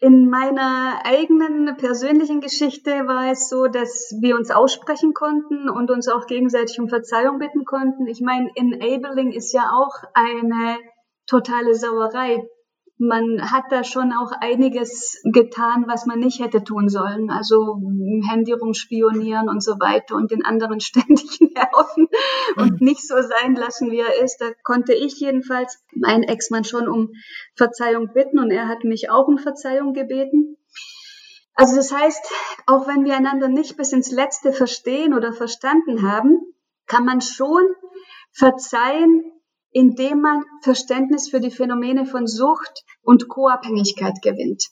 In 0.00 0.28
meiner 0.28 1.00
eigenen 1.04 1.76
persönlichen 1.76 2.40
Geschichte 2.40 2.90
war 3.06 3.32
es 3.32 3.48
so, 3.48 3.68
dass 3.68 4.14
wir 4.20 4.36
uns 4.36 4.50
aussprechen 4.50 5.14
konnten 5.14 5.70
und 5.70 5.90
uns 5.90 6.08
auch 6.08 6.26
gegenseitig 6.26 6.78
um 6.78 6.88
Verzeihung 6.88 7.38
bitten 7.38 7.64
konnten. 7.64 8.06
Ich 8.06 8.20
meine, 8.20 8.50
Enabling 8.54 9.32
ist 9.32 9.52
ja 9.52 9.70
auch 9.72 9.94
eine 10.12 10.76
totale 11.26 11.74
Sauerei 11.74 12.46
man 12.98 13.50
hat 13.50 13.64
da 13.70 13.82
schon 13.82 14.12
auch 14.12 14.30
einiges 14.40 15.20
getan, 15.24 15.84
was 15.88 16.06
man 16.06 16.20
nicht 16.20 16.40
hätte 16.40 16.62
tun 16.62 16.88
sollen. 16.88 17.30
Also 17.30 17.78
im 17.82 18.22
Handy 18.28 18.52
rumspionieren 18.52 19.48
und 19.48 19.62
so 19.62 19.72
weiter 19.80 20.14
und 20.14 20.30
den 20.30 20.44
anderen 20.44 20.80
ständig 20.80 21.40
nerven 21.40 22.08
und 22.56 22.80
mhm. 22.80 22.86
nicht 22.86 23.06
so 23.06 23.16
sein 23.20 23.56
lassen, 23.56 23.90
wie 23.90 24.00
er 24.00 24.22
ist. 24.22 24.40
Da 24.40 24.50
konnte 24.62 24.94
ich 24.94 25.18
jedenfalls 25.18 25.82
meinen 25.92 26.22
Ex-Mann 26.22 26.64
schon 26.64 26.88
um 26.88 27.10
Verzeihung 27.56 28.12
bitten 28.12 28.38
und 28.38 28.50
er 28.50 28.68
hat 28.68 28.84
mich 28.84 29.10
auch 29.10 29.26
um 29.26 29.38
Verzeihung 29.38 29.92
gebeten. 29.92 30.56
Also 31.54 31.76
das 31.76 31.92
heißt, 31.92 32.32
auch 32.66 32.88
wenn 32.88 33.04
wir 33.04 33.16
einander 33.16 33.48
nicht 33.48 33.76
bis 33.76 33.92
ins 33.92 34.10
Letzte 34.10 34.52
verstehen 34.52 35.14
oder 35.14 35.32
verstanden 35.32 36.02
haben, 36.02 36.40
kann 36.86 37.04
man 37.04 37.20
schon 37.20 37.62
verzeihen, 38.32 39.33
indem 39.74 40.20
man 40.20 40.44
Verständnis 40.62 41.28
für 41.28 41.40
die 41.40 41.50
Phänomene 41.50 42.06
von 42.06 42.28
Sucht 42.28 42.84
und 43.02 43.28
Co-Abhängigkeit 43.28 44.22
gewinnt. 44.22 44.68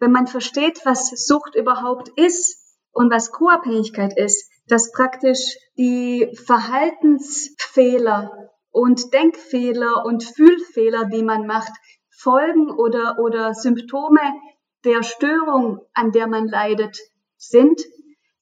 Wenn 0.00 0.10
man 0.10 0.26
versteht, 0.26 0.80
was 0.84 1.10
Sucht 1.10 1.54
überhaupt 1.54 2.08
ist 2.16 2.58
und 2.90 3.12
was 3.12 3.30
Co-Abhängigkeit 3.30 4.18
ist, 4.18 4.50
dass 4.66 4.90
praktisch 4.90 5.56
die 5.78 6.28
Verhaltensfehler 6.46 8.50
und 8.72 9.14
Denkfehler 9.14 10.04
und 10.04 10.24
Fühlfehler, 10.24 11.04
die 11.04 11.22
man 11.22 11.46
macht, 11.46 11.72
Folgen 12.10 12.72
oder, 12.72 13.20
oder 13.20 13.54
Symptome 13.54 14.20
der 14.84 15.04
Störung, 15.04 15.78
an 15.92 16.10
der 16.10 16.26
man 16.26 16.48
leidet, 16.48 16.98
sind, 17.36 17.80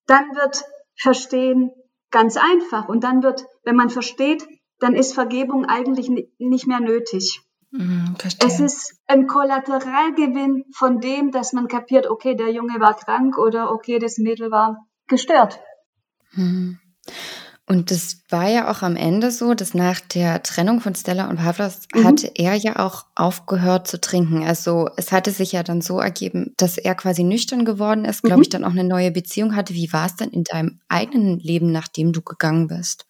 dann 0.06 0.24
wird 0.36 0.64
Verstehen 0.96 1.70
ganz 2.10 2.38
einfach. 2.38 2.88
Und 2.88 3.04
dann 3.04 3.22
wird, 3.22 3.44
wenn 3.64 3.76
man 3.76 3.90
versteht, 3.90 4.46
dann 4.82 4.94
ist 4.94 5.14
Vergebung 5.14 5.64
eigentlich 5.64 6.10
nicht 6.38 6.66
mehr 6.66 6.80
nötig. 6.80 7.40
Mm, 7.70 8.14
es 8.46 8.60
ist 8.60 8.96
ein 9.06 9.26
Kollateralgewinn 9.26 10.64
von 10.74 11.00
dem, 11.00 11.30
dass 11.30 11.52
man 11.52 11.68
kapiert, 11.68 12.06
okay, 12.06 12.34
der 12.34 12.52
Junge 12.52 12.80
war 12.80 12.94
krank 12.94 13.38
oder 13.38 13.70
okay, 13.72 13.98
das 13.98 14.18
Mädel 14.18 14.50
war 14.50 14.86
gestört. 15.06 15.60
Mhm. 16.32 16.78
Und 17.64 17.90
das 17.90 18.18
war 18.28 18.48
ja 18.48 18.70
auch 18.70 18.82
am 18.82 18.96
Ende 18.96 19.30
so, 19.30 19.54
dass 19.54 19.72
nach 19.72 20.00
der 20.00 20.42
Trennung 20.42 20.80
von 20.80 20.94
Stella 20.94 21.30
und 21.30 21.36
Pavlos 21.36 21.86
mhm. 21.94 22.04
hatte 22.04 22.30
er 22.34 22.54
ja 22.54 22.84
auch 22.84 23.06
aufgehört 23.14 23.86
zu 23.86 24.00
trinken. 24.00 24.44
Also 24.44 24.90
es 24.96 25.12
hatte 25.12 25.30
sich 25.30 25.52
ja 25.52 25.62
dann 25.62 25.80
so 25.80 26.00
ergeben, 26.00 26.52
dass 26.58 26.76
er 26.76 26.94
quasi 26.94 27.22
nüchtern 27.22 27.64
geworden 27.64 28.04
ist, 28.04 28.22
glaube 28.22 28.38
mhm. 28.38 28.42
ich, 28.42 28.48
dann 28.50 28.64
auch 28.64 28.72
eine 28.72 28.84
neue 28.84 29.12
Beziehung 29.12 29.54
hatte. 29.54 29.74
Wie 29.74 29.92
war 29.92 30.06
es 30.06 30.16
denn 30.16 30.30
in 30.30 30.44
deinem 30.44 30.80
eigenen 30.88 31.38
Leben, 31.38 31.70
nachdem 31.70 32.12
du 32.12 32.20
gegangen 32.20 32.66
bist? 32.66 33.06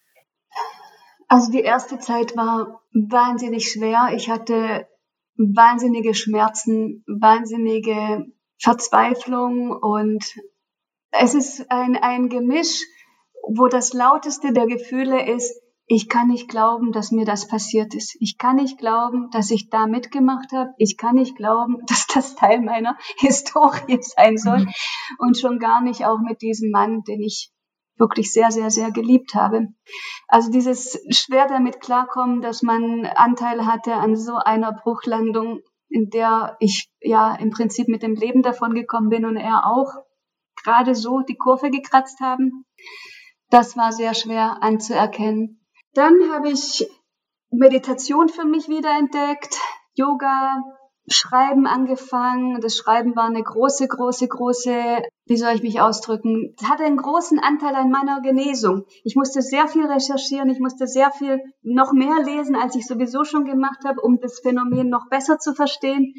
Also 1.33 1.51
die 1.51 1.63
erste 1.63 1.99
Zeit 1.99 2.37
war 2.37 2.83
wahnsinnig 2.93 3.71
schwer. 3.71 4.11
Ich 4.15 4.29
hatte 4.29 4.87
wahnsinnige 5.39 6.13
Schmerzen, 6.13 7.05
wahnsinnige 7.07 8.27
Verzweiflung 8.61 9.71
und 9.73 10.23
es 11.11 11.33
ist 11.33 11.71
ein, 11.71 11.97
ein 11.97 12.29
Gemisch, 12.29 12.83
wo 13.49 13.67
das 13.69 13.95
lauteste 13.95 14.53
der 14.53 14.67
Gefühle 14.67 15.27
ist, 15.35 15.59
ich 15.87 16.11
kann 16.11 16.29
nicht 16.29 16.51
glauben, 16.51 16.93
dass 16.93 17.13
mir 17.13 17.25
das 17.25 17.49
passiert 17.49 17.95
ist. 17.95 18.15
Ich 18.21 18.37
kann 18.37 18.57
nicht 18.57 18.77
glauben, 18.77 19.31
dass 19.31 19.51
ich 19.51 19.71
da 19.71 19.87
mitgemacht 19.87 20.53
habe. 20.53 20.75
Ich 20.77 20.99
kann 20.99 21.15
nicht 21.15 21.37
glauben, 21.37 21.79
dass 21.87 22.07
das 22.09 22.35
Teil 22.35 22.61
meiner 22.61 22.99
Historie 23.17 24.01
sein 24.03 24.37
soll. 24.37 24.67
Mhm. 24.67 24.73
Und 25.17 25.39
schon 25.39 25.59
gar 25.59 25.81
nicht 25.81 26.05
auch 26.05 26.19
mit 26.19 26.43
diesem 26.43 26.71
Mann, 26.71 27.05
den 27.05 27.23
ich 27.23 27.51
wirklich 27.97 28.33
sehr, 28.33 28.51
sehr, 28.51 28.71
sehr 28.71 28.91
geliebt 28.91 29.35
habe. 29.35 29.69
Also 30.29 30.51
dieses 30.51 30.99
schwer 31.11 31.47
damit 31.47 31.81
klarkommen, 31.81 32.41
dass 32.41 32.63
man 32.63 33.07
Anteil 33.07 33.67
hatte 33.67 33.95
an 33.95 34.17
so 34.17 34.37
einer 34.37 34.73
Bruchlandung, 34.73 35.61
in 35.89 36.11
der 36.11 36.57
ich 36.59 36.91
ja 37.01 37.35
im 37.35 37.51
Prinzip 37.51 37.89
mit 37.89 38.03
dem 38.03 38.15
Leben 38.15 38.43
davon 38.43 38.75
gekommen 38.75 39.11
bin 39.11 39.27
und 39.27 39.37
er 39.37 39.67
auch 39.67 39.93
gerade 40.65 40.95
so 40.95 41.21
die 41.21 41.37
Kurve 41.37 41.71
gekratzt 41.71 42.21
haben. 42.21 42.65
Das 43.51 43.77
war 43.77 43.93
sehr 43.93 44.15
schwer 44.15 44.63
anzuerkennen. 44.63 45.67
Dann 45.95 46.15
habe 46.33 46.51
ich 46.51 46.89
Meditation 47.51 48.31
für 48.31 48.47
mich 48.47 48.69
wiederentdeckt, 48.69 49.59
Yoga, 49.95 50.63
Schreiben 51.07 51.67
angefangen. 51.67 52.61
Das 52.61 52.77
Schreiben 52.77 53.15
war 53.15 53.27
eine 53.27 53.43
große, 53.43 53.89
große, 53.89 54.29
große, 54.29 55.03
wie 55.27 55.37
soll 55.37 55.55
ich 55.55 55.63
mich 55.63 55.81
ausdrücken, 55.81 56.55
hatte 56.65 56.85
einen 56.85 56.97
großen 56.97 57.39
Anteil 57.39 57.75
an 57.75 57.91
meiner 57.91 58.21
Genesung. 58.21 58.85
Ich 59.05 59.15
musste 59.15 59.41
sehr 59.41 59.69
viel 59.69 59.87
recherchieren, 59.87 60.51
ich 60.51 60.59
musste 60.59 60.87
sehr 60.87 61.13
viel 61.13 61.41
noch 61.63 61.93
mehr 61.93 62.23
lesen, 62.25 62.57
als 62.57 62.75
ich 62.75 62.87
sowieso 62.87 63.25
schon 63.25 63.45
gemacht 63.45 63.85
habe, 63.87 64.01
um 64.01 64.19
das 64.21 64.41
Phänomen 64.41 64.89
noch 64.89 65.09
besser 65.09 65.39
zu 65.39 65.55
verstehen. 65.55 66.15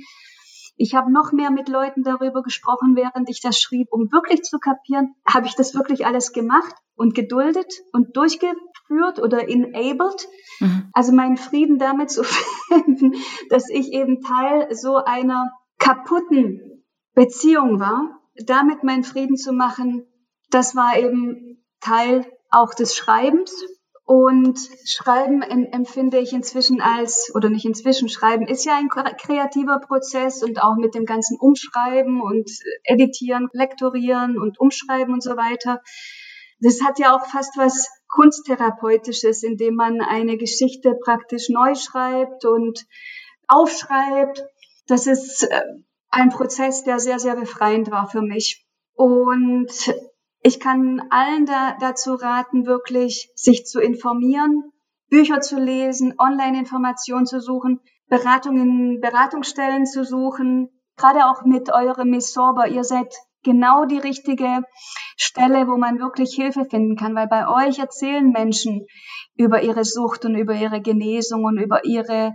Ich 0.76 0.96
habe 0.96 1.12
noch 1.12 1.32
mehr 1.32 1.52
mit 1.52 1.70
Leuten 1.70 2.04
darüber 2.04 2.42
gesprochen, 2.42 2.96
während 2.96 3.30
ich 3.30 3.42
das 3.42 3.60
schrieb, 3.60 3.90
um 3.92 4.12
wirklich 4.12 4.42
zu 4.42 4.58
kapieren, 4.58 5.14
habe 5.26 5.46
ich 5.46 5.56
das 5.56 5.76
wirklich 5.76 6.06
alles 6.06 6.32
gemacht 6.32 6.74
und 6.96 7.14
geduldet 7.14 7.72
und 7.92 8.16
durchgeführt 8.18 9.20
oder 9.22 9.48
enabled. 9.48 10.28
Mhm. 10.60 10.90
Also 10.94 11.12
meinen 11.12 11.38
Frieden 11.38 11.78
damit 11.78 12.10
zu 12.10 12.24
finden, 12.68 13.14
dass 13.50 13.70
ich 13.70 13.92
eben 13.92 14.22
Teil 14.22 14.74
so 14.74 14.96
einer 14.96 15.52
kaputten 15.78 16.84
Beziehung 17.14 17.80
war, 17.80 18.23
damit 18.36 18.84
meinen 18.84 19.04
Frieden 19.04 19.38
zu 19.38 19.54
machen, 19.54 20.06
das 20.50 20.76
war 20.76 20.98
eben 20.98 21.64
Teil 21.80 22.26
auch 22.50 22.74
des 22.74 22.96
Schreibens 22.96 23.54
und 24.06 24.60
Schreiben 24.86 25.42
empfinde 25.42 26.20
ich 26.20 26.34
inzwischen 26.34 26.82
als, 26.82 27.32
oder 27.36 27.50
nicht 27.50 27.66
inzwischen, 27.66 28.10
Schreiben 28.10 28.48
ist 28.48 28.66
ja 28.66 28.76
ein 28.78 28.90
kreativer 28.90 29.80
Prozess 29.80 30.44
und 30.44 30.62
auch 30.62 30.76
mit 30.76 30.94
dem 30.94 31.06
ganzen 31.06 31.38
Umschreiben 31.40 32.22
und 32.22 32.50
Editieren, 32.84 33.48
Lektorieren 33.54 34.38
und 34.38 34.60
Umschreiben 34.60 35.14
und 35.14 35.24
so 35.24 35.38
weiter. 35.38 35.82
Das 36.60 36.82
hat 36.84 37.00
ja 37.00 37.16
auch 37.16 37.26
fast 37.26 37.58
was 37.58 37.90
Kunsttherapeutisches, 38.10 39.44
indem 39.44 39.76
man 39.76 40.02
eine 40.02 40.38
Geschichte 40.38 40.96
praktisch 41.04 41.50
neu 41.50 41.74
schreibt 41.76 42.46
und 42.46 42.86
aufschreibt. 43.48 44.44
Das 44.88 45.08
ist 45.08 45.44
äh, 45.44 45.62
ein 46.14 46.30
Prozess, 46.30 46.84
der 46.84 47.00
sehr, 47.00 47.20
sehr 47.20 47.36
befreiend 47.36 47.90
war 47.92 48.08
für 48.08 48.22
mich. 48.22 48.66
Und 48.94 49.72
ich 50.42 50.60
kann 50.60 51.02
allen 51.10 51.46
da, 51.46 51.76
dazu 51.80 52.14
raten, 52.14 52.66
wirklich 52.66 53.32
sich 53.36 53.66
zu 53.66 53.80
informieren, 53.82 54.72
Bücher 55.10 55.42
zu 55.42 55.60
lesen, 55.60 56.14
Online-Informationen 56.18 57.26
zu 57.26 57.40
suchen, 57.40 57.80
Beratungen, 58.08 59.00
Beratungsstellen 59.02 59.86
zu 59.86 60.06
suchen, 60.06 60.70
gerade 60.98 61.26
auch 61.26 61.46
mit 61.46 61.74
eurem 61.74 62.12
Miss 62.12 62.32
Sorber. 62.32 62.68
Ihr 62.68 62.84
seid 62.84 63.12
genau 63.44 63.86
die 63.86 63.98
richtige 63.98 64.62
Stelle, 65.18 65.68
wo 65.68 65.78
man 65.78 66.00
wirklich 66.00 66.36
Hilfe 66.36 66.66
finden 66.66 66.96
kann, 66.96 67.16
weil 67.16 67.28
bei 67.28 67.48
euch 67.48 67.80
erzählen 67.80 68.30
Menschen 68.30 68.86
über 69.36 69.64
ihre 69.64 69.84
Sucht 69.84 70.26
und 70.26 70.36
über 70.36 70.54
ihre 70.54 70.82
Genesung 70.82 71.44
und 71.44 71.58
über 71.58 71.86
ihre 71.86 72.34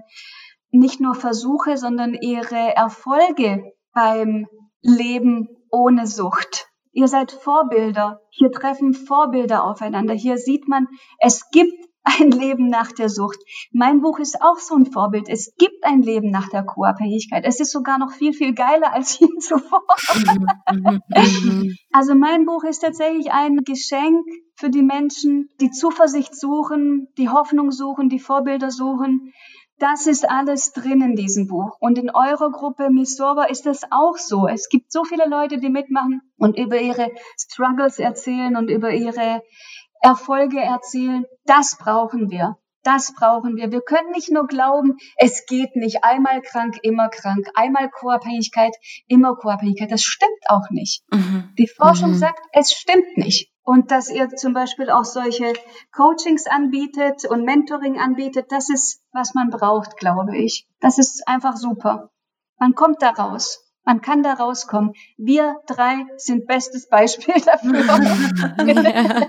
nicht 0.70 1.00
nur 1.00 1.14
Versuche, 1.14 1.76
sondern 1.76 2.14
ihre 2.14 2.76
Erfolge 2.76 3.72
beim 3.92 4.46
Leben 4.82 5.48
ohne 5.70 6.06
Sucht. 6.06 6.68
Ihr 6.92 7.08
seid 7.08 7.32
Vorbilder. 7.32 8.20
Hier 8.30 8.50
treffen 8.50 8.94
Vorbilder 8.94 9.64
aufeinander. 9.64 10.14
Hier 10.14 10.38
sieht 10.38 10.68
man, 10.68 10.88
es 11.18 11.50
gibt 11.50 11.88
ein 12.04 12.30
Leben 12.30 12.68
nach 12.68 12.92
der 12.92 13.08
Sucht. 13.08 13.38
Mein 13.72 14.00
Buch 14.00 14.18
ist 14.18 14.40
auch 14.40 14.58
so 14.58 14.74
ein 14.74 14.86
Vorbild. 14.86 15.28
Es 15.28 15.54
gibt 15.58 15.84
ein 15.84 16.02
Leben 16.02 16.30
nach 16.30 16.48
der 16.48 16.64
Co-Abhängigkeit. 16.64 17.44
Es 17.44 17.60
ist 17.60 17.72
sogar 17.72 17.98
noch 17.98 18.12
viel, 18.12 18.32
viel 18.32 18.54
geiler 18.54 18.92
als 18.92 19.18
je 19.20 19.28
zuvor. 19.38 19.82
Also 21.92 22.14
mein 22.14 22.44
Buch 22.44 22.64
ist 22.64 22.80
tatsächlich 22.80 23.32
ein 23.32 23.58
Geschenk 23.64 24.24
für 24.54 24.70
die 24.70 24.82
Menschen, 24.82 25.48
die 25.60 25.70
Zuversicht 25.70 26.34
suchen, 26.34 27.08
die 27.16 27.28
Hoffnung 27.28 27.70
suchen, 27.72 28.08
die 28.08 28.18
Vorbilder 28.18 28.70
suchen, 28.70 29.32
das 29.78 30.06
ist 30.06 30.28
alles 30.28 30.72
drin 30.72 31.02
in 31.02 31.14
diesem 31.14 31.46
Buch. 31.46 31.76
Und 31.80 31.98
in 31.98 32.10
eurer 32.10 32.50
Gruppe 32.50 32.90
Misora 32.90 33.44
ist 33.44 33.66
das 33.66 33.82
auch 33.90 34.16
so. 34.16 34.48
Es 34.48 34.68
gibt 34.68 34.92
so 34.92 35.04
viele 35.04 35.28
Leute, 35.28 35.58
die 35.58 35.68
mitmachen 35.68 36.20
und 36.36 36.58
über 36.58 36.80
ihre 36.80 37.10
Struggles 37.38 37.98
erzählen 37.98 38.56
und 38.56 38.70
über 38.70 38.92
ihre 38.92 39.42
Erfolge 40.00 40.60
erzählen. 40.60 41.24
Das 41.44 41.76
brauchen 41.78 42.30
wir. 42.30 42.56
Das 42.82 43.12
brauchen 43.14 43.56
wir. 43.56 43.70
Wir 43.70 43.82
können 43.82 44.10
nicht 44.12 44.30
nur 44.30 44.46
glauben, 44.46 44.96
es 45.16 45.46
geht 45.46 45.76
nicht. 45.76 46.04
Einmal 46.04 46.40
krank, 46.42 46.78
immer 46.82 47.08
krank. 47.08 47.46
Einmal 47.54 47.90
Co-Abhängigkeit, 47.90 48.74
immer 49.08 49.34
Co-Abhängigkeit. 49.34 49.90
Das 49.90 50.02
stimmt 50.02 50.30
auch 50.48 50.70
nicht. 50.70 51.02
Mhm. 51.12 51.50
Die 51.58 51.66
Forschung 51.66 52.10
mhm. 52.10 52.18
sagt, 52.18 52.40
es 52.52 52.72
stimmt 52.72 53.16
nicht 53.16 53.50
und 53.68 53.90
dass 53.90 54.08
ihr 54.08 54.30
zum 54.30 54.54
Beispiel 54.54 54.88
auch 54.88 55.04
solche 55.04 55.52
Coachings 55.92 56.46
anbietet 56.46 57.26
und 57.26 57.44
Mentoring 57.44 58.00
anbietet, 58.00 58.50
das 58.50 58.70
ist, 58.70 59.02
was 59.12 59.34
man 59.34 59.50
braucht, 59.50 59.98
glaube 59.98 60.38
ich. 60.38 60.66
Das 60.80 60.96
ist 60.96 61.28
einfach 61.28 61.54
super. 61.54 62.10
Man 62.58 62.74
kommt 62.74 63.02
da 63.02 63.10
raus. 63.10 63.67
Man 63.88 64.02
kann 64.02 64.22
da 64.22 64.34
rauskommen. 64.34 64.92
Wir 65.16 65.56
drei 65.66 66.04
sind 66.18 66.46
bestes 66.46 66.90
Beispiel 66.90 67.36
dafür. 67.46 69.26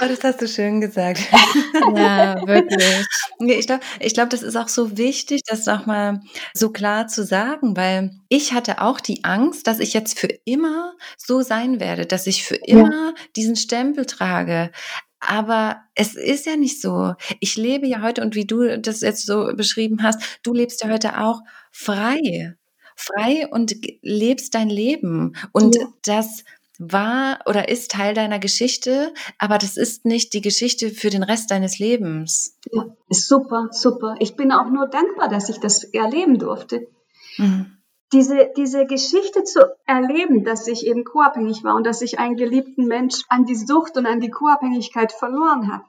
oh, 0.00 0.06
das 0.06 0.22
hast 0.22 0.40
du 0.40 0.46
schön 0.46 0.80
gesagt. 0.80 1.18
ja, 1.96 2.46
wirklich. 2.46 3.04
Ich 3.40 3.66
glaube, 3.66 3.82
ich 3.98 4.14
glaub, 4.14 4.30
das 4.30 4.44
ist 4.44 4.54
auch 4.54 4.68
so 4.68 4.96
wichtig, 4.96 5.42
das 5.48 5.66
nochmal 5.66 6.20
so 6.54 6.70
klar 6.70 7.08
zu 7.08 7.24
sagen, 7.24 7.76
weil 7.76 8.12
ich 8.28 8.52
hatte 8.52 8.80
auch 8.80 9.00
die 9.00 9.24
Angst, 9.24 9.66
dass 9.66 9.80
ich 9.80 9.94
jetzt 9.94 10.16
für 10.16 10.28
immer 10.44 10.94
so 11.16 11.42
sein 11.42 11.80
werde, 11.80 12.06
dass 12.06 12.28
ich 12.28 12.44
für 12.44 12.54
immer 12.54 13.08
ja. 13.08 13.14
diesen 13.34 13.56
Stempel 13.56 14.06
trage. 14.06 14.70
Aber 15.18 15.82
es 15.96 16.14
ist 16.14 16.46
ja 16.46 16.54
nicht 16.54 16.80
so. 16.80 17.14
Ich 17.40 17.56
lebe 17.56 17.88
ja 17.88 18.00
heute 18.00 18.22
und 18.22 18.36
wie 18.36 18.46
du 18.46 18.78
das 18.78 19.00
jetzt 19.00 19.26
so 19.26 19.52
beschrieben 19.56 20.04
hast, 20.04 20.22
du 20.44 20.54
lebst 20.54 20.84
ja 20.84 20.88
heute 20.88 21.18
auch 21.18 21.40
frei 21.72 22.54
frei 22.96 23.48
und 23.50 23.74
lebst 24.02 24.54
dein 24.54 24.68
Leben. 24.68 25.34
Und 25.52 25.76
ja. 25.76 25.86
das 26.04 26.44
war 26.78 27.40
oder 27.46 27.68
ist 27.68 27.92
Teil 27.92 28.14
deiner 28.14 28.38
Geschichte, 28.38 29.12
aber 29.38 29.58
das 29.58 29.76
ist 29.76 30.04
nicht 30.04 30.32
die 30.32 30.40
Geschichte 30.40 30.90
für 30.90 31.10
den 31.10 31.22
Rest 31.22 31.50
deines 31.50 31.78
Lebens. 31.78 32.58
Ja, 32.70 32.86
super, 33.08 33.68
super. 33.70 34.16
Ich 34.18 34.36
bin 34.36 34.52
auch 34.52 34.68
nur 34.70 34.88
dankbar, 34.88 35.28
dass 35.28 35.48
ich 35.48 35.58
das 35.58 35.84
erleben 35.84 36.38
durfte. 36.38 36.88
Mhm. 37.36 37.76
Diese, 38.12 38.50
diese 38.56 38.84
Geschichte 38.84 39.44
zu 39.44 39.60
erleben, 39.86 40.44
dass 40.44 40.66
ich 40.66 40.86
eben 40.86 41.04
co-abhängig 41.04 41.64
war 41.64 41.76
und 41.76 41.86
dass 41.86 42.02
ich 42.02 42.18
einen 42.18 42.36
geliebten 42.36 42.86
Mensch 42.86 43.22
an 43.28 43.46
die 43.46 43.54
Sucht 43.54 43.96
und 43.96 44.06
an 44.06 44.20
die 44.20 44.30
Co-Abhängigkeit 44.30 45.12
verloren 45.12 45.72
habe. 45.72 45.84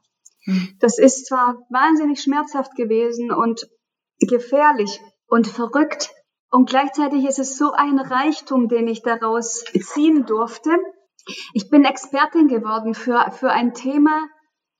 Mhm. 0.45 0.69
Das 0.79 0.99
ist 0.99 1.25
zwar 1.25 1.65
wahnsinnig 1.69 2.21
schmerzhaft 2.21 2.75
gewesen 2.75 3.31
und 3.31 3.67
gefährlich 4.19 5.01
und 5.27 5.47
verrückt, 5.47 6.11
und 6.53 6.69
gleichzeitig 6.69 7.25
ist 7.25 7.39
es 7.39 7.57
so 7.57 7.71
ein 7.71 7.97
Reichtum, 7.97 8.67
den 8.67 8.87
ich 8.87 9.01
daraus 9.01 9.65
ziehen 9.81 10.27
durfte. 10.27 10.69
Ich 11.53 11.71
bin 11.71 11.83
Expertin 11.83 12.47
geworden 12.47 12.93
für, 12.93 13.31
für 13.31 13.49
ein 13.49 13.73
Thema, 13.73 14.27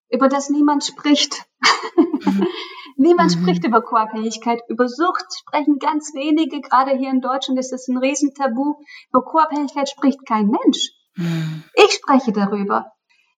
über 0.07 0.30
das 0.30 0.51
niemand 0.51 0.84
spricht. 0.84 1.47
Mhm. 1.95 2.47
niemand 2.97 3.36
mhm. 3.36 3.41
spricht 3.41 3.65
über 3.65 3.82
Co-Abhängigkeit. 3.82 4.61
Über 4.67 4.88
Sucht 4.88 5.26
sprechen 5.36 5.80
ganz 5.80 6.13
wenige. 6.13 6.61
Gerade 6.61 6.91
hier 6.91 7.09
in 7.09 7.21
Deutschland 7.21 7.59
ist 7.59 7.74
es 7.74 7.88
ein 7.88 7.97
Riesentabu. 7.97 8.76
Über 9.09 9.24
Co-Abhängigkeit 9.24 9.89
spricht 9.89 10.28
kein 10.28 10.49
Mensch. 10.49 10.91
Mhm. 11.15 11.63
Ich 11.74 11.93
spreche 11.93 12.34
darüber. 12.34 12.91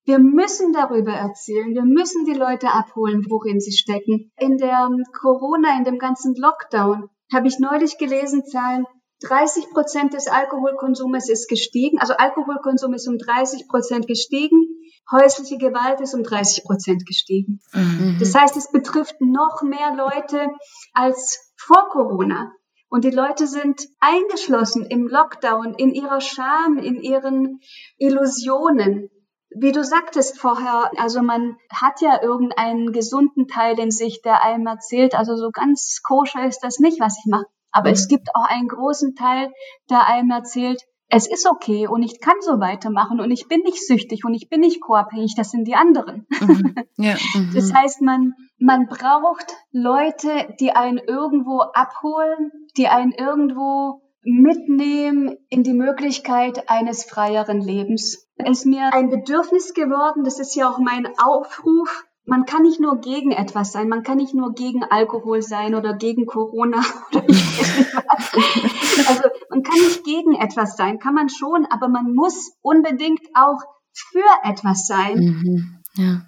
Wir 0.04 0.20
müssen 0.20 0.74
darüber 0.74 1.14
erzählen. 1.14 1.74
Wir 1.74 1.86
müssen 1.86 2.26
die 2.26 2.38
Leute 2.38 2.68
abholen, 2.74 3.26
worin 3.30 3.62
sie 3.62 3.72
stecken. 3.72 4.34
In 4.38 4.58
der 4.58 4.90
Corona, 5.22 5.78
in 5.78 5.86
dem 5.86 6.00
ganzen 6.00 6.36
Lockdown 6.36 7.10
habe 7.34 7.48
ich 7.48 7.60
neulich 7.60 7.98
gelesen, 7.98 8.46
Zahlen, 8.46 8.86
30 9.22 9.70
Prozent 9.72 10.14
des 10.14 10.28
Alkoholkonsumes 10.28 11.30
ist 11.30 11.48
gestiegen. 11.48 12.00
Also 12.00 12.14
Alkoholkonsum 12.14 12.94
ist 12.94 13.08
um 13.08 13.18
30 13.18 13.68
Prozent 13.68 14.08
gestiegen. 14.08 14.68
Häusliche 15.12 15.58
Gewalt 15.58 16.02
ist 16.02 16.14
um 16.14 16.24
30 16.24 16.64
Prozent 16.64 17.06
gestiegen. 17.06 17.62
Mhm. 17.74 18.18
Das 18.20 18.36
heißt, 18.36 18.58
es 18.58 18.72
betrifft 18.72 19.16
noch 19.22 19.62
mehr 19.64 19.96
Leute 19.96 20.50
als 20.94 21.54
vor 21.56 21.90
Corona. 21.90 22.52
Und 22.90 23.04
die 23.04 23.12
Leute 23.12 23.48
sind 23.48 23.88
eingeschlossen 24.00 24.86
im 24.86 25.08
Lockdown, 25.08 25.74
in 25.76 25.94
ihrer 25.94 26.22
Scham, 26.22 26.78
in 26.78 27.02
ihren 27.02 27.60
Illusionen. 27.98 29.10
Wie 29.58 29.72
du 29.72 29.84
sagtest 29.84 30.40
vorher, 30.40 30.92
also 30.98 31.22
man 31.22 31.58
hat 31.72 32.02
ja 32.02 32.22
irgendeinen 32.22 32.92
gesunden 32.92 33.48
Teil 33.48 33.80
in 33.80 33.92
sich, 33.92 34.22
der 34.22 34.44
einem 34.44 34.68
erzählt, 34.68 35.16
also 35.16 35.36
so 35.36 35.50
ganz 35.52 36.02
koscher 36.04 36.46
ist 36.46 36.60
das 36.60 36.80
nicht, 36.80 37.00
was 37.00 37.18
ich 37.18 37.32
mache. 37.32 37.46
Aber 37.72 37.90
mhm. 37.90 37.94
es 37.94 38.08
gibt 38.08 38.30
auch 38.36 38.44
einen 38.44 38.68
großen 38.68 39.16
Teil, 39.16 39.52
der 39.90 40.08
einem 40.08 40.32
erzählt, 40.32 40.82
es 41.08 41.28
ist 41.28 41.48
okay 41.48 41.88
und 41.88 42.04
ich 42.04 42.20
kann 42.20 42.36
so 42.42 42.60
weitermachen 42.60 43.20
und 43.20 43.32
ich 43.32 43.48
bin 43.48 43.62
nicht 43.62 43.86
süchtig 43.86 44.26
und 44.26 44.34
ich 44.34 44.50
bin 44.50 44.62
nicht 44.62 44.82
co-abhängig, 44.82 45.36
das 45.36 45.52
sind 45.52 45.66
die 45.66 45.76
anderen. 45.76 46.26
Mhm. 46.42 46.76
Ja. 46.98 47.16
Mhm. 47.36 47.52
Das 47.54 47.74
heißt, 47.74 48.02
man, 48.02 48.34
man 48.58 48.88
braucht 48.88 49.54
Leute, 49.72 50.56
die 50.60 50.72
einen 50.72 50.98
irgendwo 50.98 51.60
abholen, 51.60 52.52
die 52.78 52.88
einen 52.88 53.12
irgendwo 53.12 54.02
mitnehmen 54.26 55.38
in 55.50 55.64
die 55.64 55.74
Möglichkeit 55.74 56.70
eines 56.70 57.04
freieren 57.04 57.62
Lebens. 57.62 58.28
Es 58.38 58.60
ist 58.60 58.66
mir 58.66 58.94
ein 58.94 59.10
Bedürfnis 59.10 59.74
geworden, 59.74 60.24
das 60.24 60.40
ist 60.40 60.56
ja 60.56 60.70
auch 60.70 60.80
mein 60.80 61.08
Aufruf, 61.18 62.06
man 62.26 62.46
kann 62.46 62.64
nicht 62.64 62.80
nur 62.80 63.00
gegen 63.02 63.32
etwas 63.32 63.72
sein, 63.72 63.88
man 63.88 64.02
kann 64.02 64.18
nicht 64.18 64.34
nur 64.34 64.54
gegen 64.54 64.84
Alkohol 64.84 65.44
sein 65.44 65.76
oder 65.76 65.96
gegen 65.96 66.26
Corona 66.26 66.84
oder 67.14 67.30
ich 67.30 67.58
weiß 67.58 67.78
nicht 67.78 67.96
was. 67.96 69.08
Also 69.08 69.30
man 69.50 69.62
kann 69.62 69.80
nicht 69.80 70.04
gegen 70.04 70.34
etwas 70.34 70.76
sein, 70.76 70.98
kann 71.00 71.14
man 71.14 71.30
schon, 71.30 71.68
aber 71.70 71.88
man 71.88 72.14
muss 72.14 72.54
unbedingt 72.62 73.22
auch 73.36 73.60
für 73.94 74.26
etwas 74.44 74.88
sein. 74.88 75.18
Mhm. 75.18 75.82
Ja. 75.94 76.22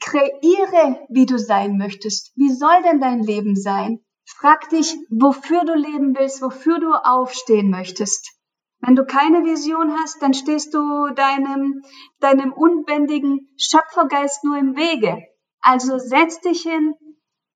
Kreiere, 0.00 0.98
wie 1.10 1.26
du 1.26 1.38
sein 1.38 1.76
möchtest. 1.76 2.32
Wie 2.34 2.50
soll 2.50 2.82
denn 2.82 3.00
dein 3.00 3.20
Leben 3.20 3.56
sein? 3.56 4.00
Frag 4.28 4.68
dich, 4.70 4.96
wofür 5.08 5.64
du 5.64 5.74
leben 5.74 6.16
willst, 6.16 6.42
wofür 6.42 6.80
du 6.80 6.92
aufstehen 6.92 7.70
möchtest. 7.70 8.32
Wenn 8.80 8.96
du 8.96 9.04
keine 9.04 9.44
Vision 9.44 9.96
hast, 9.98 10.20
dann 10.20 10.34
stehst 10.34 10.74
du 10.74 11.10
deinem, 11.14 11.82
deinem 12.20 12.52
unbändigen 12.52 13.48
Schöpfergeist 13.56 14.44
nur 14.44 14.58
im 14.58 14.76
Wege. 14.76 15.22
Also 15.60 15.98
setz 15.98 16.40
dich 16.40 16.62
hin, 16.62 16.94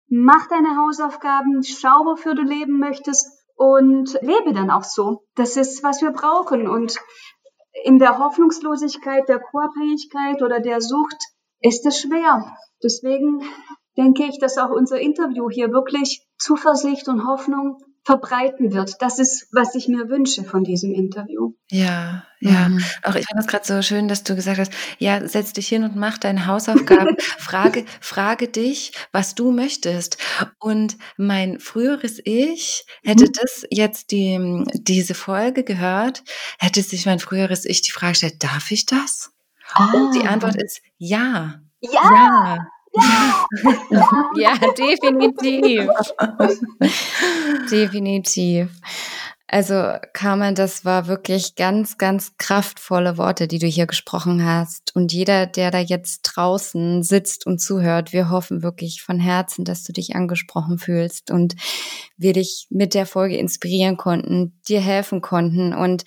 mach 0.08 0.46
deine 0.48 0.76
Hausaufgaben, 0.76 1.62
schau, 1.62 2.04
wofür 2.04 2.34
du 2.34 2.42
leben 2.42 2.78
möchtest 2.78 3.26
und 3.56 4.16
lebe 4.22 4.52
dann 4.52 4.70
auch 4.70 4.84
so. 4.84 5.24
Das 5.34 5.56
ist, 5.56 5.82
was 5.82 6.00
wir 6.02 6.12
brauchen. 6.12 6.68
Und 6.68 6.98
in 7.84 7.98
der 7.98 8.18
Hoffnungslosigkeit, 8.18 9.28
der 9.28 9.40
Co-Abhängigkeit 9.40 10.42
oder 10.42 10.60
der 10.60 10.80
Sucht 10.80 11.18
ist 11.60 11.84
es 11.84 12.00
schwer. 12.00 12.56
Deswegen 12.82 13.42
denke 13.96 14.24
ich, 14.24 14.38
dass 14.38 14.56
auch 14.56 14.70
unser 14.70 15.00
Interview 15.00 15.50
hier 15.50 15.70
wirklich 15.72 16.26
Zuversicht 16.40 17.08
und 17.08 17.26
Hoffnung 17.26 17.78
verbreiten 18.02 18.72
wird. 18.72 18.96
Das 19.00 19.18
ist, 19.18 19.48
was 19.52 19.74
ich 19.74 19.86
mir 19.86 20.08
wünsche 20.08 20.42
von 20.44 20.64
diesem 20.64 20.92
Interview. 20.92 21.52
Ja, 21.70 22.24
ja. 22.40 22.68
Mhm. 22.68 22.82
Auch 23.02 23.14
ich 23.14 23.26
fand 23.26 23.40
es 23.40 23.46
gerade 23.46 23.66
so 23.66 23.82
schön, 23.82 24.08
dass 24.08 24.24
du 24.24 24.34
gesagt 24.34 24.58
hast, 24.58 24.72
ja, 24.98 25.26
setz 25.28 25.52
dich 25.52 25.68
hin 25.68 25.84
und 25.84 25.96
mach 25.96 26.16
deine 26.16 26.46
Hausaufgaben. 26.46 27.16
frage, 27.38 27.84
frage 28.00 28.48
dich, 28.48 28.92
was 29.12 29.34
du 29.34 29.52
möchtest. 29.52 30.16
Und 30.58 30.96
mein 31.18 31.60
früheres 31.60 32.20
Ich 32.24 32.86
hätte 33.04 33.26
mhm. 33.26 33.32
das 33.40 33.66
jetzt 33.70 34.12
die, 34.12 34.64
diese 34.74 35.14
Folge 35.14 35.62
gehört, 35.62 36.24
hätte 36.58 36.82
sich 36.82 37.04
mein 37.04 37.18
früheres 37.18 37.66
Ich 37.66 37.82
die 37.82 37.92
Frage 37.92 38.12
gestellt, 38.12 38.42
darf 38.42 38.70
ich 38.70 38.86
das? 38.86 39.32
Oh. 39.78 39.96
Und 39.96 40.14
die 40.14 40.26
Antwort 40.26 40.56
ist 40.60 40.80
ja. 40.96 41.60
Ja. 41.80 41.90
ja. 41.92 42.58
Ja, 44.36 44.54
definitiv. 44.76 45.88
definitiv. 47.70 48.68
Also 49.52 49.94
Carmen, 50.12 50.54
das 50.54 50.84
war 50.84 51.08
wirklich 51.08 51.56
ganz, 51.56 51.98
ganz 51.98 52.36
kraftvolle 52.38 53.18
Worte, 53.18 53.48
die 53.48 53.58
du 53.58 53.66
hier 53.66 53.88
gesprochen 53.88 54.44
hast. 54.44 54.94
Und 54.94 55.12
jeder, 55.12 55.46
der 55.46 55.72
da 55.72 55.80
jetzt 55.80 56.22
draußen 56.22 57.02
sitzt 57.02 57.48
und 57.48 57.60
zuhört, 57.60 58.12
wir 58.12 58.30
hoffen 58.30 58.62
wirklich 58.62 59.02
von 59.02 59.18
Herzen, 59.18 59.64
dass 59.64 59.82
du 59.82 59.92
dich 59.92 60.14
angesprochen 60.14 60.78
fühlst 60.78 61.32
und 61.32 61.56
wir 62.16 62.32
dich 62.32 62.68
mit 62.70 62.94
der 62.94 63.06
Folge 63.06 63.38
inspirieren 63.38 63.96
konnten, 63.96 64.56
dir 64.68 64.80
helfen 64.80 65.20
konnten. 65.20 65.74
Und 65.74 66.04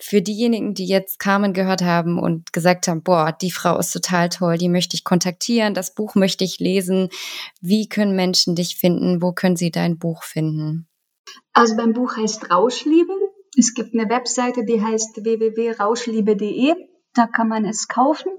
für 0.00 0.22
diejenigen, 0.22 0.72
die 0.72 0.86
jetzt 0.86 1.18
Carmen 1.18 1.52
gehört 1.52 1.82
haben 1.82 2.18
und 2.18 2.54
gesagt 2.54 2.88
haben, 2.88 3.02
boah, 3.02 3.30
die 3.30 3.50
Frau 3.50 3.78
ist 3.78 3.92
total 3.92 4.30
toll, 4.30 4.56
die 4.56 4.70
möchte 4.70 4.96
ich 4.96 5.04
kontaktieren, 5.04 5.74
das 5.74 5.94
Buch 5.94 6.14
möchte 6.14 6.44
ich 6.44 6.60
lesen. 6.60 7.10
Wie 7.60 7.90
können 7.90 8.16
Menschen 8.16 8.54
dich 8.54 8.76
finden? 8.76 9.20
Wo 9.20 9.32
können 9.32 9.56
sie 9.56 9.70
dein 9.70 9.98
Buch 9.98 10.22
finden? 10.22 10.88
Also 11.52 11.76
beim 11.76 11.92
Buch 11.92 12.16
heißt 12.16 12.50
Rauschliebe. 12.50 13.12
Es 13.58 13.72
gibt 13.74 13.94
eine 13.94 14.10
Webseite, 14.10 14.64
die 14.64 14.82
heißt 14.82 15.24
www.rauschliebe.de. 15.24 16.74
Da 17.14 17.26
kann 17.26 17.48
man 17.48 17.64
es 17.64 17.88
kaufen. 17.88 18.30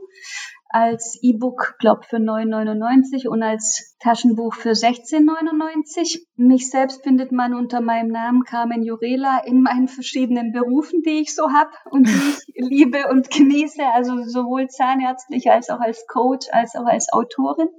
Als 0.70 1.18
E-Book, 1.24 1.76
glaub 1.80 2.06
für 2.06 2.18
9,99 2.18 3.28
und 3.28 3.42
als 3.42 3.96
Taschenbuch 4.00 4.54
für 4.54 4.72
16,99. 4.72 6.20
Mich 6.36 6.70
selbst 6.70 7.02
findet 7.04 7.32
man 7.32 7.56
unter 7.56 7.82
meinem 7.82 8.10
Namen 8.10 8.44
Carmen 8.44 8.84
Jurela 8.84 9.40
in 9.46 9.62
meinen 9.62 9.88
verschiedenen 9.88 10.52
Berufen, 10.52 11.02
die 11.02 11.22
ich 11.22 11.34
so 11.34 11.52
habe 11.52 11.72
und 11.90 12.08
die 12.08 12.12
ich 12.12 12.44
liebe 12.70 13.08
und 13.10 13.32
genieße. 13.32 13.82
Also 13.96 14.22
sowohl 14.24 14.68
zahnärztlich 14.68 15.50
als 15.50 15.70
auch 15.70 15.80
als 15.80 16.06
Coach, 16.06 16.48
als 16.52 16.76
auch 16.76 16.86
als 16.86 17.12
Autorin. 17.12 17.70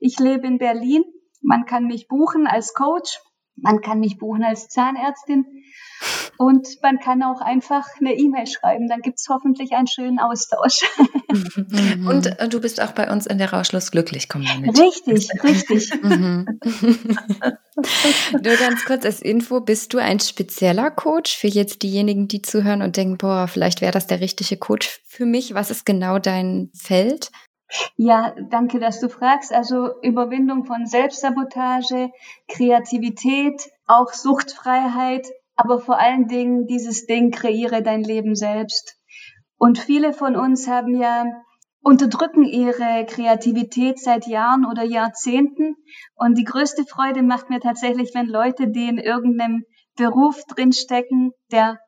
Ich 0.00 0.18
lebe 0.18 0.46
in 0.46 0.58
Berlin. 0.58 1.04
Man 1.42 1.66
kann 1.66 1.84
mich 1.84 2.08
buchen 2.08 2.46
als 2.46 2.74
Coach 2.74 3.20
man 3.56 3.80
kann 3.80 4.00
mich 4.00 4.18
buchen 4.18 4.44
als 4.44 4.68
Zahnärztin 4.68 5.46
und 6.38 6.66
man 6.82 6.98
kann 6.98 7.22
auch 7.22 7.40
einfach 7.40 7.86
eine 8.00 8.14
E-Mail 8.14 8.46
schreiben. 8.46 8.88
Dann 8.88 9.00
gibt 9.00 9.18
es 9.18 9.28
hoffentlich 9.28 9.72
einen 9.72 9.86
schönen 9.86 10.18
Austausch. 10.18 10.80
und 12.08 12.26
äh, 12.26 12.48
du 12.48 12.60
bist 12.60 12.80
auch 12.80 12.92
bei 12.92 13.10
uns 13.10 13.26
in 13.26 13.38
der 13.38 13.52
Rauschlos 13.52 13.90
glücklich 13.90 14.28
Community. 14.28 14.80
Richtig, 14.80 15.28
richtig. 15.42 15.92
Mhm. 16.02 16.58
Nur 18.32 18.56
ganz 18.56 18.84
kurz 18.84 19.04
als 19.04 19.20
Info, 19.20 19.60
bist 19.60 19.94
du 19.94 19.98
ein 19.98 20.20
spezieller 20.20 20.90
Coach 20.90 21.36
für 21.36 21.46
jetzt 21.46 21.82
diejenigen, 21.82 22.28
die 22.28 22.42
zuhören 22.42 22.82
und 22.82 22.96
denken, 22.96 23.18
boah, 23.18 23.46
vielleicht 23.46 23.80
wäre 23.80 23.92
das 23.92 24.06
der 24.06 24.20
richtige 24.20 24.56
Coach 24.56 25.00
für 25.06 25.26
mich. 25.26 25.54
Was 25.54 25.70
ist 25.70 25.86
genau 25.86 26.18
dein 26.18 26.70
Feld? 26.74 27.30
Ja, 27.96 28.34
danke, 28.50 28.78
dass 28.78 29.00
du 29.00 29.08
fragst. 29.08 29.52
Also 29.52 30.00
Überwindung 30.02 30.64
von 30.64 30.86
Selbstsabotage, 30.86 32.10
Kreativität, 32.48 33.70
auch 33.86 34.12
Suchtfreiheit, 34.12 35.26
aber 35.56 35.78
vor 35.78 35.98
allen 35.98 36.28
Dingen 36.28 36.66
dieses 36.66 37.06
Ding, 37.06 37.30
kreiere 37.30 37.82
dein 37.82 38.02
Leben 38.02 38.34
selbst. 38.34 38.98
Und 39.58 39.78
viele 39.78 40.12
von 40.12 40.36
uns 40.36 40.68
haben 40.68 40.96
ja 41.00 41.24
unterdrücken 41.82 42.44
ihre 42.44 43.06
Kreativität 43.06 43.98
seit 43.98 44.26
Jahren 44.26 44.66
oder 44.66 44.84
Jahrzehnten. 44.84 45.76
Und 46.14 46.38
die 46.38 46.44
größte 46.44 46.84
Freude 46.84 47.22
macht 47.22 47.50
mir 47.50 47.60
tatsächlich, 47.60 48.14
wenn 48.14 48.26
Leute, 48.26 48.68
die 48.68 48.88
in 48.88 48.98
irgendeinem 48.98 49.64
Beruf 49.96 50.42
drinstecken, 50.44 51.32
der 51.50 51.78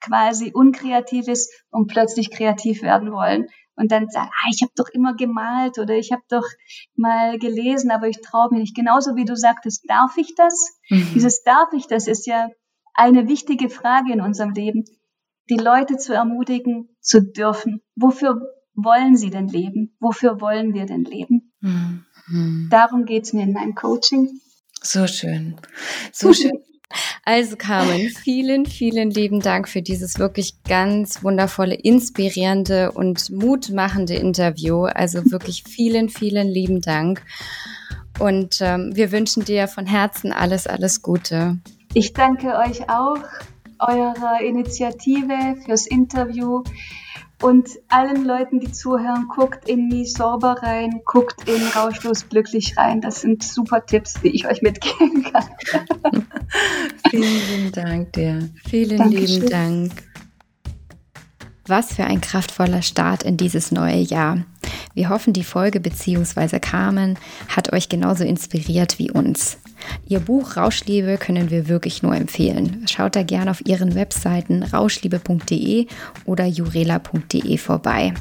quasi 0.00 0.52
unkreativ 0.54 1.28
ist 1.28 1.52
und 1.70 1.88
plötzlich 1.88 2.30
kreativ 2.30 2.82
werden 2.82 3.10
wollen 3.10 3.48
und 3.78 3.92
dann 3.92 4.08
sagen, 4.08 4.30
ah, 4.30 4.50
ich 4.52 4.62
habe 4.62 4.72
doch 4.76 4.88
immer 4.92 5.14
gemalt 5.14 5.78
oder 5.78 5.94
ich 5.94 6.12
habe 6.12 6.22
doch 6.28 6.44
mal 6.96 7.38
gelesen, 7.38 7.90
aber 7.90 8.08
ich 8.08 8.20
traue 8.20 8.50
mich 8.50 8.60
nicht. 8.60 8.76
Genauso 8.76 9.16
wie 9.16 9.24
du 9.24 9.36
sagtest, 9.36 9.84
darf 9.88 10.16
ich 10.16 10.34
das? 10.34 10.78
Mhm. 10.90 11.10
Dieses 11.14 11.42
darf 11.42 11.72
ich 11.72 11.86
das 11.86 12.08
ist 12.08 12.26
ja 12.26 12.48
eine 12.94 13.28
wichtige 13.28 13.70
Frage 13.70 14.12
in 14.12 14.20
unserem 14.20 14.52
Leben, 14.52 14.84
die 15.48 15.56
Leute 15.56 15.96
zu 15.96 16.12
ermutigen, 16.12 16.88
zu 17.00 17.22
dürfen. 17.22 17.80
Wofür 17.94 18.40
wollen 18.74 19.16
sie 19.16 19.30
denn 19.30 19.48
leben? 19.48 19.96
Wofür 20.00 20.40
wollen 20.40 20.74
wir 20.74 20.86
denn 20.86 21.04
leben? 21.04 21.52
Mhm. 21.60 22.68
Darum 22.70 23.04
geht's 23.04 23.32
mir 23.32 23.44
in 23.44 23.52
meinem 23.52 23.74
Coaching. 23.74 24.40
So 24.82 25.06
schön. 25.06 25.56
So 26.12 26.32
schön. 26.32 26.58
Also 27.24 27.56
Carmen, 27.56 28.08
vielen, 28.08 28.64
vielen 28.64 29.10
lieben 29.10 29.40
Dank 29.40 29.68
für 29.68 29.82
dieses 29.82 30.18
wirklich 30.18 30.62
ganz 30.62 31.22
wundervolle, 31.22 31.74
inspirierende 31.74 32.92
und 32.92 33.30
mutmachende 33.30 34.14
Interview. 34.14 34.84
Also 34.84 35.30
wirklich 35.30 35.64
vielen, 35.64 36.08
vielen 36.08 36.48
lieben 36.48 36.80
Dank. 36.80 37.22
Und 38.18 38.60
ähm, 38.60 38.92
wir 38.94 39.12
wünschen 39.12 39.44
dir 39.44 39.68
von 39.68 39.86
Herzen 39.86 40.32
alles, 40.32 40.66
alles 40.66 41.02
Gute. 41.02 41.58
Ich 41.94 42.14
danke 42.14 42.56
euch 42.56 42.88
auch, 42.88 43.22
eurer 43.78 44.40
Initiative 44.40 45.56
fürs 45.64 45.86
Interview. 45.86 46.62
Und 47.40 47.68
allen 47.88 48.24
Leuten, 48.24 48.58
die 48.58 48.72
zuhören, 48.72 49.28
guckt 49.28 49.68
in 49.68 49.88
Mi 49.88 50.04
Sorber 50.04 50.56
rein, 50.60 51.02
guckt 51.04 51.48
in 51.48 51.62
Rauschlos 51.68 52.28
Glücklich 52.28 52.76
rein. 52.76 53.00
Das 53.00 53.20
sind 53.20 53.44
super 53.44 53.86
Tipps, 53.86 54.14
die 54.14 54.34
ich 54.34 54.48
euch 54.48 54.60
mitgeben 54.60 55.22
kann. 55.32 56.26
Vielen 57.10 57.70
Dank 57.72 58.12
dir. 58.14 58.48
Vielen 58.68 58.98
Dankeschön. 58.98 59.26
lieben 59.26 59.50
Dank. 59.50 59.92
Was 61.66 61.94
für 61.94 62.04
ein 62.04 62.20
kraftvoller 62.20 62.82
Start 62.82 63.22
in 63.22 63.36
dieses 63.36 63.70
neue 63.70 64.00
Jahr. 64.00 64.44
Wir 64.94 65.08
hoffen, 65.08 65.32
die 65.32 65.44
Folge 65.44 65.78
bzw. 65.78 66.58
Carmen 66.58 67.18
hat 67.48 67.72
euch 67.72 67.88
genauso 67.88 68.24
inspiriert 68.24 68.98
wie 68.98 69.12
uns. 69.12 69.58
Ihr 70.06 70.20
Buch 70.20 70.56
Rauschliebe 70.56 71.18
können 71.18 71.50
wir 71.50 71.68
wirklich 71.68 72.02
nur 72.02 72.14
empfehlen. 72.14 72.84
Schaut 72.88 73.16
da 73.16 73.22
gerne 73.22 73.50
auf 73.50 73.64
ihren 73.66 73.94
Webseiten 73.94 74.62
rauschliebe.de 74.62 75.86
oder 76.24 76.46
jurela.de 76.46 77.58
vorbei. 77.58 78.14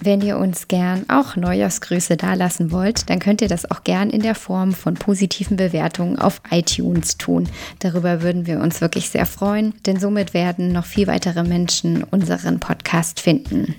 Wenn 0.00 0.20
ihr 0.20 0.38
uns 0.38 0.68
gern 0.68 1.04
auch 1.08 1.34
Neujahrsgrüße 1.34 2.16
dalassen 2.16 2.70
wollt, 2.70 3.10
dann 3.10 3.18
könnt 3.18 3.42
ihr 3.42 3.48
das 3.48 3.68
auch 3.68 3.82
gern 3.82 4.10
in 4.10 4.22
der 4.22 4.36
Form 4.36 4.72
von 4.72 4.94
positiven 4.94 5.56
Bewertungen 5.56 6.18
auf 6.18 6.40
iTunes 6.50 7.18
tun. 7.18 7.48
Darüber 7.80 8.22
würden 8.22 8.46
wir 8.46 8.60
uns 8.60 8.80
wirklich 8.80 9.10
sehr 9.10 9.26
freuen, 9.26 9.74
denn 9.86 9.98
somit 9.98 10.34
werden 10.34 10.72
noch 10.72 10.84
viel 10.84 11.08
weitere 11.08 11.42
Menschen 11.42 12.04
unseren 12.04 12.60
Podcast 12.60 13.18
finden. 13.18 13.74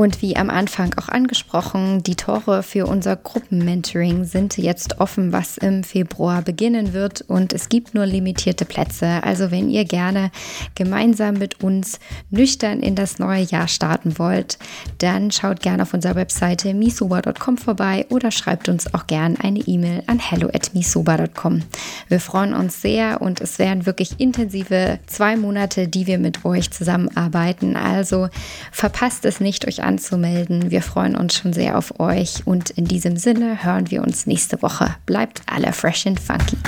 Und 0.00 0.22
wie 0.22 0.36
am 0.36 0.48
Anfang 0.48 0.94
auch 0.96 1.08
angesprochen, 1.08 2.04
die 2.04 2.14
Tore 2.14 2.62
für 2.62 2.86
unser 2.86 3.16
Gruppenmentoring 3.16 4.26
sind 4.26 4.56
jetzt 4.56 5.00
offen, 5.00 5.32
was 5.32 5.58
im 5.58 5.82
Februar 5.82 6.40
beginnen 6.42 6.92
wird. 6.92 7.22
Und 7.22 7.52
es 7.52 7.68
gibt 7.68 7.96
nur 7.96 8.06
limitierte 8.06 8.64
Plätze. 8.64 9.24
Also 9.24 9.50
wenn 9.50 9.68
ihr 9.68 9.84
gerne 9.84 10.30
gemeinsam 10.76 11.34
mit 11.34 11.64
uns 11.64 11.98
nüchtern 12.30 12.78
in 12.78 12.94
das 12.94 13.18
neue 13.18 13.42
Jahr 13.42 13.66
starten 13.66 14.20
wollt, 14.20 14.60
dann 14.98 15.32
schaut 15.32 15.62
gerne 15.62 15.82
auf 15.82 15.92
unserer 15.92 16.14
Webseite 16.14 16.74
misuba.com 16.74 17.58
vorbei 17.58 18.06
oder 18.08 18.30
schreibt 18.30 18.68
uns 18.68 18.94
auch 18.94 19.08
gerne 19.08 19.34
eine 19.42 19.58
E-Mail 19.58 20.04
an 20.06 20.20
hello@misuba.com. 20.20 21.64
Wir 22.06 22.20
freuen 22.20 22.54
uns 22.54 22.80
sehr 22.80 23.20
und 23.20 23.40
es 23.40 23.58
werden 23.58 23.84
wirklich 23.84 24.20
intensive 24.20 25.00
zwei 25.08 25.36
Monate, 25.36 25.88
die 25.88 26.06
wir 26.06 26.20
mit 26.20 26.44
euch 26.44 26.70
zusammenarbeiten. 26.70 27.74
Also 27.74 28.28
verpasst 28.70 29.24
es 29.24 29.40
nicht, 29.40 29.66
euch 29.66 29.87
anzumelden. 29.88 30.70
Wir 30.70 30.82
freuen 30.82 31.16
uns 31.16 31.34
schon 31.34 31.52
sehr 31.52 31.78
auf 31.78 31.98
euch 31.98 32.46
und 32.46 32.70
in 32.70 32.84
diesem 32.84 33.16
Sinne 33.16 33.64
hören 33.64 33.90
wir 33.90 34.02
uns 34.02 34.26
nächste 34.26 34.62
Woche. 34.62 34.94
Bleibt 35.06 35.42
alle 35.46 35.72
fresh 35.72 36.06
and 36.06 36.20
funky. 36.20 36.58